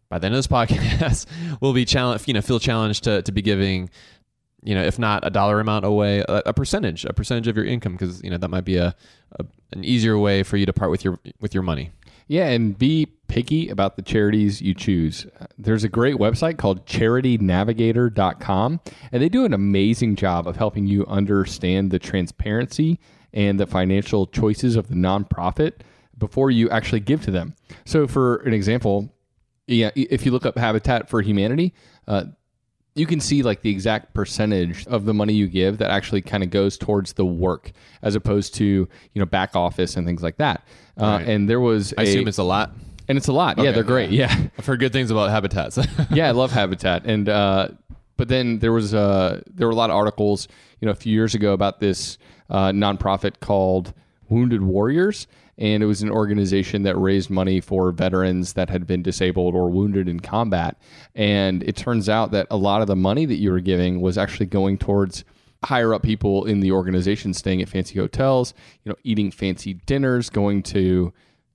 by 0.09 0.19
the 0.19 0.27
end 0.27 0.35
of 0.35 0.39
this 0.39 0.47
podcast 0.47 1.25
will 1.61 1.73
be 1.73 1.85
challenged, 1.85 2.27
you 2.27 2.33
know, 2.33 2.41
feel 2.41 2.59
challenged 2.59 3.05
to, 3.05 3.21
to 3.21 3.31
be 3.31 3.41
giving 3.41 3.89
you 4.63 4.75
know, 4.75 4.83
if 4.83 4.97
not 4.97 5.25
a 5.25 5.29
dollar 5.29 5.59
amount 5.59 5.85
away, 5.85 6.19
a, 6.19 6.43
a 6.47 6.53
percentage, 6.53 7.05
a 7.05 7.13
percentage 7.13 7.47
of 7.47 7.55
your 7.55 7.65
income, 7.65 7.93
because 7.93 8.23
you 8.23 8.29
know 8.29 8.37
that 8.37 8.49
might 8.49 8.65
be 8.65 8.77
a, 8.77 8.95
a 9.39 9.45
an 9.71 9.83
easier 9.83 10.17
way 10.17 10.43
for 10.43 10.57
you 10.57 10.65
to 10.65 10.73
part 10.73 10.91
with 10.91 11.03
your 11.03 11.19
with 11.39 11.53
your 11.53 11.63
money. 11.63 11.91
Yeah, 12.27 12.47
and 12.47 12.77
be 12.77 13.07
picky 13.27 13.67
about 13.67 13.95
the 13.97 14.01
charities 14.01 14.61
you 14.61 14.73
choose. 14.73 15.27
There's 15.57 15.83
a 15.83 15.89
great 15.89 16.15
website 16.15 16.57
called 16.57 16.85
charitynavigator.com, 16.85 18.79
and 19.11 19.21
they 19.21 19.29
do 19.29 19.43
an 19.43 19.53
amazing 19.53 20.15
job 20.15 20.47
of 20.47 20.55
helping 20.55 20.87
you 20.87 21.05
understand 21.07 21.91
the 21.91 21.99
transparency 21.99 22.99
and 23.33 23.59
the 23.59 23.65
financial 23.65 24.27
choices 24.27 24.75
of 24.75 24.87
the 24.87 24.95
nonprofit 24.95 25.81
before 26.17 26.51
you 26.51 26.69
actually 26.69 27.01
give 27.01 27.23
to 27.23 27.31
them. 27.31 27.55
So, 27.85 28.07
for 28.07 28.37
an 28.37 28.53
example, 28.53 29.13
yeah, 29.67 29.91
if 29.95 30.25
you 30.25 30.31
look 30.31 30.45
up 30.45 30.57
Habitat 30.57 31.09
for 31.09 31.21
Humanity, 31.21 31.73
uh, 32.07 32.25
you 32.95 33.05
can 33.07 33.19
see 33.19 33.41
like 33.43 33.61
the 33.61 33.71
exact 33.71 34.13
percentage 34.13 34.85
of 34.87 35.05
the 35.05 35.13
money 35.13 35.33
you 35.33 35.47
give 35.47 35.79
that 35.79 35.89
actually 35.89 36.21
kind 36.21 36.43
of 36.43 36.49
goes 36.51 36.77
towards 36.77 37.13
the 37.13 37.25
work 37.25 37.71
as 38.03 38.13
opposed 38.15 38.53
to 38.55 38.65
you 38.65 38.87
know 39.15 39.25
back 39.25 39.55
office 39.55 39.95
and 39.97 40.05
things 40.05 40.21
like 40.21 40.37
that. 40.37 40.63
Uh, 40.99 41.05
Right. 41.19 41.27
and 41.27 41.49
there 41.49 41.59
was 41.59 41.93
I 41.97 42.03
a- 42.03 42.05
assume 42.05 42.27
it's 42.27 42.37
a 42.37 42.43
lot. 42.43 42.71
and 43.07 43.17
it's 43.17 43.27
a 43.27 43.33
lot. 43.33 43.57
Yeah 43.57 43.71
they're 43.71 43.83
great. 43.83 44.11
Yeah. 44.11 44.31
I've 44.59 44.65
heard 44.65 44.79
good 44.79 44.93
things 44.93 45.09
about 45.11 45.29
habitats. 45.31 45.77
yeah 46.11 46.27
i 46.27 46.31
love 46.31 46.51
habitat. 46.51 47.05
And 47.05 47.27
uh, 47.29 47.69
but 48.15 48.27
then 48.27 48.59
there 48.59 48.71
was 48.71 48.93
uh, 48.93 49.41
there 49.51 49.65
were 49.67 49.73
a 49.73 49.75
lot 49.75 49.89
of 49.89 49.95
articles 49.95 50.47
you 50.79 50.85
know 50.85 50.91
a 50.91 50.95
few 50.95 51.13
years 51.13 51.33
ago 51.33 51.53
about 51.53 51.79
this 51.79 52.17
uh, 52.49 52.69
nonprofit 52.69 53.39
called 53.39 53.93
wounded 54.29 54.61
warriors 54.61 55.25
and 55.57 55.83
it 55.83 55.85
was 55.85 56.01
an 56.01 56.09
organization 56.09 56.83
that 56.83 56.97
raised 56.97 57.29
money 57.29 57.59
for 57.59 57.91
veterans 57.91 58.53
that 58.53 58.69
had 58.69 58.87
been 58.87 59.01
disabled 59.03 59.53
or 59.55 59.69
wounded 59.69 60.07
in 60.07 60.19
combat 60.19 60.77
and 61.15 61.63
it 61.63 61.75
turns 61.75 62.09
out 62.09 62.31
that 62.31 62.47
a 62.49 62.57
lot 62.57 62.81
of 62.81 62.87
the 62.87 62.95
money 62.95 63.25
that 63.25 63.35
you 63.37 63.51
were 63.51 63.59
giving 63.59 64.01
was 64.01 64.17
actually 64.17 64.45
going 64.45 64.77
towards 64.77 65.23
higher 65.63 65.93
up 65.93 66.01
people 66.01 66.45
in 66.45 66.59
the 66.59 66.71
organization 66.71 67.33
staying 67.33 67.61
at 67.61 67.69
fancy 67.69 67.97
hotels 67.97 68.53
you 68.83 68.89
know 68.89 68.95
eating 69.03 69.31
fancy 69.31 69.73
dinners 69.85 70.29
going 70.29 70.61
to 70.61 71.13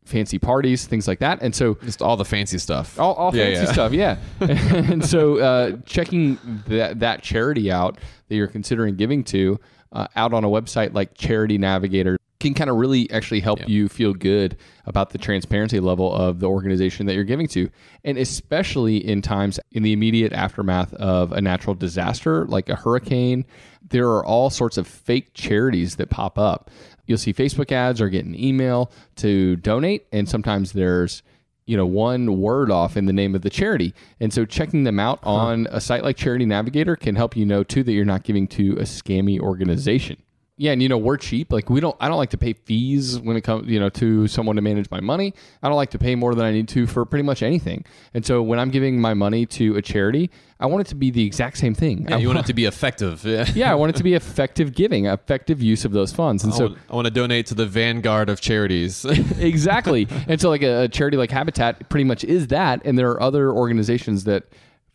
fancy 0.09 0.39
parties 0.39 0.87
things 0.87 1.07
like 1.07 1.19
that 1.19 1.41
and 1.43 1.55
so 1.55 1.75
Just 1.85 2.01
all 2.01 2.17
the 2.17 2.25
fancy 2.25 2.59
stuff. 2.59 2.99
all, 2.99 3.15
all 3.15 3.37
Yeah, 3.37 3.45
fancy 3.45 3.65
yeah. 3.67 3.73
stuff, 3.73 3.93
yeah. 3.93 4.17
and 4.41 5.05
so 5.05 5.39
uh, 5.39 5.77
checking 5.85 6.39
that 6.67 7.01
that 7.01 7.23
charity 7.23 7.71
out 7.71 7.99
that 8.29 8.35
you're 8.35 8.49
considering 8.49 8.97
giving 8.97 9.23
to 9.25 9.61
uh, 9.93 10.07
out 10.17 10.33
on 10.33 10.45
a 10.45 10.49
website 10.49 10.95
like 10.95 11.15
Charity 11.15 11.59
Navigator 11.59 12.19
can 12.41 12.55
kind 12.55 12.71
of 12.71 12.77
really 12.77 13.11
actually 13.11 13.41
help 13.41 13.69
you 13.69 13.89
feel 13.89 14.15
good 14.15 14.57
about 14.87 15.11
the 15.11 15.19
transparency 15.19 15.81
level 15.81 16.15
of 16.15 16.39
the 16.41 16.47
organization 16.47 17.07
that 17.07 17.15
you're 17.15 17.25
giving 17.25 17.49
to, 17.49 17.69
and 18.05 18.17
especially 18.17 18.97
in 18.97 19.21
times 19.23 19.59
in 19.73 19.83
the 19.83 19.93
immediate 19.93 20.33
aftermath 20.33 20.95
of 20.95 21.33
a 21.33 21.41
natural 21.41 21.75
disaster 21.75 22.47
like 22.47 22.69
a 22.69 22.77
hurricane. 22.77 23.45
There 23.91 24.09
are 24.09 24.25
all 24.25 24.51
sorts 24.51 24.77
of 24.77 24.87
fake 24.87 25.35
charities 25.35 25.97
that 25.97 26.11
pop 26.11 26.39
up. 26.39 26.71
You'll 27.07 27.19
see 27.19 27.33
Facebook 27.33 27.73
ads 27.73 28.01
or 28.01 28.09
get 28.09 28.25
an 28.25 28.39
email 28.39 28.93
to 29.17 29.57
donate, 29.57 30.07
and 30.13 30.29
sometimes 30.29 30.73
there's 30.73 31.23
you 31.67 31.77
know 31.77 31.87
one 31.87 32.41
word 32.41 32.71
off 32.71 32.97
in 32.97 33.05
the 33.05 33.13
name 33.13 33.35
of 33.35 33.43
the 33.43 33.51
charity 33.51 33.95
and 34.21 34.33
so 34.33 34.47
checking 34.47 34.85
them 34.85 34.99
out 34.99 35.21
on 35.23 35.69
a 35.71 35.81
site 35.81 36.03
like 36.03 36.17
charity 36.17 36.47
navigator 36.47 36.97
can 36.97 37.15
help 37.15 37.37
you 37.37 37.45
know 37.45 37.63
too 37.63 37.83
that 37.83 37.93
you're 37.93 38.07
not 38.07 38.25
giving 38.25 38.49
to 38.49 38.73
a 38.79 38.85
scammy 38.85 39.39
organization 39.39 40.17
yeah 40.59 40.73
and 40.73 40.83
you 40.83 40.89
know 40.89 40.99
we're 40.99 41.17
cheap 41.17 41.53
like 41.53 41.71
we 41.71 41.81
don't 41.81 41.97
i 42.01 42.09
don't 42.09 42.19
like 42.19 42.31
to 42.31 42.37
pay 42.37 42.53
fees 42.53 43.19
when 43.21 43.37
it 43.37 43.41
comes 43.43 43.67
you 43.69 43.81
know 43.81 43.89
to 43.89 44.27
someone 44.29 44.57
to 44.57 44.63
manage 44.63 44.91
my 44.91 45.01
money 45.01 45.33
i 45.63 45.69
don't 45.69 45.77
like 45.77 45.91
to 45.91 45.99
pay 45.99 46.15
more 46.15 46.35
than 46.35 46.45
i 46.45 46.51
need 46.53 46.69
to 46.69 46.87
for 46.87 47.05
pretty 47.07 47.23
much 47.23 47.43
anything 47.43 47.85
and 48.15 48.27
so 48.27 48.43
when 48.43 48.59
i'm 48.59 48.71
giving 48.71 49.01
my 49.01 49.15
money 49.15 49.47
to 49.47 49.77
a 49.77 49.83
charity 49.83 50.31
i 50.61 50.67
want 50.67 50.81
it 50.81 50.89
to 50.91 50.95
be 50.97 51.11
the 51.11 51.25
exact 51.25 51.57
same 51.57 51.75
thing 51.75 52.07
Yeah, 52.09 52.17
I 52.17 52.19
you 52.19 52.27
want 52.29 52.37
want- 52.39 52.47
it 52.47 52.49
to 52.49 52.55
be 52.55 52.65
effective. 52.67 53.25
Yeah. 53.25 53.47
yeah 53.55 53.71
i 53.73 53.75
want 53.75 53.91
it 53.91 53.97
to 53.97 54.03
be 54.05 54.15
effective 54.15 54.75
giving 54.75 55.07
effective 55.07 55.63
use 55.63 55.85
of 55.85 55.93
those 55.93 56.13
funds 56.13 56.43
and 56.45 56.53
I, 56.53 56.57
so 56.57 56.67
want, 56.67 56.79
I 56.91 56.95
want 56.97 57.05
to 57.07 57.11
donate 57.13 57.47
to 57.47 57.55
the 57.55 57.67
vanguard 57.67 58.29
of 58.29 58.41
charities. 58.41 59.05
exactly. 59.39 60.09
And 60.27 60.41
so, 60.41 60.49
like 60.49 60.63
a, 60.63 60.83
a 60.83 60.89
charity 60.89 61.17
like 61.17 61.31
Habitat 61.31 61.89
pretty 61.89 62.05
much 62.05 62.25
is 62.25 62.49
that. 62.49 62.83
And 62.85 62.99
there 62.99 63.11
are 63.11 63.23
other 63.23 63.53
organizations 63.53 64.25
that 64.25 64.45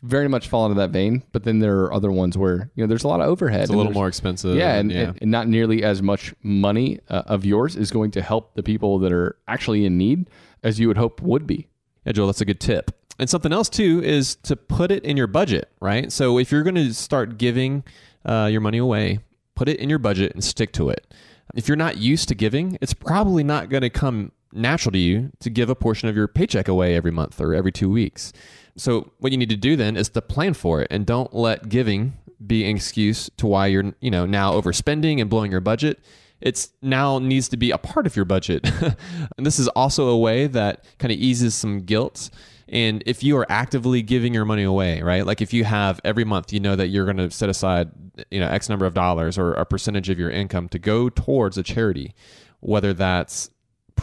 very 0.03 0.27
much 0.27 0.49
fall 0.49 0.65
into 0.65 0.75
that 0.79 0.91
vein. 0.91 1.23
But 1.31 1.43
then 1.43 1.59
there 1.59 1.79
are 1.79 1.93
other 1.93 2.11
ones 2.11 2.37
where 2.37 2.69
you 2.75 2.83
know 2.83 2.87
there's 2.87 3.03
a 3.03 3.07
lot 3.07 3.21
of 3.21 3.27
overhead. 3.27 3.61
it's 3.61 3.71
a 3.71 3.75
little 3.75 3.93
more 3.93 4.07
expensive. 4.07 4.55
Yeah, 4.55 4.75
and, 4.75 4.91
yeah. 4.91 4.99
and, 4.99 5.17
and 5.21 5.31
not 5.31 5.47
nearly 5.47 5.83
as 5.83 6.01
much 6.01 6.33
money 6.43 6.99
uh, 7.09 7.23
of 7.25 7.45
yours 7.45 7.75
is 7.75 7.89
going 7.89 8.11
to 8.11 8.21
help 8.21 8.53
the 8.55 8.63
people 8.63 8.99
that 8.99 9.11
are 9.11 9.37
actually 9.47 9.85
in 9.85 9.97
need 9.97 10.29
as 10.61 10.79
you 10.79 10.87
would 10.87 10.97
hope 10.97 11.21
would 11.21 11.47
be. 11.47 11.67
Yeah, 12.05 12.11
Joel, 12.11 12.27
that's 12.27 12.41
a 12.41 12.45
good 12.45 12.59
tip. 12.59 12.91
And 13.17 13.29
something 13.29 13.53
else 13.53 13.69
too 13.69 14.01
is 14.03 14.35
to 14.37 14.55
put 14.55 14.91
it 14.91 15.03
in 15.03 15.17
your 15.17 15.27
budget, 15.27 15.71
right? 15.79 16.11
So 16.11 16.37
if 16.37 16.51
you're 16.51 16.63
going 16.63 16.75
to 16.75 16.93
start 16.93 17.37
giving 17.37 17.83
uh, 18.25 18.49
your 18.51 18.61
money 18.61 18.79
away, 18.79 19.19
put 19.55 19.69
it 19.69 19.79
in 19.79 19.89
your 19.89 19.99
budget 19.99 20.33
and 20.33 20.43
stick 20.43 20.73
to 20.73 20.89
it. 20.89 21.13
If 21.55 21.67
you're 21.67 21.77
not 21.77 21.97
used 21.97 22.27
to 22.29 22.35
giving, 22.35 22.77
it's 22.81 22.93
probably 22.93 23.43
not 23.43 23.69
going 23.69 23.81
to 23.81 23.89
come 23.89 24.31
natural 24.53 24.91
to 24.93 24.99
you 24.99 25.31
to 25.39 25.49
give 25.49 25.69
a 25.69 25.75
portion 25.75 26.09
of 26.09 26.15
your 26.15 26.27
paycheck 26.27 26.67
away 26.67 26.95
every 26.95 27.11
month 27.11 27.39
or 27.41 27.53
every 27.53 27.71
two 27.71 27.89
weeks. 27.89 28.33
So 28.75 29.11
what 29.19 29.31
you 29.31 29.37
need 29.37 29.49
to 29.49 29.57
do 29.57 29.75
then 29.75 29.95
is 29.95 30.09
to 30.09 30.21
plan 30.21 30.53
for 30.53 30.81
it 30.81 30.87
and 30.89 31.05
don't 31.05 31.33
let 31.33 31.69
giving 31.69 32.13
be 32.45 32.63
an 32.65 32.75
excuse 32.75 33.29
to 33.37 33.47
why 33.47 33.67
you're 33.67 33.93
you 34.01 34.11
know 34.11 34.25
now 34.25 34.53
overspending 34.53 35.21
and 35.21 35.29
blowing 35.29 35.49
your 35.49 35.61
budget 35.61 36.03
it's 36.43 36.73
now 36.81 37.19
needs 37.19 37.47
to 37.49 37.57
be 37.57 37.71
a 37.71 37.77
part 37.77 38.05
of 38.05 38.17
your 38.17 38.25
budget. 38.25 38.69
and 39.37 39.45
this 39.45 39.59
is 39.59 39.69
also 39.69 40.09
a 40.09 40.17
way 40.17 40.45
that 40.47 40.83
kind 40.99 41.11
of 41.11 41.17
eases 41.17 41.55
some 41.55 41.79
guilt. 41.79 42.29
And 42.67 43.01
if 43.05 43.23
you 43.23 43.37
are 43.37 43.45
actively 43.49 44.01
giving 44.01 44.33
your 44.33 44.43
money 44.43 44.63
away, 44.63 45.01
right? 45.01 45.25
Like 45.25 45.41
if 45.41 45.53
you 45.53 45.63
have 45.63 46.01
every 46.03 46.25
month, 46.25 46.51
you 46.51 46.59
know 46.59 46.75
that 46.75 46.87
you're 46.87 47.05
going 47.05 47.17
to 47.17 47.31
set 47.31 47.49
aside, 47.49 47.91
you 48.29 48.41
know, 48.41 48.47
X 48.47 48.67
number 48.67 48.85
of 48.85 48.93
dollars 48.93 49.37
or 49.37 49.53
a 49.53 49.65
percentage 49.65 50.09
of 50.09 50.19
your 50.19 50.29
income 50.29 50.67
to 50.69 50.79
go 50.79 51.07
towards 51.07 51.57
a 51.57 51.63
charity, 51.63 52.13
whether 52.59 52.93
that's 52.93 53.49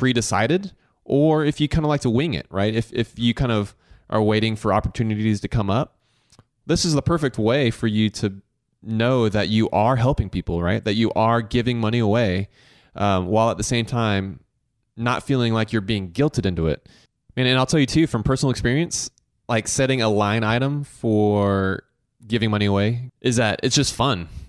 pre-decided 0.00 0.72
or 1.04 1.44
if 1.44 1.60
you 1.60 1.68
kind 1.68 1.84
of 1.84 1.90
like 1.90 2.00
to 2.00 2.08
wing 2.08 2.32
it, 2.32 2.46
right? 2.50 2.74
If 2.74 2.90
if 2.94 3.18
you 3.18 3.34
kind 3.34 3.52
of 3.52 3.76
are 4.08 4.22
waiting 4.22 4.56
for 4.56 4.72
opportunities 4.72 5.40
to 5.42 5.48
come 5.48 5.68
up, 5.68 5.98
this 6.66 6.86
is 6.86 6.94
the 6.94 7.02
perfect 7.02 7.38
way 7.38 7.70
for 7.70 7.86
you 7.86 8.08
to 8.10 8.40
know 8.82 9.28
that 9.28 9.50
you 9.50 9.68
are 9.70 9.96
helping 9.96 10.30
people, 10.30 10.62
right? 10.62 10.82
That 10.82 10.94
you 10.94 11.12
are 11.12 11.42
giving 11.42 11.78
money 11.78 11.98
away, 11.98 12.48
um, 12.94 13.26
while 13.26 13.50
at 13.50 13.58
the 13.58 13.62
same 13.62 13.84
time 13.84 14.40
not 14.96 15.22
feeling 15.22 15.52
like 15.52 15.70
you're 15.70 15.82
being 15.82 16.12
guilted 16.12 16.46
into 16.46 16.66
it. 16.66 16.88
And, 17.36 17.46
and 17.46 17.58
I'll 17.58 17.66
tell 17.66 17.80
you 17.80 17.86
too, 17.86 18.06
from 18.06 18.22
personal 18.22 18.50
experience, 18.50 19.10
like 19.50 19.68
setting 19.68 20.00
a 20.00 20.08
line 20.08 20.44
item 20.44 20.84
for 20.84 21.84
giving 22.30 22.50
money 22.50 22.66
away 22.66 23.10
is 23.20 23.36
that 23.36 23.60
it's 23.62 23.76
just 23.76 23.94
fun. 23.94 24.28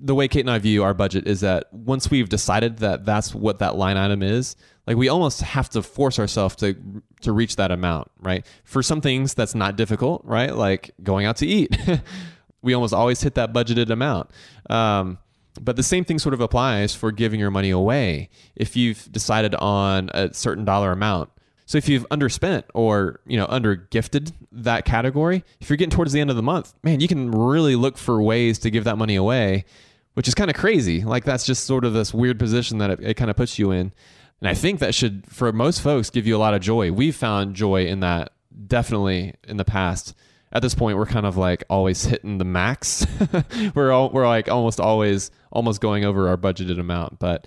the 0.00 0.14
way 0.14 0.28
Kate 0.28 0.40
and 0.40 0.50
I 0.50 0.58
view 0.58 0.82
our 0.82 0.92
budget 0.92 1.26
is 1.26 1.40
that 1.40 1.72
once 1.72 2.10
we've 2.10 2.28
decided 2.28 2.78
that 2.78 3.06
that's 3.06 3.34
what 3.34 3.60
that 3.60 3.76
line 3.76 3.96
item 3.96 4.22
is, 4.22 4.56
like 4.86 4.96
we 4.96 5.08
almost 5.08 5.40
have 5.40 5.70
to 5.70 5.82
force 5.82 6.18
ourselves 6.18 6.56
to 6.56 6.76
to 7.22 7.32
reach 7.32 7.56
that 7.56 7.70
amount, 7.70 8.10
right? 8.20 8.44
For 8.64 8.82
some 8.82 9.00
things 9.00 9.34
that's 9.34 9.54
not 9.54 9.76
difficult, 9.76 10.22
right? 10.24 10.54
Like 10.54 10.90
going 11.02 11.24
out 11.24 11.36
to 11.38 11.46
eat. 11.46 11.76
we 12.62 12.74
almost 12.74 12.92
always 12.92 13.22
hit 13.22 13.34
that 13.36 13.52
budgeted 13.52 13.90
amount. 13.90 14.30
Um, 14.68 15.18
but 15.60 15.76
the 15.76 15.82
same 15.82 16.04
thing 16.04 16.18
sort 16.18 16.34
of 16.34 16.40
applies 16.40 16.94
for 16.94 17.12
giving 17.12 17.40
your 17.40 17.50
money 17.50 17.70
away. 17.70 18.30
If 18.54 18.76
you've 18.76 19.10
decided 19.10 19.54
on 19.56 20.10
a 20.14 20.32
certain 20.34 20.64
dollar 20.64 20.92
amount, 20.92 21.30
so 21.68 21.76
if 21.76 21.86
you've 21.86 22.08
underspent 22.08 22.64
or 22.72 23.20
you 23.26 23.36
know 23.36 23.44
under 23.46 23.76
gifted 23.76 24.32
that 24.52 24.86
category, 24.86 25.44
if 25.60 25.68
you're 25.68 25.76
getting 25.76 25.94
towards 25.94 26.14
the 26.14 26.20
end 26.20 26.30
of 26.30 26.36
the 26.36 26.42
month, 26.42 26.72
man, 26.82 27.00
you 27.00 27.06
can 27.06 27.30
really 27.30 27.76
look 27.76 27.98
for 27.98 28.22
ways 28.22 28.58
to 28.60 28.70
give 28.70 28.84
that 28.84 28.96
money 28.96 29.16
away, 29.16 29.66
which 30.14 30.26
is 30.26 30.34
kind 30.34 30.48
of 30.48 30.56
crazy. 30.56 31.04
Like 31.04 31.24
that's 31.24 31.44
just 31.44 31.66
sort 31.66 31.84
of 31.84 31.92
this 31.92 32.14
weird 32.14 32.38
position 32.38 32.78
that 32.78 32.88
it, 32.88 33.00
it 33.02 33.14
kind 33.14 33.30
of 33.30 33.36
puts 33.36 33.58
you 33.58 33.70
in. 33.70 33.92
And 34.40 34.48
I 34.48 34.54
think 34.54 34.80
that 34.80 34.94
should, 34.94 35.26
for 35.26 35.52
most 35.52 35.82
folks, 35.82 36.08
give 36.08 36.26
you 36.26 36.34
a 36.34 36.38
lot 36.38 36.54
of 36.54 36.62
joy. 36.62 36.90
We've 36.90 37.14
found 37.14 37.54
joy 37.54 37.84
in 37.84 38.00
that 38.00 38.32
definitely 38.66 39.34
in 39.46 39.58
the 39.58 39.64
past. 39.66 40.14
At 40.50 40.62
this 40.62 40.74
point, 40.74 40.96
we're 40.96 41.04
kind 41.04 41.26
of 41.26 41.36
like 41.36 41.64
always 41.68 42.02
hitting 42.04 42.38
the 42.38 42.46
max. 42.46 43.06
we're 43.74 43.92
all, 43.92 44.08
we're 44.08 44.26
like 44.26 44.48
almost 44.48 44.80
always 44.80 45.30
almost 45.52 45.82
going 45.82 46.06
over 46.06 46.28
our 46.28 46.38
budgeted 46.38 46.80
amount, 46.80 47.18
but 47.18 47.46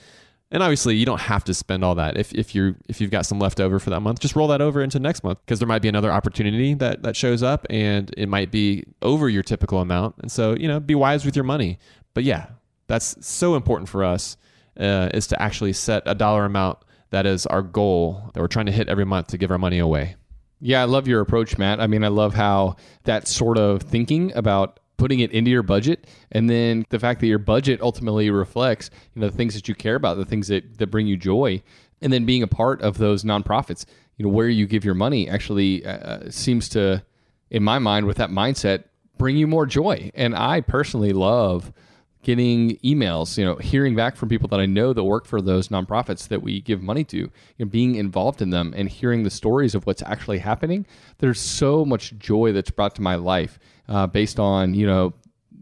and 0.51 0.61
obviously 0.61 0.95
you 0.95 1.05
don't 1.05 1.21
have 1.21 1.43
to 1.45 1.53
spend 1.53 1.83
all 1.83 1.95
that. 1.95 2.17
If 2.17 2.33
if 2.33 2.53
you 2.53 2.75
if 2.89 2.99
you've 2.99 3.11
got 3.11 3.25
some 3.25 3.39
left 3.39 3.59
over 3.59 3.79
for 3.79 3.89
that 3.89 4.01
month, 4.01 4.19
just 4.19 4.35
roll 4.35 4.47
that 4.49 4.61
over 4.61 4.81
into 4.81 4.99
next 4.99 5.23
month 5.23 5.39
because 5.45 5.59
there 5.59 5.67
might 5.67 5.81
be 5.81 5.87
another 5.87 6.11
opportunity 6.11 6.73
that 6.75 7.03
that 7.03 7.15
shows 7.15 7.41
up 7.41 7.65
and 7.69 8.13
it 8.17 8.27
might 8.27 8.51
be 8.51 8.83
over 9.01 9.29
your 9.29 9.43
typical 9.43 9.79
amount. 9.79 10.15
And 10.19 10.31
so, 10.31 10.53
you 10.55 10.67
know, 10.67 10.79
be 10.79 10.95
wise 10.95 11.25
with 11.25 11.35
your 11.35 11.45
money. 11.45 11.79
But 12.13 12.25
yeah, 12.25 12.47
that's 12.87 13.25
so 13.25 13.55
important 13.55 13.87
for 13.87 14.03
us 14.03 14.35
uh, 14.77 15.09
is 15.13 15.27
to 15.27 15.41
actually 15.41 15.73
set 15.73 16.03
a 16.05 16.13
dollar 16.13 16.45
amount 16.45 16.79
that 17.11 17.25
is 17.25 17.45
our 17.45 17.61
goal 17.61 18.29
that 18.33 18.41
we're 18.41 18.47
trying 18.47 18.65
to 18.65 18.71
hit 18.71 18.89
every 18.89 19.05
month 19.05 19.27
to 19.27 19.37
give 19.37 19.51
our 19.51 19.57
money 19.57 19.79
away. 19.79 20.15
Yeah, 20.59 20.81
I 20.81 20.85
love 20.85 21.07
your 21.07 21.21
approach, 21.21 21.57
Matt. 21.57 21.79
I 21.79 21.87
mean, 21.87 22.03
I 22.03 22.09
love 22.09 22.35
how 22.35 22.75
that 23.05 23.27
sort 23.27 23.57
of 23.57 23.81
thinking 23.81 24.31
about 24.35 24.79
putting 25.01 25.19
it 25.19 25.31
into 25.31 25.49
your 25.49 25.63
budget 25.63 26.05
and 26.31 26.47
then 26.47 26.85
the 26.89 26.99
fact 26.99 27.19
that 27.21 27.25
your 27.25 27.39
budget 27.39 27.81
ultimately 27.81 28.29
reflects, 28.29 28.91
you 29.15 29.19
know, 29.19 29.27
the 29.27 29.35
things 29.35 29.55
that 29.55 29.67
you 29.67 29.73
care 29.73 29.95
about, 29.95 30.15
the 30.15 30.25
things 30.25 30.47
that, 30.47 30.77
that 30.77 30.87
bring 30.87 31.07
you 31.07 31.17
joy, 31.17 31.59
and 32.03 32.13
then 32.13 32.23
being 32.23 32.43
a 32.43 32.47
part 32.47 32.79
of 32.83 32.99
those 32.99 33.23
nonprofits, 33.23 33.85
you 34.17 34.25
know, 34.25 34.29
where 34.29 34.47
you 34.47 34.67
give 34.67 34.85
your 34.85 34.93
money 34.93 35.27
actually 35.27 35.83
uh, 35.83 36.29
seems 36.29 36.69
to, 36.69 37.03
in 37.49 37.63
my 37.63 37.79
mind, 37.79 38.05
with 38.05 38.17
that 38.17 38.29
mindset, 38.29 38.83
bring 39.17 39.37
you 39.37 39.47
more 39.47 39.65
joy. 39.65 40.11
And 40.13 40.35
I 40.35 40.61
personally 40.61 41.13
love 41.13 41.73
getting 42.21 42.77
emails, 42.77 43.39
you 43.39 43.43
know, 43.43 43.55
hearing 43.55 43.95
back 43.95 44.15
from 44.15 44.29
people 44.29 44.47
that 44.49 44.59
I 44.59 44.67
know 44.67 44.93
that 44.93 45.03
work 45.03 45.25
for 45.25 45.41
those 45.41 45.69
nonprofits 45.69 46.27
that 46.27 46.43
we 46.43 46.61
give 46.61 46.83
money 46.83 47.03
to, 47.05 47.17
you 47.17 47.31
know, 47.57 47.65
being 47.65 47.95
involved 47.95 48.39
in 48.39 48.51
them 48.51 48.71
and 48.77 48.87
hearing 48.87 49.23
the 49.23 49.31
stories 49.31 49.73
of 49.73 49.87
what's 49.87 50.03
actually 50.03 50.37
happening. 50.37 50.85
There's 51.17 51.39
so 51.39 51.83
much 51.85 52.15
joy 52.19 52.51
that's 52.51 52.69
brought 52.69 52.93
to 52.97 53.01
my 53.01 53.15
life 53.15 53.57
uh, 53.87 54.07
based 54.07 54.39
on, 54.39 54.73
you 54.73 54.85
know, 54.85 55.13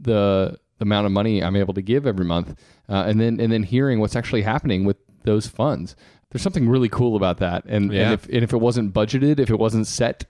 the 0.01 0.57
the 0.77 0.83
amount 0.83 1.05
of 1.05 1.11
money 1.11 1.43
I'm 1.43 1.55
able 1.57 1.73
to 1.73 1.81
give 1.81 2.07
every 2.07 2.25
month, 2.25 2.55
uh, 2.87 3.03
and 3.07 3.19
then 3.19 3.39
and 3.39 3.51
then 3.51 3.63
hearing 3.63 3.99
what's 3.99 4.15
actually 4.15 4.43
happening 4.43 4.85
with 4.85 4.97
those 5.23 5.47
funds. 5.47 5.95
There's 6.31 6.41
something 6.41 6.69
really 6.69 6.89
cool 6.89 7.15
about 7.15 7.37
that, 7.39 7.65
and, 7.65 7.91
Yeah. 7.91 8.03
and 8.03 8.13
if 8.13 8.25
and 8.27 8.43
if 8.43 8.53
it 8.53 8.57
wasn't 8.57 8.93
budgeted, 8.93 9.39
if 9.39 9.49
it 9.49 9.59
wasn't 9.59 9.87
set, 9.87 10.25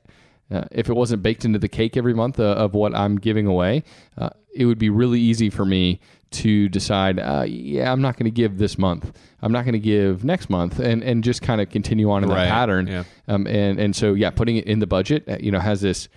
uh, 0.49 0.63
if 0.71 0.89
it 0.89 0.93
wasn't 0.95 1.21
baked 1.21 1.45
into 1.45 1.59
the 1.59 1.67
cake 1.67 1.95
every 1.97 2.13
month 2.13 2.39
uh, 2.39 2.43
of 2.43 2.73
what 2.73 2.95
I'm 2.95 3.17
giving 3.17 3.45
away, 3.45 3.83
uh, 4.17 4.29
it 4.55 4.65
would 4.65 4.79
be 4.79 4.89
really 4.89 5.19
easy 5.19 5.49
for 5.51 5.65
me 5.65 5.99
to 6.31 6.69
decide, 6.69 7.19
uh, 7.19 7.43
yeah, 7.47 7.91
I'm 7.91 8.01
not 8.01 8.15
going 8.17 8.25
to 8.25 8.31
give 8.31 8.59
this 8.59 8.77
month. 8.77 9.11
I'm 9.41 9.51
not 9.51 9.65
going 9.65 9.73
to 9.73 9.79
give 9.79 10.23
next 10.23 10.49
month, 10.49 10.79
and 10.79 11.03
and 11.03 11.23
just 11.23 11.41
kind 11.43 11.59
of 11.61 11.69
continue 11.69 12.09
on 12.09 12.23
in 12.23 12.29
Right, 12.29 12.45
that 12.45 12.49
pattern. 12.51 12.87
yeah. 12.87 13.03
Um, 13.27 13.45
and 13.45 13.79
and 13.79 13.95
so 13.95 14.13
yeah, 14.15 14.29
putting 14.31 14.55
it 14.57 14.65
in 14.65 14.79
the 14.79 14.87
budget, 14.87 15.25
uh, 15.27 15.37
you 15.39 15.51
know, 15.51 15.59
has 15.59 15.81
this 15.81 16.07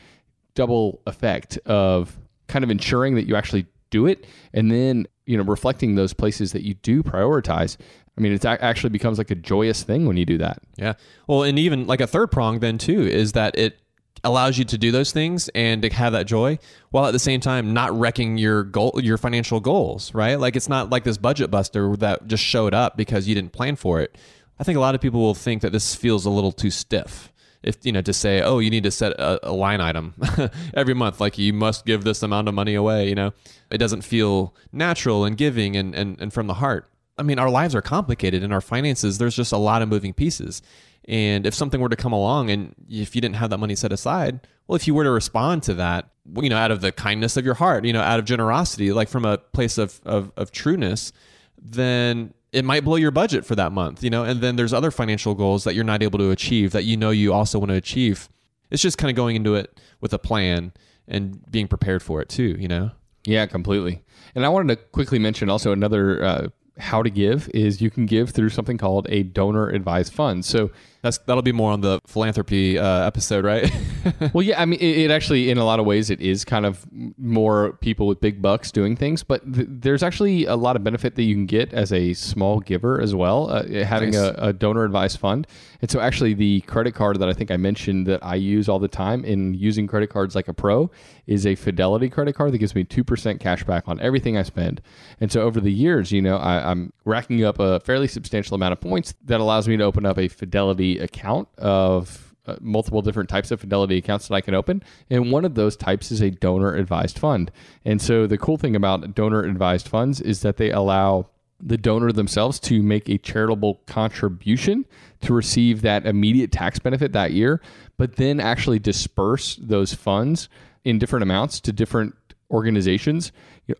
double 0.54 1.00
effect 1.06 1.58
of 1.66 2.16
kind 2.48 2.64
of 2.64 2.70
ensuring 2.70 3.14
that 3.14 3.26
you 3.26 3.36
actually 3.36 3.66
do 3.90 4.06
it, 4.06 4.26
and 4.52 4.70
then 4.70 5.06
you 5.26 5.36
know 5.36 5.44
reflecting 5.44 5.94
those 5.94 6.12
places 6.12 6.52
that 6.52 6.62
you 6.62 6.74
do 6.74 7.02
prioritize. 7.02 7.76
I 8.16 8.20
mean, 8.20 8.32
it 8.32 8.44
actually 8.44 8.90
becomes 8.90 9.18
like 9.18 9.30
a 9.30 9.34
joyous 9.34 9.82
thing 9.82 10.06
when 10.06 10.16
you 10.16 10.26
do 10.26 10.38
that. 10.38 10.62
Yeah. 10.76 10.94
Well, 11.26 11.44
and 11.44 11.58
even 11.58 11.86
like 11.86 12.00
a 12.00 12.06
third 12.06 12.30
prong 12.30 12.60
then 12.60 12.76
too 12.76 13.02
is 13.02 13.32
that 13.32 13.56
it 13.56 13.78
allows 14.24 14.58
you 14.58 14.64
to 14.64 14.78
do 14.78 14.92
those 14.92 15.12
things 15.12 15.48
and 15.54 15.82
to 15.82 15.90
have 15.90 16.12
that 16.12 16.26
joy 16.26 16.58
while 16.90 17.06
at 17.06 17.12
the 17.12 17.18
same 17.18 17.40
time 17.40 17.72
not 17.72 17.98
wrecking 17.98 18.38
your 18.38 18.64
goal 18.64 18.92
your 19.02 19.18
financial 19.18 19.60
goals, 19.60 20.14
right? 20.14 20.38
Like 20.38 20.56
it's 20.56 20.68
not 20.68 20.90
like 20.90 21.04
this 21.04 21.16
budget 21.16 21.50
buster 21.50 21.96
that 21.96 22.26
just 22.26 22.44
showed 22.44 22.74
up 22.74 22.96
because 22.96 23.26
you 23.26 23.34
didn't 23.34 23.52
plan 23.52 23.76
for 23.76 24.00
it. 24.00 24.16
I 24.58 24.64
think 24.64 24.76
a 24.76 24.80
lot 24.80 24.94
of 24.94 25.00
people 25.00 25.20
will 25.20 25.34
think 25.34 25.62
that 25.62 25.72
this 25.72 25.94
feels 25.94 26.24
a 26.24 26.30
little 26.30 26.52
too 26.52 26.70
stiff. 26.70 27.31
If 27.62 27.84
you 27.84 27.92
know 27.92 28.02
to 28.02 28.12
say, 28.12 28.42
"Oh, 28.42 28.58
you 28.58 28.70
need 28.70 28.82
to 28.82 28.90
set 28.90 29.12
a, 29.12 29.48
a 29.48 29.52
line 29.52 29.80
item 29.80 30.14
every 30.74 30.94
month 30.94 31.20
like 31.20 31.38
you 31.38 31.52
must 31.52 31.86
give 31.86 32.04
this 32.04 32.22
amount 32.22 32.48
of 32.48 32.54
money 32.54 32.74
away," 32.74 33.08
you 33.08 33.14
know. 33.14 33.32
It 33.70 33.78
doesn't 33.78 34.02
feel 34.02 34.54
natural 34.72 35.24
and 35.24 35.36
giving 35.36 35.76
and 35.76 35.94
and, 35.94 36.20
and 36.20 36.32
from 36.32 36.46
the 36.46 36.54
heart. 36.54 36.88
I 37.18 37.22
mean, 37.22 37.38
our 37.38 37.50
lives 37.50 37.74
are 37.74 37.82
complicated 37.82 38.42
and 38.42 38.52
our 38.52 38.60
finances, 38.60 39.18
there's 39.18 39.36
just 39.36 39.52
a 39.52 39.58
lot 39.58 39.82
of 39.82 39.88
moving 39.88 40.12
pieces. 40.12 40.62
And 41.06 41.46
if 41.46 41.54
something 41.54 41.80
were 41.80 41.88
to 41.88 41.96
come 41.96 42.12
along 42.12 42.50
and 42.50 42.74
if 42.88 43.14
you 43.14 43.20
didn't 43.20 43.36
have 43.36 43.50
that 43.50 43.58
money 43.58 43.74
set 43.74 43.92
aside, 43.92 44.46
well, 44.66 44.76
if 44.76 44.86
you 44.86 44.94
were 44.94 45.04
to 45.04 45.10
respond 45.10 45.62
to 45.64 45.74
that, 45.74 46.08
you 46.40 46.48
know, 46.48 46.56
out 46.56 46.70
of 46.70 46.80
the 46.80 46.92
kindness 46.92 47.36
of 47.36 47.44
your 47.44 47.54
heart, 47.54 47.84
you 47.84 47.92
know, 47.92 48.00
out 48.00 48.18
of 48.18 48.24
generosity, 48.24 48.92
like 48.92 49.08
from 49.08 49.24
a 49.24 49.38
place 49.38 49.78
of, 49.78 50.00
of, 50.04 50.32
of 50.36 50.52
trueness, 50.52 51.12
then 51.60 52.32
it 52.52 52.64
might 52.64 52.84
blow 52.84 52.96
your 52.96 53.10
budget 53.10 53.46
for 53.46 53.54
that 53.56 53.72
month, 53.72 54.04
you 54.04 54.10
know, 54.10 54.24
and 54.24 54.40
then 54.40 54.56
there's 54.56 54.74
other 54.74 54.90
financial 54.90 55.34
goals 55.34 55.64
that 55.64 55.74
you're 55.74 55.84
not 55.84 56.02
able 56.02 56.18
to 56.18 56.30
achieve 56.30 56.72
that 56.72 56.84
you 56.84 56.96
know 56.96 57.10
you 57.10 57.32
also 57.32 57.58
want 57.58 57.70
to 57.70 57.76
achieve. 57.76 58.28
It's 58.70 58.82
just 58.82 58.98
kind 58.98 59.10
of 59.10 59.16
going 59.16 59.36
into 59.36 59.54
it 59.54 59.80
with 60.00 60.12
a 60.12 60.18
plan 60.18 60.72
and 61.08 61.50
being 61.50 61.66
prepared 61.66 62.02
for 62.02 62.20
it 62.20 62.28
too, 62.28 62.56
you 62.58 62.68
know? 62.68 62.90
Yeah, 63.24 63.46
completely. 63.46 64.02
And 64.34 64.44
I 64.44 64.48
wanted 64.48 64.76
to 64.76 64.84
quickly 64.84 65.18
mention 65.18 65.48
also 65.48 65.72
another 65.72 66.22
uh, 66.22 66.48
how 66.78 67.02
to 67.02 67.10
give 67.10 67.48
is 67.54 67.80
you 67.80 67.90
can 67.90 68.06
give 68.06 68.30
through 68.30 68.50
something 68.50 68.78
called 68.78 69.06
a 69.08 69.22
donor 69.22 69.68
advised 69.68 70.12
fund. 70.12 70.44
So, 70.44 70.70
That's 71.02 71.18
that'll 71.18 71.42
be 71.42 71.50
more 71.52 71.72
on 71.72 71.80
the 71.80 72.00
philanthropy 72.06 72.78
uh, 72.78 73.06
episode, 73.06 73.44
right? 73.44 73.70
well, 74.32 74.42
yeah, 74.42 74.60
I 74.62 74.64
mean, 74.66 74.78
it, 74.80 74.98
it 74.98 75.10
actually, 75.10 75.50
in 75.50 75.58
a 75.58 75.64
lot 75.64 75.80
of 75.80 75.86
ways, 75.86 76.10
it 76.10 76.20
is 76.20 76.44
kind 76.44 76.64
of 76.64 76.86
more 77.18 77.72
people 77.80 78.06
with 78.06 78.20
big 78.20 78.40
bucks 78.40 78.70
doing 78.70 78.94
things, 78.94 79.24
but 79.24 79.40
th- 79.52 79.66
there's 79.68 80.04
actually 80.04 80.44
a 80.46 80.54
lot 80.54 80.76
of 80.76 80.84
benefit 80.84 81.16
that 81.16 81.24
you 81.24 81.34
can 81.34 81.46
get 81.46 81.72
as 81.72 81.92
a 81.92 82.12
small 82.14 82.60
giver 82.60 83.00
as 83.00 83.14
well, 83.16 83.50
uh, 83.50 83.64
having 83.84 84.10
Nice. 84.12 84.20
a, 84.20 84.34
a 84.38 84.52
donor 84.52 84.84
advised 84.84 85.18
fund. 85.18 85.46
And 85.80 85.90
so, 85.90 85.98
actually, 85.98 86.34
the 86.34 86.60
credit 86.62 86.94
card 86.94 87.18
that 87.18 87.28
I 87.28 87.32
think 87.32 87.50
I 87.50 87.56
mentioned 87.56 88.06
that 88.06 88.24
I 88.24 88.36
use 88.36 88.68
all 88.68 88.78
the 88.78 88.86
time 88.86 89.24
in 89.24 89.54
using 89.54 89.88
credit 89.88 90.08
cards 90.10 90.36
like 90.36 90.46
a 90.46 90.54
pro 90.54 90.88
is 91.26 91.46
a 91.46 91.56
Fidelity 91.56 92.08
credit 92.08 92.34
card 92.36 92.52
that 92.52 92.58
gives 92.58 92.74
me 92.76 92.84
2% 92.84 93.40
cash 93.40 93.64
back 93.64 93.88
on 93.88 93.98
everything 94.00 94.36
I 94.36 94.44
spend. 94.44 94.80
And 95.20 95.32
so, 95.32 95.42
over 95.42 95.60
the 95.60 95.72
years, 95.72 96.12
you 96.12 96.22
know, 96.22 96.36
I, 96.36 96.70
I'm 96.70 96.92
racking 97.04 97.42
up 97.44 97.58
a 97.58 97.80
fairly 97.80 98.06
substantial 98.06 98.54
amount 98.54 98.72
of 98.72 98.80
points 98.80 99.14
that 99.24 99.40
allows 99.40 99.66
me 99.66 99.76
to 99.76 99.82
open 99.82 100.06
up 100.06 100.18
a 100.18 100.28
Fidelity 100.28 100.91
account 100.98 101.48
of 101.58 102.34
uh, 102.46 102.56
multiple 102.60 103.02
different 103.02 103.28
types 103.28 103.50
of 103.50 103.60
Fidelity 103.60 103.98
accounts 103.98 104.28
that 104.28 104.34
I 104.34 104.40
can 104.40 104.54
open. 104.54 104.82
And 105.10 105.30
one 105.30 105.44
of 105.44 105.54
those 105.54 105.76
types 105.76 106.10
is 106.10 106.20
a 106.20 106.30
donor 106.30 106.74
advised 106.74 107.18
fund. 107.18 107.52
And 107.84 108.00
so 108.00 108.26
the 108.26 108.38
cool 108.38 108.56
thing 108.56 108.74
about 108.74 109.14
donor 109.14 109.42
advised 109.42 109.88
funds 109.88 110.20
is 110.20 110.42
that 110.42 110.56
they 110.56 110.70
allow 110.70 111.28
the 111.60 111.78
donor 111.78 112.10
themselves 112.10 112.58
to 112.58 112.82
make 112.82 113.08
a 113.08 113.18
charitable 113.18 113.80
contribution 113.86 114.84
to 115.20 115.32
receive 115.32 115.82
that 115.82 116.04
immediate 116.04 116.50
tax 116.50 116.80
benefit 116.80 117.12
that 117.12 117.30
year, 117.30 117.60
but 117.96 118.16
then 118.16 118.40
actually 118.40 118.80
disperse 118.80 119.54
those 119.62 119.94
funds 119.94 120.48
in 120.84 120.98
different 120.98 121.22
amounts 121.22 121.60
to 121.60 121.72
different 121.72 122.16
organizations 122.50 123.30
you 123.66 123.74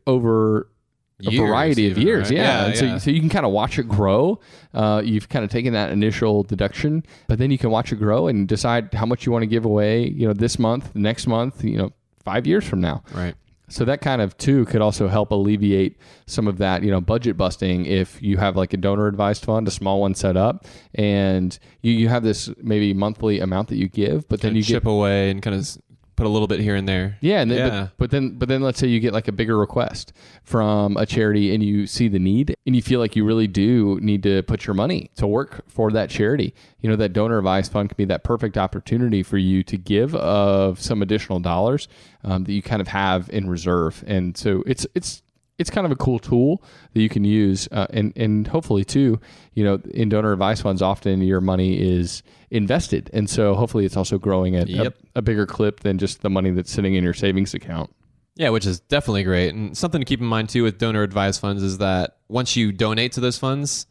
know, 1.22 1.30
a 1.30 1.32
Years 1.32 1.48
variety 1.48 1.86
of 1.86 1.90
even, 1.92 2.02
years. 2.06 2.24
right? 2.30 2.36
Yeah. 2.38 2.42
Yeah, 2.42 2.66
And 2.66 2.76
so, 2.78 2.84
yeah. 2.84 2.98
so 2.98 3.10
you 3.10 3.20
can 3.20 3.28
kind 3.28 3.46
of 3.46 3.52
watch 3.52 3.78
it 3.78 3.88
grow. 3.88 4.40
Uh, 4.74 5.02
you've 5.04 5.28
kind 5.28 5.44
of 5.44 5.50
taken 5.50 5.72
that 5.74 5.90
initial 5.90 6.42
deduction, 6.42 7.04
but 7.28 7.38
then 7.38 7.50
you 7.50 7.58
can 7.58 7.70
watch 7.70 7.92
it 7.92 7.96
grow 7.96 8.28
and 8.28 8.48
decide 8.48 8.92
how 8.94 9.06
much 9.06 9.26
you 9.26 9.32
want 9.32 9.42
to 9.42 9.46
give 9.46 9.64
away, 9.64 10.06
you 10.08 10.26
know, 10.26 10.32
this 10.32 10.58
month, 10.58 10.94
next 10.94 11.26
month, 11.26 11.62
you 11.64 11.76
know, 11.76 11.92
five 12.24 12.46
years 12.46 12.64
from 12.66 12.80
now. 12.80 13.02
right. 13.14 13.34
So 13.68 13.86
that 13.86 14.02
kind 14.02 14.20
of 14.20 14.36
too 14.36 14.66
could 14.66 14.82
also 14.82 15.08
help 15.08 15.30
alleviate 15.30 15.96
some 16.26 16.46
of 16.46 16.58
that, 16.58 16.82
you 16.82 16.90
know, 16.90 17.00
budget 17.00 17.38
busting 17.38 17.86
if 17.86 18.20
you 18.20 18.36
have 18.36 18.54
like 18.54 18.74
a 18.74 18.76
donor 18.76 19.06
advised 19.06 19.46
fund, 19.46 19.66
a 19.66 19.70
small 19.70 19.98
one 19.98 20.14
set 20.14 20.36
up, 20.36 20.66
and 20.94 21.58
you, 21.80 21.92
you 21.92 22.08
have 22.10 22.22
this 22.22 22.50
maybe 22.62 22.92
monthly 22.92 23.40
amount 23.40 23.68
that 23.68 23.76
you 23.76 23.88
give, 23.88 24.28
but 24.28 24.42
then 24.42 24.54
you 24.54 24.62
chip 24.62 24.82
get 24.82 24.90
away 24.90 25.30
and 25.30 25.40
kind 25.40 25.56
of 25.56 25.78
put 26.22 26.28
a 26.28 26.30
little 26.30 26.46
bit 26.46 26.60
here 26.60 26.76
and 26.76 26.88
there. 26.88 27.18
yeah, 27.20 27.40
and 27.40 27.50
then, 27.50 27.58
Yeah. 27.58 27.80
But, 27.80 27.90
but 27.98 28.10
then 28.12 28.38
but 28.38 28.48
then 28.48 28.62
let's 28.62 28.78
say 28.78 28.86
you 28.86 29.00
get 29.00 29.12
like 29.12 29.26
a 29.26 29.32
bigger 29.32 29.58
request 29.58 30.12
from 30.44 30.96
a 30.96 31.04
charity 31.04 31.52
and 31.52 31.64
you 31.64 31.86
see 31.88 32.06
the 32.06 32.20
need 32.20 32.54
and 32.64 32.76
you 32.76 32.82
feel 32.82 33.00
like 33.00 33.16
you 33.16 33.24
really 33.24 33.48
do 33.48 33.98
need 34.00 34.22
to 34.22 34.42
put 34.44 34.64
your 34.64 34.74
money 34.74 35.10
to 35.16 35.26
work 35.26 35.64
for 35.68 35.90
that 35.90 36.10
charity. 36.10 36.54
You 36.80 36.90
know, 36.90 36.96
that 36.96 37.12
donor 37.12 37.38
advised 37.38 37.72
fund 37.72 37.88
can 37.88 37.96
be 37.96 38.04
that 38.04 38.22
perfect 38.22 38.56
opportunity 38.56 39.24
for 39.24 39.36
you 39.36 39.64
to 39.64 39.76
give 39.76 40.14
of 40.14 40.80
some 40.80 41.02
additional 41.02 41.40
dollars 41.40 41.88
um, 42.22 42.44
that 42.44 42.52
you 42.52 42.62
kind 42.62 42.80
of 42.80 42.88
have 42.88 43.28
in 43.30 43.50
reserve. 43.50 44.04
And 44.06 44.36
so 44.36 44.62
it's 44.64 44.86
it's 44.94 45.22
it's 45.58 45.70
kind 45.70 45.84
of 45.84 45.92
a 45.92 45.96
cool 45.96 46.18
tool 46.18 46.62
that 46.94 47.00
you 47.00 47.08
can 47.08 47.24
use, 47.24 47.68
uh, 47.72 47.86
and 47.90 48.12
and 48.16 48.46
hopefully 48.48 48.84
too, 48.84 49.20
you 49.54 49.62
know, 49.64 49.80
in 49.92 50.08
donor 50.08 50.32
advised 50.32 50.62
funds, 50.62 50.82
often 50.82 51.20
your 51.22 51.40
money 51.40 51.78
is 51.80 52.22
invested, 52.50 53.10
and 53.12 53.28
so 53.30 53.54
hopefully 53.54 53.84
it's 53.84 53.96
also 53.96 54.18
growing 54.18 54.56
at 54.56 54.68
Yep. 54.68 54.96
a, 55.14 55.18
a 55.18 55.22
bigger 55.22 55.46
clip 55.46 55.80
than 55.80 55.98
just 55.98 56.22
the 56.22 56.30
money 56.30 56.50
that's 56.50 56.70
sitting 56.70 56.94
in 56.94 57.04
your 57.04 57.14
savings 57.14 57.54
account. 57.54 57.94
Yeah, 58.34 58.48
which 58.48 58.64
is 58.66 58.80
definitely 58.80 59.24
great. 59.24 59.54
And 59.54 59.76
something 59.76 60.00
to 60.00 60.04
keep 60.06 60.20
in 60.20 60.26
mind 60.26 60.48
too 60.48 60.62
with 60.62 60.78
donor 60.78 61.02
advised 61.02 61.40
funds 61.40 61.62
is 61.62 61.78
that 61.78 62.16
once 62.28 62.56
you 62.56 62.72
donate 62.72 63.12
to 63.12 63.20
those 63.20 63.36
funds, 63.36 63.86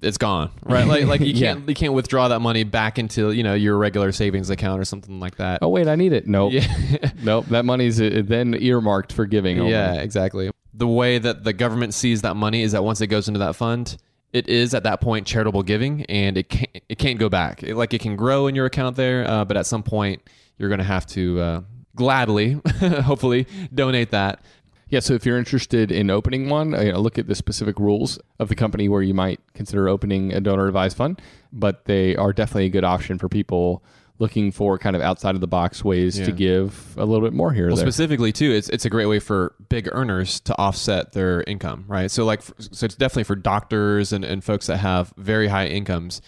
it's 0.00 0.16
gone, 0.18 0.50
right? 0.64 0.86
Like 0.86 1.04
like 1.04 1.20
you 1.22 1.34
can't 1.34 1.68
you 1.68 1.74
can't 1.74 1.92
withdraw 1.92 2.28
that 2.28 2.40
money 2.40 2.64
back 2.64 2.98
into 2.98 3.30
you 3.30 3.42
know 3.42 3.52
your 3.54 3.76
regular 3.76 4.10
savings 4.10 4.48
account 4.50 4.80
or 4.80 4.84
something 4.86 5.20
like 5.20 5.36
that. 5.36 5.58
Oh 5.62 5.68
wait, 5.68 5.86
I 5.86 5.96
need 5.96 6.12
it. 6.14 6.26
Nope, 6.26 6.54
Yeah. 6.54 6.66
nope. 7.22 7.44
That 7.46 7.64
money's 7.66 8.00
uh, 8.00 8.22
then 8.24 8.54
earmarked 8.54 9.12
for 9.12 9.26
giving. 9.26 9.58
only. 9.60 9.72
Yeah, 9.72 9.94
exactly. 9.94 10.50
The 10.76 10.88
way 10.88 11.18
that 11.18 11.44
the 11.44 11.52
government 11.52 11.94
sees 11.94 12.22
that 12.22 12.34
money 12.34 12.62
is 12.62 12.72
that 12.72 12.82
once 12.82 13.00
it 13.00 13.06
goes 13.06 13.28
into 13.28 13.38
that 13.38 13.54
fund, 13.54 13.96
it 14.32 14.48
is 14.48 14.74
at 14.74 14.82
that 14.82 15.00
point 15.00 15.26
charitable 15.26 15.62
giving, 15.62 16.04
and 16.06 16.36
it 16.36 16.48
can't 16.48 16.82
it 16.88 16.98
can't 16.98 17.18
go 17.18 17.28
back. 17.28 17.62
It, 17.62 17.76
like 17.76 17.94
it 17.94 18.00
can 18.00 18.16
grow 18.16 18.48
in 18.48 18.54
your 18.54 18.66
account 18.66 18.96
there, 18.96 19.28
uh, 19.28 19.44
but 19.44 19.56
at 19.56 19.66
some 19.66 19.82
point 19.82 20.22
you're 20.58 20.68
going 20.68 20.78
to 20.78 20.84
have 20.84 21.06
to 21.06 21.40
uh, 21.40 21.60
gladly, 21.94 22.52
hopefully, 23.04 23.46
donate 23.72 24.10
that. 24.10 24.44
Yeah, 24.88 25.00
so 25.00 25.14
if 25.14 25.24
you're 25.24 25.38
interested 25.38 25.90
in 25.90 26.10
opening 26.10 26.48
one, 26.48 26.74
uh, 26.74 26.80
you 26.80 26.92
know, 26.92 27.00
look 27.00 27.18
at 27.18 27.26
the 27.26 27.34
specific 27.34 27.78
rules 27.78 28.18
of 28.38 28.48
the 28.48 28.54
company 28.54 28.88
where 28.88 29.02
you 29.02 29.14
might 29.14 29.40
consider 29.54 29.88
opening 29.88 30.32
a 30.32 30.40
donor 30.40 30.66
advised 30.66 30.96
fund, 30.96 31.20
but 31.52 31.86
they 31.86 32.14
are 32.16 32.32
definitely 32.32 32.66
a 32.66 32.70
good 32.70 32.84
option 32.84 33.18
for 33.18 33.28
people 33.28 33.82
looking 34.20 34.52
for 34.52 34.78
kind 34.78 34.94
of 34.94 35.02
outside 35.02 35.34
of 35.34 35.40
the 35.40 35.46
box 35.48 35.84
ways 35.84 36.18
Yeah. 36.18 36.26
to 36.26 36.32
give 36.32 36.94
a 36.96 37.04
little 37.04 37.24
bit 37.26 37.32
more 37.32 37.52
here 37.52 37.66
Well, 37.66 37.76
there. 37.76 37.84
specifically 37.84 38.30
too, 38.32 38.52
it's 38.52 38.68
it's 38.68 38.84
a 38.84 38.90
great 38.90 39.06
way 39.06 39.18
for 39.18 39.54
big 39.68 39.88
earners 39.92 40.38
to 40.40 40.56
offset 40.58 41.12
their 41.12 41.42
income, 41.42 41.84
right? 41.88 42.10
So 42.10 42.24
like, 42.24 42.42
so 42.58 42.86
it's 42.86 42.94
definitely 42.94 43.24
for 43.24 43.34
doctors 43.36 44.12
and, 44.12 44.24
and 44.24 44.42
folks 44.44 44.66
that 44.68 44.76
have 44.78 45.12
very 45.16 45.48
high 45.48 45.66
incomes. 45.66 46.22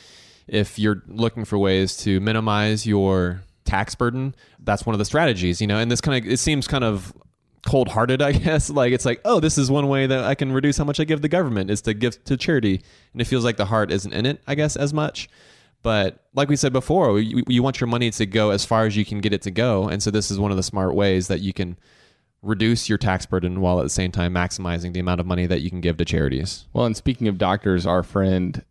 If 0.48 0.78
you're 0.78 1.02
looking 1.06 1.44
for 1.44 1.58
ways 1.58 1.96
to 1.98 2.18
minimize 2.20 2.86
your 2.86 3.42
tax 3.64 3.94
burden, 3.94 4.34
that's 4.60 4.84
one 4.86 4.94
of 4.94 4.98
the 4.98 5.04
strategies, 5.04 5.60
you 5.60 5.66
know. 5.66 5.78
And 5.78 5.90
this 5.90 6.00
kind 6.00 6.24
of 6.24 6.30
it 6.32 6.38
seems 6.38 6.66
kind 6.68 6.84
of 6.84 7.12
cold 7.66 7.88
hearted, 7.88 8.20
I 8.30 8.32
guess. 8.32 8.68
Like 8.70 8.92
it's 8.92 9.04
like, 9.04 9.20
oh, 9.24 9.38
this 9.40 9.58
is 9.58 9.70
one 9.70 9.86
way 9.88 10.06
that 10.06 10.24
I 10.24 10.34
can 10.34 10.50
reduce 10.52 10.76
how 10.78 10.84
much 10.84 10.98
I 11.00 11.04
give 11.04 11.20
the 11.22 11.28
government 11.28 11.70
is 11.70 11.82
to 11.82 11.94
give 11.94 12.22
to 12.24 12.36
charity, 12.36 12.80
and 13.12 13.20
it 13.22 13.26
feels 13.26 13.44
like 13.44 13.56
the 13.56 13.66
heart 13.66 13.90
isn't 13.92 14.12
in 14.12 14.26
it, 14.26 14.40
I 14.46 14.54
guess, 14.56 14.74
as 14.76 14.92
much. 14.92 15.28
But 15.86 16.18
like 16.34 16.48
we 16.48 16.56
said 16.56 16.72
before, 16.72 17.20
you, 17.20 17.44
you 17.46 17.62
want 17.62 17.80
your 17.80 17.86
money 17.86 18.10
to 18.10 18.26
go 18.26 18.50
as 18.50 18.64
far 18.64 18.86
as 18.86 18.96
you 18.96 19.04
can 19.04 19.20
get 19.20 19.32
it 19.32 19.42
to 19.42 19.52
go, 19.52 19.86
and 19.88 20.02
so 20.02 20.10
this 20.10 20.32
is 20.32 20.38
one 20.40 20.50
of 20.50 20.56
the 20.56 20.64
smart 20.64 20.96
ways 20.96 21.28
that 21.28 21.42
you 21.42 21.52
can 21.52 21.76
reduce 22.42 22.88
your 22.88 22.98
tax 22.98 23.24
burden 23.24 23.60
while 23.60 23.78
at 23.78 23.84
the 23.84 23.88
same 23.88 24.10
time 24.10 24.34
maximizing 24.34 24.94
the 24.94 24.98
amount 24.98 25.20
of 25.20 25.26
money 25.26 25.46
that 25.46 25.60
you 25.60 25.70
can 25.70 25.80
give 25.80 25.96
to 25.98 26.04
charities. 26.04 26.66
Well, 26.72 26.86
and 26.86 26.96
speaking 26.96 27.28
of 27.28 27.38
doctors, 27.38 27.86
our 27.86 28.02
friend 28.02 28.64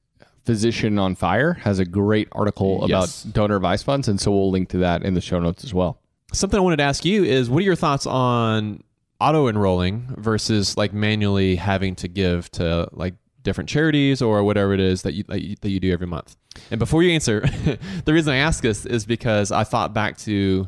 Physician 0.43 0.99
on 0.99 1.15
Fire 1.15 1.53
has 1.53 1.79
a 1.79 1.85
great 1.85 2.27
article 2.33 2.85
Yes. 2.89 3.23
about 3.23 3.33
donor 3.33 3.55
advised 3.55 3.85
funds, 3.85 4.09
and 4.09 4.19
so 4.19 4.31
we'll 4.31 4.51
link 4.51 4.67
to 4.71 4.77
that 4.79 5.01
in 5.03 5.13
the 5.13 5.21
show 5.21 5.39
notes 5.39 5.63
as 5.63 5.73
well. 5.73 5.97
Something 6.33 6.57
I 6.57 6.63
wanted 6.63 6.77
to 6.77 6.83
ask 6.83 7.05
you 7.05 7.23
is 7.23 7.49
what 7.49 7.59
are 7.61 7.65
your 7.65 7.75
thoughts 7.77 8.05
on 8.05 8.83
auto 9.21 9.47
enrolling 9.47 10.13
versus 10.17 10.75
like 10.75 10.91
manually 10.91 11.55
having 11.55 11.95
to 11.95 12.09
give 12.09 12.51
to 12.51 12.89
like 12.91 13.13
different 13.45 13.69
charities 13.69 14.21
or 14.21 14.43
whatever 14.43 14.73
it 14.73 14.81
is 14.81 15.03
that 15.03 15.13
you 15.13 15.23
that 15.29 15.41
you, 15.41 15.55
that 15.61 15.69
you 15.69 15.79
do 15.79 15.93
every 15.93 16.07
month? 16.07 16.35
And 16.69 16.79
before 16.79 17.01
you 17.03 17.11
answer, 17.11 17.41
the 18.05 18.13
reason 18.13 18.33
I 18.33 18.37
ask 18.37 18.61
this 18.61 18.85
is 18.85 19.05
because 19.05 19.51
I 19.51 19.63
thought 19.63 19.93
back 19.93 20.17
to 20.19 20.67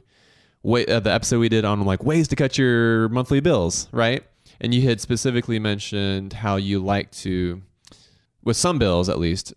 way, 0.63 0.85
uh, 0.85 0.99
the 0.99 1.11
episode 1.11 1.39
we 1.39 1.49
did 1.49 1.65
on 1.65 1.81
like 1.81 2.03
ways 2.03 2.27
to 2.29 2.35
cut 2.35 2.57
your 2.57 3.09
monthly 3.09 3.39
bills, 3.39 3.87
right? 3.91 4.23
And 4.59 4.73
you 4.73 4.83
had 4.83 5.01
specifically 5.01 5.59
mentioned 5.59 6.33
how 6.33 6.55
you 6.55 6.79
like 6.79 7.11
to, 7.11 7.61
with 8.43 8.57
some 8.57 8.79
bills 8.79 9.09
at 9.09 9.19
least, 9.19 9.53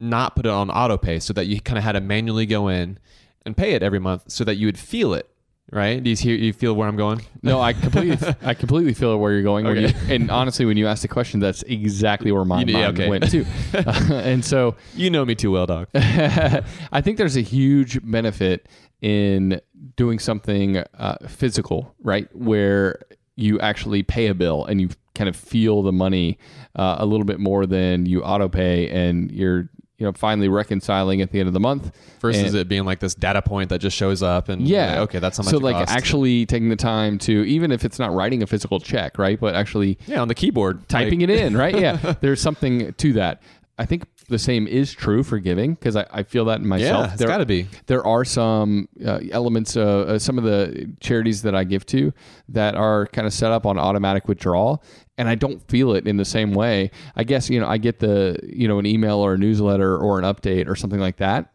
not 0.00 0.36
put 0.36 0.46
it 0.46 0.50
on 0.50 0.70
auto 0.70 0.96
pay 0.96 1.18
so 1.18 1.32
that 1.32 1.46
you 1.46 1.60
kind 1.60 1.78
of 1.78 1.84
had 1.84 1.92
to 1.92 2.00
manually 2.00 2.46
go 2.46 2.68
in 2.68 2.98
and 3.46 3.56
pay 3.56 3.72
it 3.72 3.82
every 3.82 3.98
month 3.98 4.24
so 4.28 4.44
that 4.44 4.56
you 4.56 4.66
would 4.66 4.78
feel 4.78 5.14
it, 5.14 5.28
right? 5.72 6.02
Do 6.02 6.10
you 6.10 6.16
hear 6.16 6.34
you 6.36 6.52
feel 6.52 6.74
where 6.74 6.86
I'm 6.88 6.96
going? 6.96 7.20
No, 7.42 7.60
I 7.60 7.72
completely, 7.72 8.18
I 8.42 8.54
completely 8.54 8.94
feel 8.94 9.18
where 9.18 9.32
you're 9.32 9.42
going. 9.42 9.64
When 9.64 9.78
Okay. 9.84 9.94
you, 10.08 10.14
and 10.14 10.30
honestly, 10.30 10.64
when 10.64 10.76
you 10.76 10.86
asked 10.86 11.02
the 11.02 11.08
question, 11.08 11.40
that's 11.40 11.62
exactly 11.64 12.32
where 12.32 12.44
my 12.44 12.60
You- 12.62 12.66
yeah, 12.66 12.82
mind 12.90 13.00
okay. 13.00 13.08
went 13.08 13.30
too. 13.30 13.44
Uh, 13.74 13.82
and 14.12 14.44
so, 14.44 14.76
You 14.94 15.10
know 15.10 15.24
me 15.24 15.34
too 15.34 15.50
well, 15.50 15.66
dog. 15.66 15.88
I 15.94 17.00
think 17.02 17.18
there's 17.18 17.36
a 17.36 17.40
huge 17.42 17.98
benefit 18.08 18.68
in 19.00 19.60
doing 19.96 20.18
something 20.18 20.78
uh, 20.98 21.16
physical, 21.28 21.94
right? 22.02 22.28
Where 22.34 23.00
you 23.36 23.58
actually 23.60 24.02
pay 24.02 24.28
a 24.28 24.34
bill 24.34 24.64
and 24.64 24.80
you 24.80 24.88
kind 25.14 25.28
of 25.28 25.36
feel 25.36 25.82
the 25.82 25.92
money 25.92 26.38
uh, 26.76 26.96
a 26.98 27.06
little 27.06 27.24
bit 27.26 27.38
more 27.40 27.66
than 27.66 28.06
you 28.06 28.22
auto 28.22 28.48
pay, 28.48 28.88
and 28.90 29.30
you're 29.30 29.68
you 29.98 30.06
know 30.06 30.12
finally 30.12 30.48
reconciling 30.48 31.20
at 31.20 31.30
the 31.30 31.38
end 31.40 31.46
of 31.46 31.54
the 31.54 31.60
month. 31.60 31.92
Versus 32.20 32.52
And- 32.52 32.56
it 32.56 32.68
being 32.68 32.84
like 32.84 33.00
this 33.00 33.14
data 33.14 33.42
point 33.42 33.68
that 33.70 33.78
just 33.80 33.96
shows 33.96 34.22
up 34.22 34.48
and 34.48 34.66
yeah. 34.66 34.92
like, 34.92 34.98
okay, 35.10 35.18
that's 35.18 35.36
how 35.36 35.44
much. 35.44 35.50
So 35.52 35.58
like 35.58 35.76
costs. 35.76 35.94
actually 35.94 36.46
taking 36.46 36.68
the 36.68 36.76
time 36.76 37.18
to 37.20 37.44
even 37.46 37.70
if 37.70 37.84
it's 37.84 37.98
not 37.98 38.12
writing 38.12 38.42
a 38.42 38.46
physical 38.46 38.80
check, 38.80 39.18
right? 39.18 39.38
But 39.38 39.54
actually 39.54 39.98
yeah, 40.06 40.20
on 40.20 40.28
the 40.28 40.34
keyboard, 40.34 40.88
typing 40.88 41.20
like, 41.20 41.30
it 41.30 41.40
in, 41.40 41.56
right? 41.56 41.74
Yeah. 41.84 42.14
There's 42.20 42.40
something 42.40 42.92
to 42.94 43.12
that. 43.14 43.42
I 43.76 43.84
think 43.84 44.04
the 44.28 44.38
same 44.38 44.66
is 44.66 44.92
true 44.92 45.22
for 45.22 45.38
giving 45.38 45.74
because 45.74 45.96
I, 45.96 46.06
I 46.10 46.22
feel 46.22 46.44
that 46.46 46.60
in 46.60 46.66
myself. 46.66 47.06
Yeah, 47.06 47.12
it's 47.12 47.24
got 47.24 47.38
to 47.38 47.46
be. 47.46 47.68
There 47.86 48.04
are 48.06 48.24
some 48.24 48.88
uh, 49.04 49.20
elements, 49.30 49.76
uh, 49.76 50.00
uh, 50.00 50.18
some 50.18 50.38
of 50.38 50.44
the 50.44 50.92
charities 51.00 51.42
that 51.42 51.54
I 51.54 51.64
give 51.64 51.84
to 51.86 52.12
that 52.48 52.74
are 52.74 53.06
kind 53.08 53.26
of 53.26 53.32
set 53.32 53.52
up 53.52 53.66
on 53.66 53.78
automatic 53.78 54.26
withdrawal, 54.28 54.82
and 55.18 55.28
I 55.28 55.34
don't 55.34 55.60
feel 55.68 55.94
it 55.94 56.06
in 56.06 56.16
the 56.16 56.24
same 56.24 56.52
way. 56.52 56.90
I 57.16 57.24
guess 57.24 57.50
you 57.50 57.60
know 57.60 57.68
I 57.68 57.78
get 57.78 57.98
the 57.98 58.38
you 58.42 58.68
know 58.68 58.78
an 58.78 58.86
email 58.86 59.18
or 59.18 59.34
a 59.34 59.38
newsletter 59.38 59.96
or 59.96 60.18
an 60.18 60.24
update 60.24 60.68
or 60.68 60.76
something 60.76 61.00
like 61.00 61.18
that. 61.18 61.50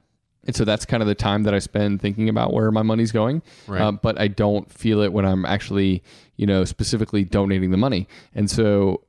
And 0.45 0.55
so 0.55 0.63
that's 0.63 0.85
kind 0.85 1.03
of 1.03 1.07
the 1.07 1.15
time 1.15 1.43
that 1.43 1.53
I 1.53 1.59
spend 1.59 2.01
thinking 2.01 2.29
about 2.29 2.53
where 2.53 2.71
my 2.71 2.81
money's 2.81 3.11
going. 3.11 3.43
Right. 3.67 3.81
Uh, 3.81 3.91
but 3.91 4.19
I 4.19 4.29
don't 4.29 4.71
feel 4.71 5.01
it 5.01 5.11
when 5.11 5.25
I'm 5.25 5.45
actually, 5.45 6.01
you 6.37 6.47
know, 6.47 6.63
specifically 6.63 7.23
donating 7.23 7.71
the 7.71 7.77
money. 7.77 8.07
And 8.33 8.49
so 8.49 9.03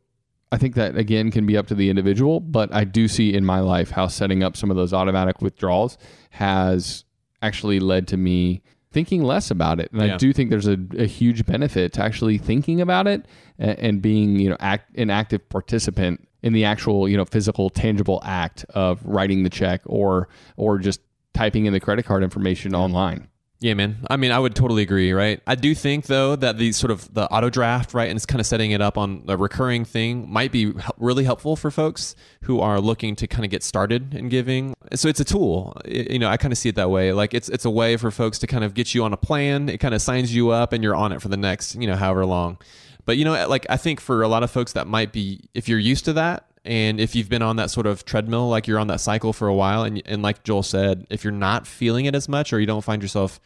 I 0.52 0.58
think 0.58 0.74
that 0.74 0.96
again 0.96 1.30
can 1.30 1.46
be 1.46 1.56
up 1.56 1.68
to 1.68 1.74
the 1.74 1.90
individual, 1.90 2.40
but 2.40 2.74
I 2.74 2.84
do 2.84 3.06
see 3.08 3.34
in 3.34 3.44
my 3.44 3.60
life 3.60 3.90
how 3.90 4.08
setting 4.08 4.42
up 4.42 4.56
some 4.56 4.70
of 4.70 4.76
those 4.76 4.92
automatic 4.92 5.40
withdrawals 5.40 5.96
has 6.30 7.04
actually 7.42 7.80
led 7.80 8.08
to 8.08 8.16
me 8.16 8.62
thinking 8.92 9.22
less 9.22 9.50
about 9.50 9.78
it. 9.78 9.92
And 9.92 10.02
I 10.02 10.16
do 10.16 10.32
think 10.32 10.50
there's 10.50 10.66
a, 10.66 10.76
a 10.98 11.06
huge 11.06 11.46
benefit 11.46 11.92
to 11.94 12.02
actually 12.02 12.38
thinking 12.38 12.80
about 12.80 13.06
it 13.06 13.26
and, 13.58 13.78
and 13.78 14.02
being, 14.02 14.40
you 14.40 14.50
know, 14.50 14.56
act, 14.58 14.96
an 14.96 15.10
active 15.10 15.48
participant 15.48 16.28
in 16.42 16.52
the 16.52 16.64
actual, 16.64 17.08
you 17.08 17.16
know, 17.16 17.24
physical, 17.24 17.70
tangible 17.70 18.20
act 18.24 18.64
of 18.70 19.00
writing 19.04 19.44
the 19.44 19.50
check 19.50 19.82
or 19.86 20.28
or 20.56 20.78
just 20.78 21.00
typing 21.34 21.66
in 21.66 21.72
the 21.72 21.80
credit 21.80 22.04
card 22.04 22.24
information 22.24 22.74
online. 22.74 23.28
Yeah, 23.60 23.74
man. 23.74 23.98
I 24.08 24.16
mean, 24.16 24.32
I 24.32 24.38
would 24.38 24.54
totally 24.54 24.82
agree, 24.82 25.12
right? 25.12 25.42
I 25.46 25.54
do 25.54 25.74
think 25.74 26.06
though 26.06 26.34
that 26.34 26.56
the 26.56 26.72
sort 26.72 26.90
of 26.90 27.12
the 27.12 27.30
auto 27.30 27.50
draft, 27.50 27.92
right, 27.92 28.08
and 28.08 28.16
it's 28.16 28.24
kind 28.24 28.40
of 28.40 28.46
setting 28.46 28.70
it 28.70 28.80
up 28.80 28.96
on 28.96 29.22
a 29.28 29.36
recurring 29.36 29.84
thing 29.84 30.30
might 30.32 30.50
be 30.50 30.72
really 30.96 31.24
helpful 31.24 31.56
for 31.56 31.70
folks 31.70 32.16
who 32.42 32.60
are 32.60 32.80
looking 32.80 33.14
to 33.16 33.26
kind 33.26 33.44
of 33.44 33.50
get 33.50 33.62
started 33.62 34.14
in 34.14 34.30
giving. 34.30 34.72
So 34.94 35.08
it's 35.08 35.20
a 35.20 35.26
tool. 35.26 35.76
You 35.84 36.18
know, 36.18 36.28
I 36.28 36.38
kind 36.38 36.52
of 36.52 36.58
see 36.58 36.70
it 36.70 36.74
that 36.76 36.88
way. 36.88 37.12
Like 37.12 37.34
it's 37.34 37.50
it's 37.50 37.66
a 37.66 37.70
way 37.70 37.98
for 37.98 38.10
folks 38.10 38.38
to 38.38 38.46
kind 38.46 38.64
of 38.64 38.72
get 38.72 38.94
you 38.94 39.04
on 39.04 39.12
a 39.12 39.18
plan. 39.18 39.68
It 39.68 39.76
kind 39.76 39.94
of 39.94 40.00
signs 40.00 40.34
you 40.34 40.48
up, 40.48 40.72
and 40.72 40.82
you're 40.82 40.96
on 40.96 41.12
it 41.12 41.20
for 41.20 41.28
the 41.28 41.36
next, 41.36 41.74
you 41.74 41.86
know, 41.86 41.96
however 41.96 42.24
long. 42.24 42.56
But 43.04 43.18
you 43.18 43.26
know, 43.26 43.46
like 43.46 43.66
I 43.68 43.76
think 43.76 44.00
for 44.00 44.22
a 44.22 44.28
lot 44.28 44.42
of 44.42 44.50
folks 44.50 44.72
that 44.72 44.86
might 44.86 45.12
be 45.12 45.40
if 45.52 45.68
you're 45.68 45.78
used 45.78 46.06
to 46.06 46.14
that 46.14 46.46
and 46.64 47.00
if 47.00 47.14
you've 47.14 47.28
been 47.28 47.42
on 47.42 47.56
that 47.56 47.70
sort 47.70 47.86
of 47.86 48.04
treadmill, 48.04 48.48
like 48.48 48.66
you're 48.66 48.78
on 48.78 48.88
that 48.88 49.00
cycle 49.00 49.32
for 49.32 49.48
a 49.48 49.54
while, 49.54 49.82
and, 49.84 50.02
and 50.04 50.22
like 50.22 50.44
Joel 50.44 50.62
said, 50.62 51.06
if 51.10 51.24
you're 51.24 51.32
not 51.32 51.66
feeling 51.66 52.04
it 52.04 52.14
as 52.14 52.28
much 52.28 52.52
or 52.52 52.60
you 52.60 52.66
don't 52.66 52.84
find 52.84 53.02
yourself 53.02 53.40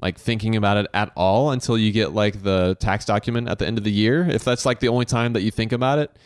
like 0.00 0.18
thinking 0.18 0.56
about 0.56 0.76
it 0.76 0.86
at 0.92 1.10
all 1.16 1.50
until 1.50 1.78
you 1.78 1.92
get 1.92 2.12
like 2.12 2.42
the 2.42 2.76
tax 2.80 3.04
document 3.04 3.48
at 3.48 3.58
the 3.58 3.66
end 3.66 3.78
of 3.78 3.84
the 3.84 3.92
year, 3.92 4.28
if 4.28 4.44
that's 4.44 4.64
like 4.66 4.80
the 4.80 4.88
only 4.88 5.04
time 5.04 5.32
that 5.32 5.42
you 5.42 5.50
think 5.50 5.72
about 5.72 5.98
it, 5.98 6.16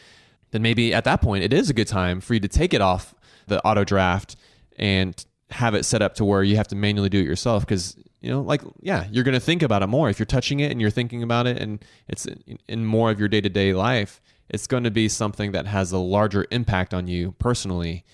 then 0.50 0.62
maybe 0.62 0.92
at 0.92 1.04
that 1.04 1.20
point 1.20 1.44
it 1.44 1.52
is 1.52 1.70
a 1.70 1.74
good 1.74 1.88
time 1.88 2.20
for 2.20 2.34
you 2.34 2.40
to 2.40 2.48
take 2.48 2.74
it 2.74 2.80
off 2.80 3.14
the 3.46 3.64
auto 3.64 3.84
draft 3.84 4.36
and 4.76 5.24
have 5.50 5.74
it 5.74 5.84
set 5.84 6.02
up 6.02 6.14
to 6.14 6.24
where 6.24 6.42
you 6.42 6.56
have 6.56 6.68
to 6.68 6.76
manually 6.76 7.08
do 7.08 7.20
it 7.20 7.24
yourself. 7.24 7.64
Because 7.64 7.96
you 8.20 8.30
know 8.30 8.40
like 8.40 8.62
yeah 8.80 9.06
you're 9.10 9.24
going 9.24 9.34
to 9.34 9.40
think 9.40 9.62
about 9.62 9.82
it 9.82 9.86
more 9.86 10.10
if 10.10 10.18
you're 10.18 10.26
touching 10.26 10.60
it 10.60 10.72
and 10.72 10.80
you're 10.80 10.90
thinking 10.90 11.22
about 11.22 11.46
it 11.46 11.56
and 11.58 11.84
it's 12.08 12.26
in, 12.66 12.84
more 12.84 13.10
of 13.10 13.18
your 13.20 13.28
day-to-day 13.28 13.72
life 13.72 14.20
it's 14.50 14.66
going 14.66 14.84
to 14.84 14.90
be 14.90 15.08
something 15.08 15.52
that 15.52 15.66
has 15.66 15.92
a 15.92 15.98
larger 15.98 16.46
impact 16.50 16.94
on 16.94 17.06
you 17.06 17.32
personally. 17.38 18.04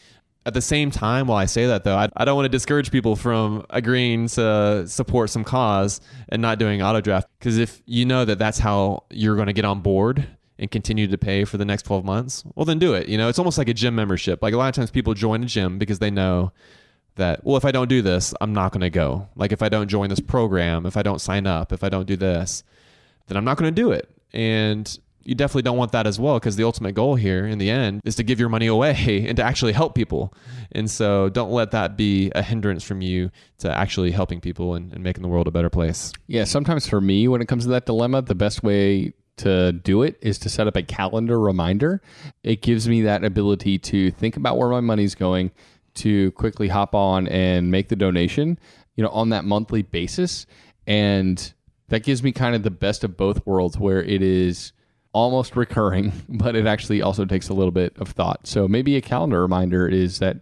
At 0.47 0.53
the 0.53 0.61
same 0.61 0.91
time 0.91 1.26
while 1.26 1.39
i 1.39 1.47
say 1.47 1.66
that 1.66 1.85
though 1.85 1.97
i, 1.97 2.09
I 2.16 2.26
don't 2.26 2.37
want 2.37 2.45
to 2.45 2.51
discourage 2.51 2.91
people 2.91 3.16
from 3.16 3.64
agreeing 3.70 4.28
to 4.28 4.87
support 4.87 5.30
some 5.30 5.43
cause 5.43 6.03
and 6.28 6.43
not 6.43 6.59
doing 6.59 6.82
auto 6.82 7.01
draft. 7.01 7.28
Because 7.39 7.57
if 7.57 7.80
you 7.87 8.05
know 8.05 8.26
that 8.26 8.39
that's 8.39 8.59
how 8.59 9.05
you're 9.09 9.37
going 9.37 9.47
to 9.47 9.55
get 9.55 9.64
on 9.64 9.80
board 9.80 10.26
and 10.59 10.70
continue 10.70 11.07
to 11.07 11.16
pay 11.16 11.45
for 11.45 11.57
the 11.57 11.64
next 11.64 11.85
12 11.85 12.05
months 12.05 12.45
well 12.55 12.66
then 12.66 12.78
do 12.78 12.93
it. 12.93 13.09
You 13.09 13.16
know 13.16 13.28
it's 13.28 13.39
almost 13.39 13.57
like 13.57 13.68
a 13.68 13.74
gym 13.74 13.95
membership. 13.95 14.43
Like 14.43 14.53
a 14.53 14.59
lot 14.59 14.68
of 14.68 14.74
times 14.74 14.91
people 14.91 15.14
join 15.14 15.43
a 15.43 15.47
gym 15.47 15.78
because 15.78 15.99
they 15.99 16.11
know 16.11 16.53
that 17.16 17.43
well 17.45 17.57
if 17.57 17.64
i 17.64 17.70
don't 17.70 17.89
do 17.89 18.03
this 18.03 18.35
i'm 18.43 18.53
not 18.53 18.70
going 18.72 18.82
to 18.82 18.91
go. 18.91 19.28
Like 19.37 19.53
if 19.53 19.62
i 19.62 19.70
don't 19.70 19.89
join 19.89 20.11
this 20.11 20.20
program 20.20 20.85
if 20.85 20.99
i 20.99 21.03
don't 21.03 21.22
sign 21.22 21.47
up 21.47 21.72
if 21.72 21.82
i 21.82 21.89
don't 21.89 22.07
do 22.07 22.16
this 22.16 22.64
then 23.28 23.39
i'm 23.39 23.45
not 23.47 23.57
going 23.57 23.74
to 23.74 23.82
do 23.82 23.93
it. 23.93 24.11
And 24.35 24.99
you 25.25 25.35
definitely 25.35 25.62
don't 25.62 25.77
want 25.77 25.93
that 25.93 26.07
as 26.07 26.18
well 26.18 26.39
because 26.39 26.57
the 26.57 26.64
ultimate 26.64 26.95
goal 26.95 27.14
here 27.14 27.47
in 27.47 27.59
the 27.59 27.70
end 27.70 28.01
is 28.05 28.16
to 28.16 28.22
give 28.22 28.39
your 28.39 28.49
money 28.49 28.66
away 28.66 29.25
and 29.29 29.37
to 29.37 29.43
actually 29.43 29.72
help 29.72 29.95
people 29.95 30.33
and 30.72 30.91
so 30.91 31.29
don't 31.31 31.51
let 31.51 31.70
that 31.70 31.97
be 31.97 32.31
a 32.35 32.43
hindrance 32.43 32.83
from 32.85 33.01
you 33.01 33.31
to 33.59 33.70
actually 33.70 34.11
helping 34.11 34.41
people 34.41 34.75
and, 34.75 34.93
and 34.93 35.03
making 35.03 35.22
the 35.22 35.29
world 35.29 35.47
a 35.47 35.51
better 35.51 35.70
place 35.70 36.12
Yeah, 36.27 36.45
sometimes 36.45 36.89
for 36.89 37.01
me, 37.01 37.29
when 37.29 37.41
it 37.41 37.49
comes 37.49 37.64
to 37.64 37.70
that 37.70 37.87
dilemma, 37.87 38.22
the 38.22 38.35
best 38.35 38.62
way 38.62 39.12
to 39.37 39.72
do 39.72 40.03
it 40.03 40.18
is 40.20 40.39
to 40.39 40.49
set 40.49 40.66
up 40.66 40.77
a 40.77 40.83
calendar 40.83 41.39
reminder. 41.39 42.01
It 42.43 42.62
gives 42.62 42.89
me 42.89 43.03
that 43.03 43.25
ability 43.25 43.79
to 43.79 44.11
think 44.11 44.37
about 44.37 44.59
where 44.59 44.68
my 44.68 44.81
money's 44.81 45.14
going, 45.14 45.51
to 45.95 46.33
quickly 46.33 46.68
hop 46.68 46.95
on 46.95 47.29
and 47.29 47.70
make 47.70 47.89
the 47.89 47.97
donation, 47.97 48.59
you 48.97 49.05
know, 49.05 49.11
on 49.11 49.31
that 49.31 49.45
monthly 49.45 49.83
basis. 49.83 50.47
And 50.87 51.53
that 51.89 52.03
gives 52.03 52.22
me 52.22 52.33
kind 52.33 52.55
of 52.55 52.62
the 52.62 52.70
best 52.70 53.05
of 53.05 53.16
both 53.16 53.47
worlds 53.47 53.79
where 53.79 54.03
it 54.03 54.22
is 54.22 54.72
almost 55.15 55.57
recurring, 55.57 56.12
but 56.29 56.55
it 56.55 56.67
actually 56.67 57.01
also 57.01 57.25
takes 57.25 57.49
a 57.49 57.55
little 57.55 57.73
bit 57.73 57.97
of 57.99 58.09
thought. 58.09 58.47
So 58.47 58.69
maybe 58.69 58.97
a 58.97 59.01
calendar 59.01 59.41
reminder 59.41 59.89
is 59.89 60.19
that 60.19 60.39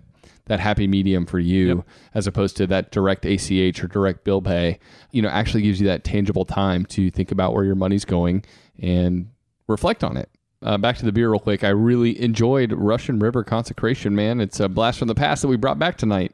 that 0.46 0.58
happy 0.58 0.88
medium 0.88 1.24
for 1.24 1.38
you 1.38 1.84
as 2.14 2.26
opposed 2.26 2.56
to 2.56 2.66
that 2.66 2.90
direct 2.90 3.24
ACH 3.24 3.82
or 3.82 3.86
direct 3.86 4.24
bill 4.24 4.42
pay, 4.42 4.80
you 5.12 5.22
know, 5.22 5.28
actually 5.28 5.62
gives 5.62 5.80
you 5.80 5.86
that 5.86 6.02
tangible 6.02 6.44
time 6.44 6.84
to 6.86 7.12
think 7.12 7.30
about 7.30 7.54
where 7.54 7.64
your 7.64 7.76
money's 7.76 8.04
going 8.04 8.44
and 8.80 9.30
reflect 9.68 10.02
on 10.02 10.16
it. 10.16 10.28
Uh, 10.60 10.78
back 10.78 10.96
to 10.96 11.04
the 11.04 11.12
beer 11.12 11.30
real 11.30 11.40
quick. 11.40 11.62
I 11.62 11.68
really 11.68 12.20
enjoyed 12.20 12.72
Russian 12.72 13.20
River 13.20 13.44
Consecration, 13.44 14.14
man. 14.16 14.40
It's 14.40 14.58
a 14.58 14.68
blast 14.68 14.98
from 14.98 15.08
the 15.08 15.14
past 15.14 15.42
that 15.42 15.48
we 15.48 15.56
brought 15.56 15.78
back 15.78 15.96
tonight. 15.96 16.32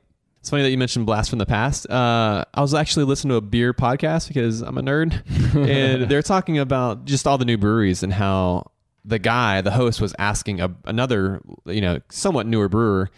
It's 0.49 0.51
funny 0.51 0.63
that 0.63 0.71
you 0.71 0.79
mentioned 0.79 1.05
Blast 1.05 1.29
from 1.29 1.39
the 1.39 1.45
Past. 1.45 1.91
Uh, 1.91 2.43
I 2.55 2.63
was 2.63 2.73
actually 2.73 3.05
listening 3.05 3.33
to 3.33 3.37
a 3.37 3.43
beer 3.43 3.75
podcast 3.75 4.29
because 4.29 4.63
I'm 4.63 4.79
a 4.79 4.83
nerd, 4.83 5.23
and 5.55 6.11
they're 6.11 6.23
talking 6.23 6.59
about 6.59 7.05
just 7.05 7.27
all 7.27 7.37
the 7.37 7.45
new 7.45 7.59
breweries 7.59 8.03
and 8.03 8.11
how 8.11 8.71
the 9.05 9.19
guy, 9.19 9.61
the 9.61 9.73
host, 9.73 10.01
was 10.01 10.15
asking 10.19 10.63
a, 10.63 10.75
another, 10.87 11.43
you 11.67 11.83
know, 11.83 12.01
somewhat 12.09 12.47
newer 12.47 12.71
brewer 12.71 13.11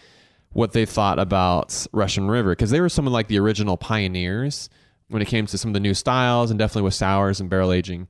what 0.54 0.72
they 0.72 0.84
thought 0.84 1.20
about 1.20 1.86
Russian 1.92 2.26
River 2.26 2.50
because 2.50 2.72
they 2.72 2.80
were 2.80 2.88
some 2.88 3.06
of 3.06 3.12
like 3.12 3.28
the 3.28 3.38
original 3.38 3.76
pioneers 3.76 4.68
when 5.06 5.22
it 5.22 5.28
came 5.28 5.46
to 5.46 5.56
some 5.56 5.68
of 5.68 5.74
the 5.74 5.78
new 5.78 5.94
styles 5.94 6.50
and 6.50 6.58
definitely 6.58 6.82
with 6.82 6.94
sours 6.94 7.40
and 7.40 7.48
barrel 7.48 7.70
aging. 7.70 8.08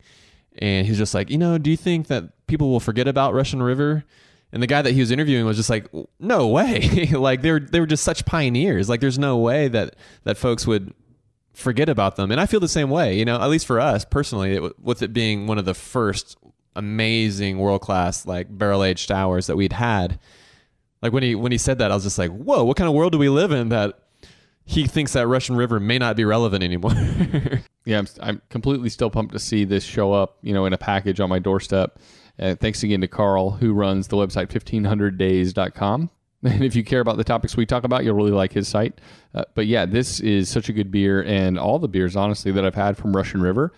And 0.57 0.87
he's 0.87 0.97
just 0.97 1.12
like, 1.12 1.29
you 1.29 1.37
know, 1.37 1.59
do 1.59 1.71
you 1.71 1.77
think 1.77 2.07
that 2.07 2.47
people 2.47 2.71
will 2.71 2.81
forget 2.81 3.07
about 3.07 3.35
Russian 3.35 3.62
River? 3.62 4.03
And 4.53 4.62
the 4.62 4.66
guy 4.66 4.82
that 4.82 4.92
he 4.92 5.01
was 5.01 5.11
interviewing 5.11 5.44
was 5.44 5.57
just 5.57 5.70
like, 5.70 5.88
no 6.18 6.48
way. 6.48 7.07
like 7.12 7.42
they 7.42 7.53
were 7.53 7.61
they 7.61 7.80
were 7.80 7.86
just 7.86 8.03
such 8.03 8.24
pioneers. 8.24 8.88
Like 8.88 9.01
there's 9.01 9.18
no 9.18 9.36
way 9.38 9.68
that 9.68 9.96
that 10.24 10.36
folks 10.36 10.66
would 10.66 10.92
forget 11.53 11.88
about 11.88 12.16
them. 12.16 12.30
And 12.30 12.40
I 12.40 12.46
feel 12.46 12.61
the 12.61 12.68
same 12.68 12.90
way, 12.90 13.16
you 13.16 13.24
know, 13.24 13.40
at 13.40 13.48
least 13.48 13.66
for 13.66 13.80
us 13.80 14.05
personally, 14.05 14.57
it, 14.57 14.80
with 14.80 15.03
it 15.03 15.12
being 15.12 15.46
one 15.46 15.59
of 15.59 15.64
the 15.64 15.74
first 15.74 16.36
amazing 16.76 17.59
world 17.59 17.80
class 17.80 18.26
like 18.26 18.46
barrel 18.57 18.84
aged 18.84 19.09
sours 19.09 19.46
that 19.46 19.57
we'd 19.57 19.72
had. 19.72 20.18
Like 21.03 21.12
when 21.12 21.22
he 21.22 21.34
when 21.34 21.53
he 21.53 21.59
said 21.59 21.78
that, 21.78 21.90
I 21.90 21.94
was 21.94 22.05
just 22.05 22.18
like, 22.18 22.30
"Whoa, 22.30 22.64
what 22.64 22.76
kind 22.76 22.88
of 22.88 22.94
world 22.94 23.12
do 23.12 23.18
we 23.18 23.28
live 23.28 23.53
in 23.53 23.70
that 23.70 23.98
he 24.64 24.86
thinks 24.86 25.14
that 25.14 25.26
Russian 25.26 25.57
River 25.57 25.80
may 25.80 25.98
not 25.98 26.16
be 26.16 26.24
relevant 26.24 26.62
anymore?" 26.62 26.92
yeah, 27.84 27.98
I'm, 27.98 28.07
I'm 28.20 28.42
completely 28.51 28.90
still 28.90 29.09
pumped 29.09 29.32
to 29.32 29.38
see 29.38 29.64
this 29.64 29.82
show 29.82 30.12
up, 30.12 30.36
you 30.42 30.53
know, 30.53 30.66
in 30.66 30.72
a 30.72 30.78
package 30.78 31.20
on 31.20 31.30
my 31.30 31.38
doorstep. 31.38 31.98
And 32.41 32.59
thanks 32.59 32.82
again 32.82 33.03
to 33.03 33.07
Carl, 33.09 33.51
who 33.51 33.72
runs 33.74 34.09
the 34.09 34.16
website 34.16 34.49
1500days.com. 34.49 36.11
And 36.43 36.64
if 36.64 36.74
you 36.74 36.82
care 36.82 37.01
about 37.01 37.18
the 37.18 37.24
topics 37.24 37.55
we 37.55 37.66
talk 37.66 37.84
about, 37.84 38.03
you'll 38.03 38.14
really 38.14 38.30
like 38.30 38.55
his 38.55 38.66
site. 38.66 38.99
Uh, 39.34 39.45
but 39.55 39.66
yeah, 39.66 39.84
this 39.84 40.20
is 40.20 40.49
such 40.49 40.70
a 40.70 40.72
good 40.72 40.91
beer, 40.91 41.22
and 41.24 41.59
all 41.59 41.78
the 41.78 41.86
beers, 41.86 42.16
honestly, 42.16 42.51
that 42.53 42.64
I've 42.64 42.74
had 42.74 42.97
from 42.97 43.14
Russian 43.14 43.43
River 43.43 43.74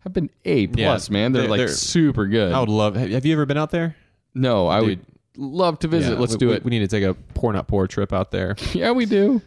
have 0.00 0.12
been 0.12 0.28
A 0.44 0.66
plus. 0.66 1.08
Yeah, 1.08 1.12
man, 1.12 1.30
they're, 1.30 1.42
they're- 1.42 1.50
like 1.50 1.58
they're- 1.58 1.68
super 1.68 2.26
good. 2.26 2.52
I 2.52 2.58
would 2.58 2.68
love. 2.68 2.96
Have 2.96 3.24
you 3.24 3.32
ever 3.32 3.46
been 3.46 3.56
out 3.56 3.70
there? 3.70 3.94
no, 4.34 4.66
I 4.66 4.80
would 4.80 4.98
love 5.36 5.78
to 5.78 5.86
visit. 5.88 6.14
Yeah, 6.14 6.18
Let's 6.18 6.32
we- 6.32 6.38
do 6.38 6.50
it. 6.50 6.64
We 6.64 6.70
need 6.70 6.80
to 6.80 6.88
take 6.88 7.04
a 7.04 7.14
pour 7.34 7.52
not 7.52 7.68
pour 7.68 7.86
trip 7.86 8.12
out 8.12 8.32
there. 8.32 8.56
yeah, 8.72 8.90
we 8.90 9.06
do. 9.06 9.40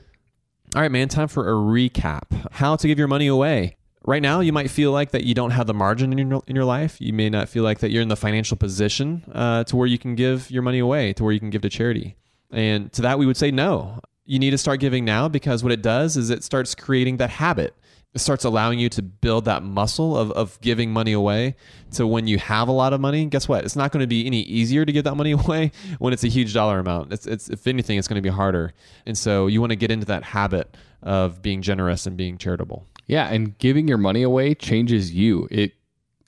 All 0.73 0.81
right, 0.81 0.89
man, 0.89 1.09
time 1.09 1.27
for 1.27 1.49
a 1.49 1.53
recap. 1.53 2.49
How 2.53 2.77
to 2.77 2.87
give 2.87 2.97
your 2.97 3.09
money 3.09 3.27
away. 3.27 3.75
Right 4.05 4.21
now, 4.21 4.41
you 4.41 4.51
might 4.51 4.69
feel 4.69 4.91
like 4.91 5.11
that 5.11 5.23
you 5.23 5.33
don't 5.33 5.51
have 5.51 5.65
the 5.65 5.73
margin 5.73 6.17
in 6.17 6.29
your, 6.29 6.43
in 6.45 6.55
your 6.55 6.65
life. 6.65 6.97
You 6.99 7.13
may 7.13 7.29
not 7.29 7.47
feel 7.47 7.63
like 7.63 7.79
that 7.79 7.89
you're 7.89 8.01
in 8.01 8.09
the 8.09 8.17
financial 8.17 8.57
position 8.57 9.23
uh, 9.33 9.63
to 9.65 9.77
where 9.77 9.87
you 9.87 9.97
can 9.97 10.15
give 10.15 10.51
your 10.51 10.61
money 10.61 10.79
away, 10.79 11.13
to 11.13 11.23
where 11.23 11.31
you 11.31 11.39
can 11.39 11.49
give 11.49 11.61
to 11.61 11.69
charity. 11.69 12.17
And 12.51 12.91
to 12.93 13.01
that, 13.03 13.17
we 13.17 13.25
would 13.25 13.37
say 13.37 13.49
no. 13.49 13.99
You 14.25 14.39
need 14.39 14.51
to 14.51 14.57
start 14.57 14.81
giving 14.81 15.05
now 15.05 15.29
because 15.29 15.63
what 15.63 15.71
it 15.71 15.81
does 15.81 16.17
is 16.17 16.29
it 16.29 16.43
starts 16.43 16.75
creating 16.75 17.17
that 17.17 17.29
habit. 17.29 17.75
It 18.13 18.19
starts 18.19 18.43
allowing 18.43 18.77
you 18.77 18.89
to 18.89 19.01
build 19.01 19.45
that 19.45 19.63
muscle 19.63 20.17
of, 20.17 20.31
of 20.33 20.59
giving 20.61 20.91
money 20.91 21.13
away. 21.13 21.55
So 21.89 22.05
when 22.05 22.27
you 22.27 22.37
have 22.37 22.67
a 22.67 22.71
lot 22.71 22.93
of 22.93 23.01
money, 23.01 23.25
guess 23.25 23.47
what? 23.47 23.63
It's 23.63 23.75
not 23.75 23.91
going 23.91 24.01
to 24.01 24.07
be 24.07 24.27
any 24.27 24.41
easier 24.41 24.85
to 24.85 24.91
give 24.91 25.05
that 25.05 25.15
money 25.15 25.31
away 25.45 25.71
when 25.97 26.13
it's 26.13 26.25
a 26.25 26.27
huge 26.27 26.53
dollar 26.53 26.79
amount. 26.79 27.13
It's, 27.13 27.25
it's 27.25 27.49
if 27.49 27.65
anything, 27.67 27.97
it's 27.97 28.07
going 28.07 28.21
to 28.21 28.29
be 28.29 28.33
harder. 28.33 28.73
And 29.05 29.17
so 29.17 29.47
you 29.47 29.61
want 29.61 29.71
to 29.71 29.77
get 29.77 29.91
into 29.91 30.05
that 30.07 30.23
habit 30.23 30.75
of 31.01 31.41
being 31.41 31.61
generous 31.61 32.05
and 32.05 32.15
being 32.15 32.37
charitable. 32.37 32.85
Yeah, 33.07 33.27
and 33.27 33.57
giving 33.57 33.87
your 33.87 33.97
money 33.97 34.23
away 34.23 34.55
changes 34.55 35.13
you. 35.13 35.47
It 35.51 35.73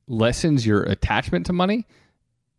lessens 0.07 0.65
your 0.65 0.84
attachment 0.84 1.45
to 1.47 1.53
money, 1.53 1.86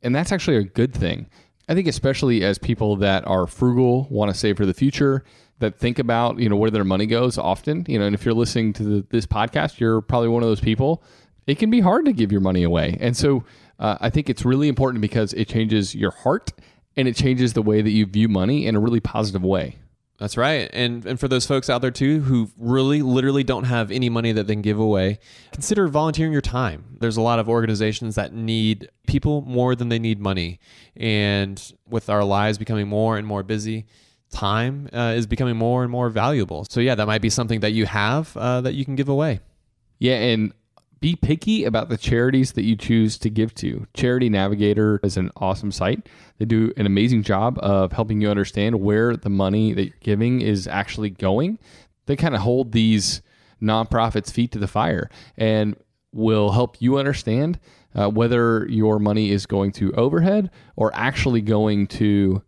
and 0.03 0.14
that's 0.14 0.33
actually 0.33 0.57
a 0.57 0.64
good 0.64 0.95
thing. 0.95 1.29
I 1.69 1.75
think 1.75 1.89
especially 1.89 2.45
as 2.45 2.59
people 2.59 2.97
that 2.97 3.27
are 3.27 3.47
frugal, 3.47 4.07
want 4.11 4.33
to 4.33 4.39
save 4.39 4.57
for 4.57 4.67
the 4.67 4.75
future, 4.75 5.25
that 5.59 5.79
think 5.79 5.99
about, 5.99 6.39
you 6.39 6.49
know, 6.49 6.57
where 6.57 6.71
their 6.71 6.85
money 6.85 7.07
goes 7.07 7.39
often, 7.39 7.85
you 7.89 7.99
know, 7.99 8.05
and 8.05 8.14
if 8.14 8.25
you're 8.25 8.35
listening 8.35 8.73
to 8.75 8.83
the, 8.83 9.07
this 9.11 9.27
podcast, 9.27 9.81
you're 9.81 10.01
probably 10.01 10.29
one 10.29 10.43
of 10.43 10.49
those 10.49 10.61
people. 10.61 11.03
It 11.47 11.59
can 11.59 11.71
be 11.71 11.81
hard 11.81 12.05
to 12.05 12.12
give 12.12 12.31
your 12.31 12.41
money 12.41 12.62
away. 12.62 12.99
And 13.01 13.17
so 13.17 13.45
uh, 13.79 13.97
I 14.01 14.11
think 14.11 14.29
it's 14.29 14.45
really 14.45 14.69
important 14.69 15.01
because 15.01 15.33
it 15.33 15.49
changes 15.49 15.95
your 15.95 16.11
heart 16.11 16.53
and 16.97 17.09
it 17.09 17.17
changes 17.17 17.53
the 17.53 17.62
way 17.62 17.83
that 17.83 17.91
you 17.91 18.07
view 18.07 18.29
money 18.29 18.67
in 18.67 18.77
a 18.77 18.81
really 18.81 19.01
positive 19.01 19.43
way. 19.43 19.77
That's 20.19 20.37
right. 20.37 20.71
And 20.73 21.05
and 21.05 21.21
for 21.21 21.29
those 21.29 21.47
folks 21.47 21.69
out 21.69 21.83
there 21.83 21.91
too 21.91 22.21
who 22.21 22.51
really 22.57 23.03
literally 23.03 23.45
don't 23.45 23.64
have 23.64 23.91
any 23.91 24.09
money 24.09 24.33
that 24.33 24.47
they 24.47 24.55
can 24.55 24.62
give 24.62 24.79
away, 24.79 25.19
consider 25.53 25.89
volunteering 25.89 26.33
your 26.33 26.41
time. 26.41 26.97
There's 27.01 27.19
a 27.19 27.23
lot 27.23 27.39
of 27.39 27.49
organizations 27.49 28.14
that 28.14 28.33
need 28.33 28.89
people 29.07 29.43
more 29.43 29.75
than 29.75 29.91
they 29.91 29.99
need 29.99 30.19
money. 30.19 30.59
And 30.97 31.62
with 31.87 32.09
our 32.09 32.25
lives 32.25 32.57
becoming 32.57 32.89
more 32.89 33.19
and 33.19 33.27
more 33.27 33.43
busy, 33.43 33.85
time 34.31 34.89
uh, 34.93 35.14
is 35.17 35.27
becoming 35.27 35.57
more 35.57 35.83
and 35.83 35.93
more 35.93 36.09
valuable. 36.09 36.67
So 36.71 36.81
yeah, 36.81 36.95
that 36.95 37.07
might 37.07 37.21
be 37.21 37.31
something 37.31 37.61
that 37.61 37.73
you 37.73 37.85
have 37.85 38.35
uh, 38.37 38.62
that 38.62 38.73
you 38.73 38.87
can 38.87 38.97
give 38.97 39.11
away. 39.11 39.41
Yeah, 39.99 40.17
and 40.17 40.53
be 41.01 41.15
picky 41.15 41.65
about 41.65 41.89
the 41.89 41.97
charities 41.97 42.53
that 42.53 42.65
you 42.65 42.77
choose 42.77 43.19
to 43.19 43.31
give 43.31 43.55
to. 43.57 43.87
Charity 43.95 44.29
Navigator 44.29 44.99
is 45.03 45.17
an 45.17 45.31
awesome 45.37 45.71
site. 45.71 46.09
They 46.39 46.45
do 46.45 46.73
an 46.77 46.87
amazing 46.87 47.23
job 47.23 47.59
of 47.61 47.93
helping 47.93 48.21
you 48.21 48.31
understand 48.31 48.81
where 48.81 49.17
the 49.17 49.31
money 49.31 49.73
that 49.75 49.85
you're 49.85 49.95
giving 50.01 50.41
is 50.41 50.67
actually 50.67 51.11
going. 51.11 51.59
They 52.07 52.17
kind 52.17 52.35
of 52.35 52.41
hold 52.41 52.73
these 52.73 53.23
nonprofits' 53.61 54.33
feet 54.33 54.53
to 54.53 54.59
the 54.59 54.69
fire 54.69 55.11
and 55.37 55.77
will 56.13 56.53
help 56.53 56.81
you 56.81 56.99
understand 56.99 57.59
uh, 57.95 58.09
whether 58.09 58.67
your 58.69 58.99
money 58.99 59.31
is 59.31 59.47
going 59.47 59.73
to 59.73 59.93
overhead 59.93 60.51
or 60.77 60.91
actually 60.95 61.41
going 61.41 61.87
to 61.87 62.43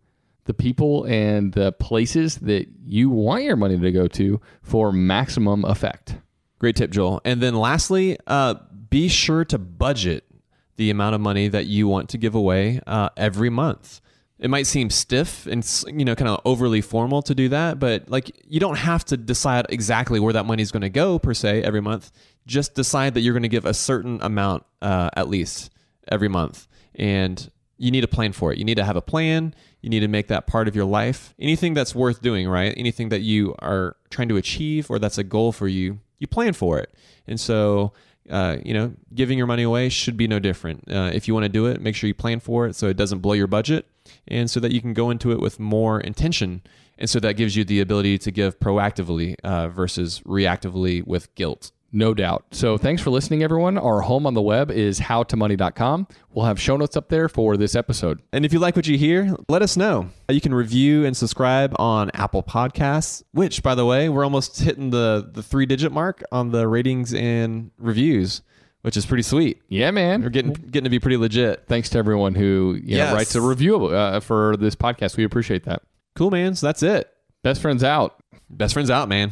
the 0.45 0.53
people 0.53 1.03
and 1.05 1.53
the 1.53 1.71
places 1.73 2.37
that 2.37 2.67
you 2.83 3.09
want 3.09 3.43
your 3.43 3.55
money 3.55 3.77
to 3.77 3.91
go 3.91 4.07
to 4.07 4.41
for 4.63 4.91
maximum 4.91 5.63
effect. 5.65 6.17
Great 6.59 6.75
tip, 6.75 6.91
Joel. 6.91 7.21
And 7.23 7.41
then 7.41 7.55
lastly, 7.55 8.17
uh, 8.27 8.55
be 8.89 9.07
sure 9.07 9.45
to 9.45 9.57
budget 9.57 10.25
the 10.75 10.89
amount 10.89 11.15
of 11.15 11.21
money 11.21 11.47
that 11.47 11.65
you 11.65 11.87
want 11.87 12.09
to 12.09 12.17
give 12.17 12.35
away 12.35 12.81
uh, 12.85 13.09
every 13.17 13.49
month. 13.49 14.01
It 14.39 14.49
might 14.49 14.67
seem 14.67 14.89
stiff 14.89 15.45
and 15.47 15.65
you 15.87 16.05
know 16.05 16.15
kind 16.15 16.29
of 16.29 16.39
overly 16.45 16.79
formal 16.79 17.21
to 17.23 17.35
do 17.35 17.49
that, 17.49 17.79
but 17.79 18.09
like 18.09 18.31
you 18.47 18.61
don't 18.61 18.77
have 18.77 19.03
to 19.05 19.17
decide 19.17 19.65
exactly 19.67 20.19
where 20.19 20.31
that 20.31 20.45
money 20.45 20.63
is 20.63 20.71
going 20.71 20.81
to 20.81 20.89
go 20.89 21.19
per 21.19 21.33
se 21.33 21.63
every 21.63 21.81
month. 21.81 22.11
Just 22.47 22.73
decide 22.73 23.15
that 23.15 23.21
you're 23.21 23.33
going 23.33 23.43
to 23.43 23.49
give 23.49 23.65
a 23.65 23.73
certain 23.73 24.21
amount 24.21 24.63
uh, 24.81 25.09
at 25.17 25.27
least 25.27 25.71
every 26.09 26.29
month, 26.29 26.69
and 26.95 27.51
you 27.77 27.91
need 27.91 28.05
a 28.05 28.07
plan 28.07 28.31
for 28.31 28.53
it. 28.53 28.57
You 28.57 28.63
need 28.63 28.75
to 28.75 28.85
have 28.85 28.95
a 28.95 29.01
plan. 29.01 29.53
You 29.81 29.89
need 29.89 30.01
to 30.01 30.07
make 30.07 30.27
that 30.27 30.47
part 30.47 30.69
of 30.69 30.75
your 30.75 30.85
life. 30.85 31.33
Anything 31.37 31.73
that's 31.73 31.93
worth 31.93 32.21
doing, 32.21 32.47
right? 32.47 32.73
Anything 32.77 33.09
that 33.09 33.21
you 33.21 33.55
are 33.59 33.97
trying 34.09 34.29
to 34.29 34.37
achieve 34.37 34.89
or 34.89 34.99
that's 34.99 35.17
a 35.17 35.23
goal 35.23 35.51
for 35.51 35.67
you, 35.67 35.99
you 36.19 36.27
plan 36.27 36.53
for 36.53 36.79
it. 36.79 36.93
And 37.27 37.39
so, 37.39 37.93
uh, 38.29 38.57
you 38.63 38.73
know, 38.73 38.93
giving 39.13 39.37
your 39.37 39.47
money 39.47 39.63
away 39.63 39.89
should 39.89 40.17
be 40.17 40.27
no 40.27 40.39
different. 40.39 40.83
Uh, 40.89 41.09
if 41.13 41.27
you 41.27 41.33
want 41.33 41.45
to 41.45 41.49
do 41.49 41.65
it, 41.65 41.81
make 41.81 41.95
sure 41.95 42.07
you 42.07 42.13
plan 42.13 42.39
for 42.39 42.67
it 42.67 42.75
so 42.75 42.87
it 42.87 42.97
doesn't 42.97 43.19
blow 43.19 43.33
your 43.33 43.47
budget 43.47 43.87
and 44.27 44.49
so 44.49 44.59
that 44.59 44.71
you 44.71 44.81
can 44.81 44.93
go 44.93 45.09
into 45.09 45.31
it 45.31 45.39
with 45.39 45.59
more 45.59 45.99
intention. 45.99 46.61
And 46.97 47.09
so 47.09 47.19
that 47.21 47.33
gives 47.33 47.55
you 47.55 47.63
the 47.63 47.79
ability 47.79 48.17
to 48.19 48.31
give 48.31 48.59
proactively 48.59 49.35
uh, 49.43 49.69
versus 49.69 50.21
reactively 50.21 51.05
with 51.05 51.33
guilt. 51.35 51.71
No 51.91 52.13
doubt. 52.13 52.45
So 52.51 52.77
thanks 52.77 53.01
for 53.01 53.09
listening, 53.09 53.41
everyone. 53.41 53.77
Our 53.77 54.01
home 54.01 54.27
on 54.27 54.35
the 54.35 54.41
web 54.41 54.69
is 54.69 54.99
howtomoney.com. 54.99 56.07
We'll 56.31 56.45
have 56.45 56.59
show 56.61 56.77
notes 56.77 56.95
up 56.95 57.09
there 57.09 57.27
for 57.27 57.57
this 57.57 57.73
episode. 57.75 58.21
And 58.31 58.45
if 58.45 58.53
you 58.53 58.59
like 58.59 58.75
what 58.75 58.85
you 58.87 58.97
hear, 58.97 59.35
let 59.47 59.61
us 59.61 59.75
know. 59.75 60.09
You 60.29 60.39
can 60.41 60.53
review 60.53 61.05
and 61.05 61.17
subscribe 61.17 61.75
on 61.79 62.11
Apple 62.13 62.43
Podcasts, 62.43 63.23
which, 63.31 63.63
by 63.63 63.73
the 63.75 63.85
way, 63.85 64.07
we're 64.09 64.23
almost 64.23 64.59
hitting 64.61 64.91
the, 64.91 65.29
the 65.33 65.41
three 65.41 65.65
digit 65.65 65.91
mark 65.91 66.23
on 66.31 66.51
the 66.51 66.67
ratings 66.67 67.13
and 67.13 67.71
reviews, 67.79 68.43
which 68.83 68.95
is 68.95 69.05
pretty 69.07 69.23
sweet. 69.23 69.59
Yeah, 69.67 69.89
man. 69.89 70.21
We're 70.21 70.29
getting 70.29 70.53
getting 70.53 70.83
to 70.83 70.89
be 70.91 70.99
pretty 70.99 71.17
legit. 71.17 71.63
Thanks 71.67 71.89
to 71.89 71.97
everyone 71.97 72.35
who 72.35 72.77
you 72.83 72.97
know, 72.97 73.03
Yes. 73.05 73.13
writes 73.13 73.35
a 73.35 73.41
review 73.41 73.85
uh, 73.87 74.19
for 74.19 74.55
this 74.57 74.75
podcast. 74.75 75.17
We 75.17 75.23
appreciate 75.23 75.63
that. 75.63 75.81
Cool, 76.15 76.29
man. 76.29 76.53
So 76.53 76.67
that's 76.67 76.83
it. 76.83 77.11
Best 77.43 77.61
friends 77.61 77.83
out. 77.83 78.21
Best 78.49 78.73
friends 78.73 78.91
out, 78.91 79.09
man. 79.09 79.31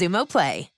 Xumo 0.01 0.25
Play. 0.25 0.70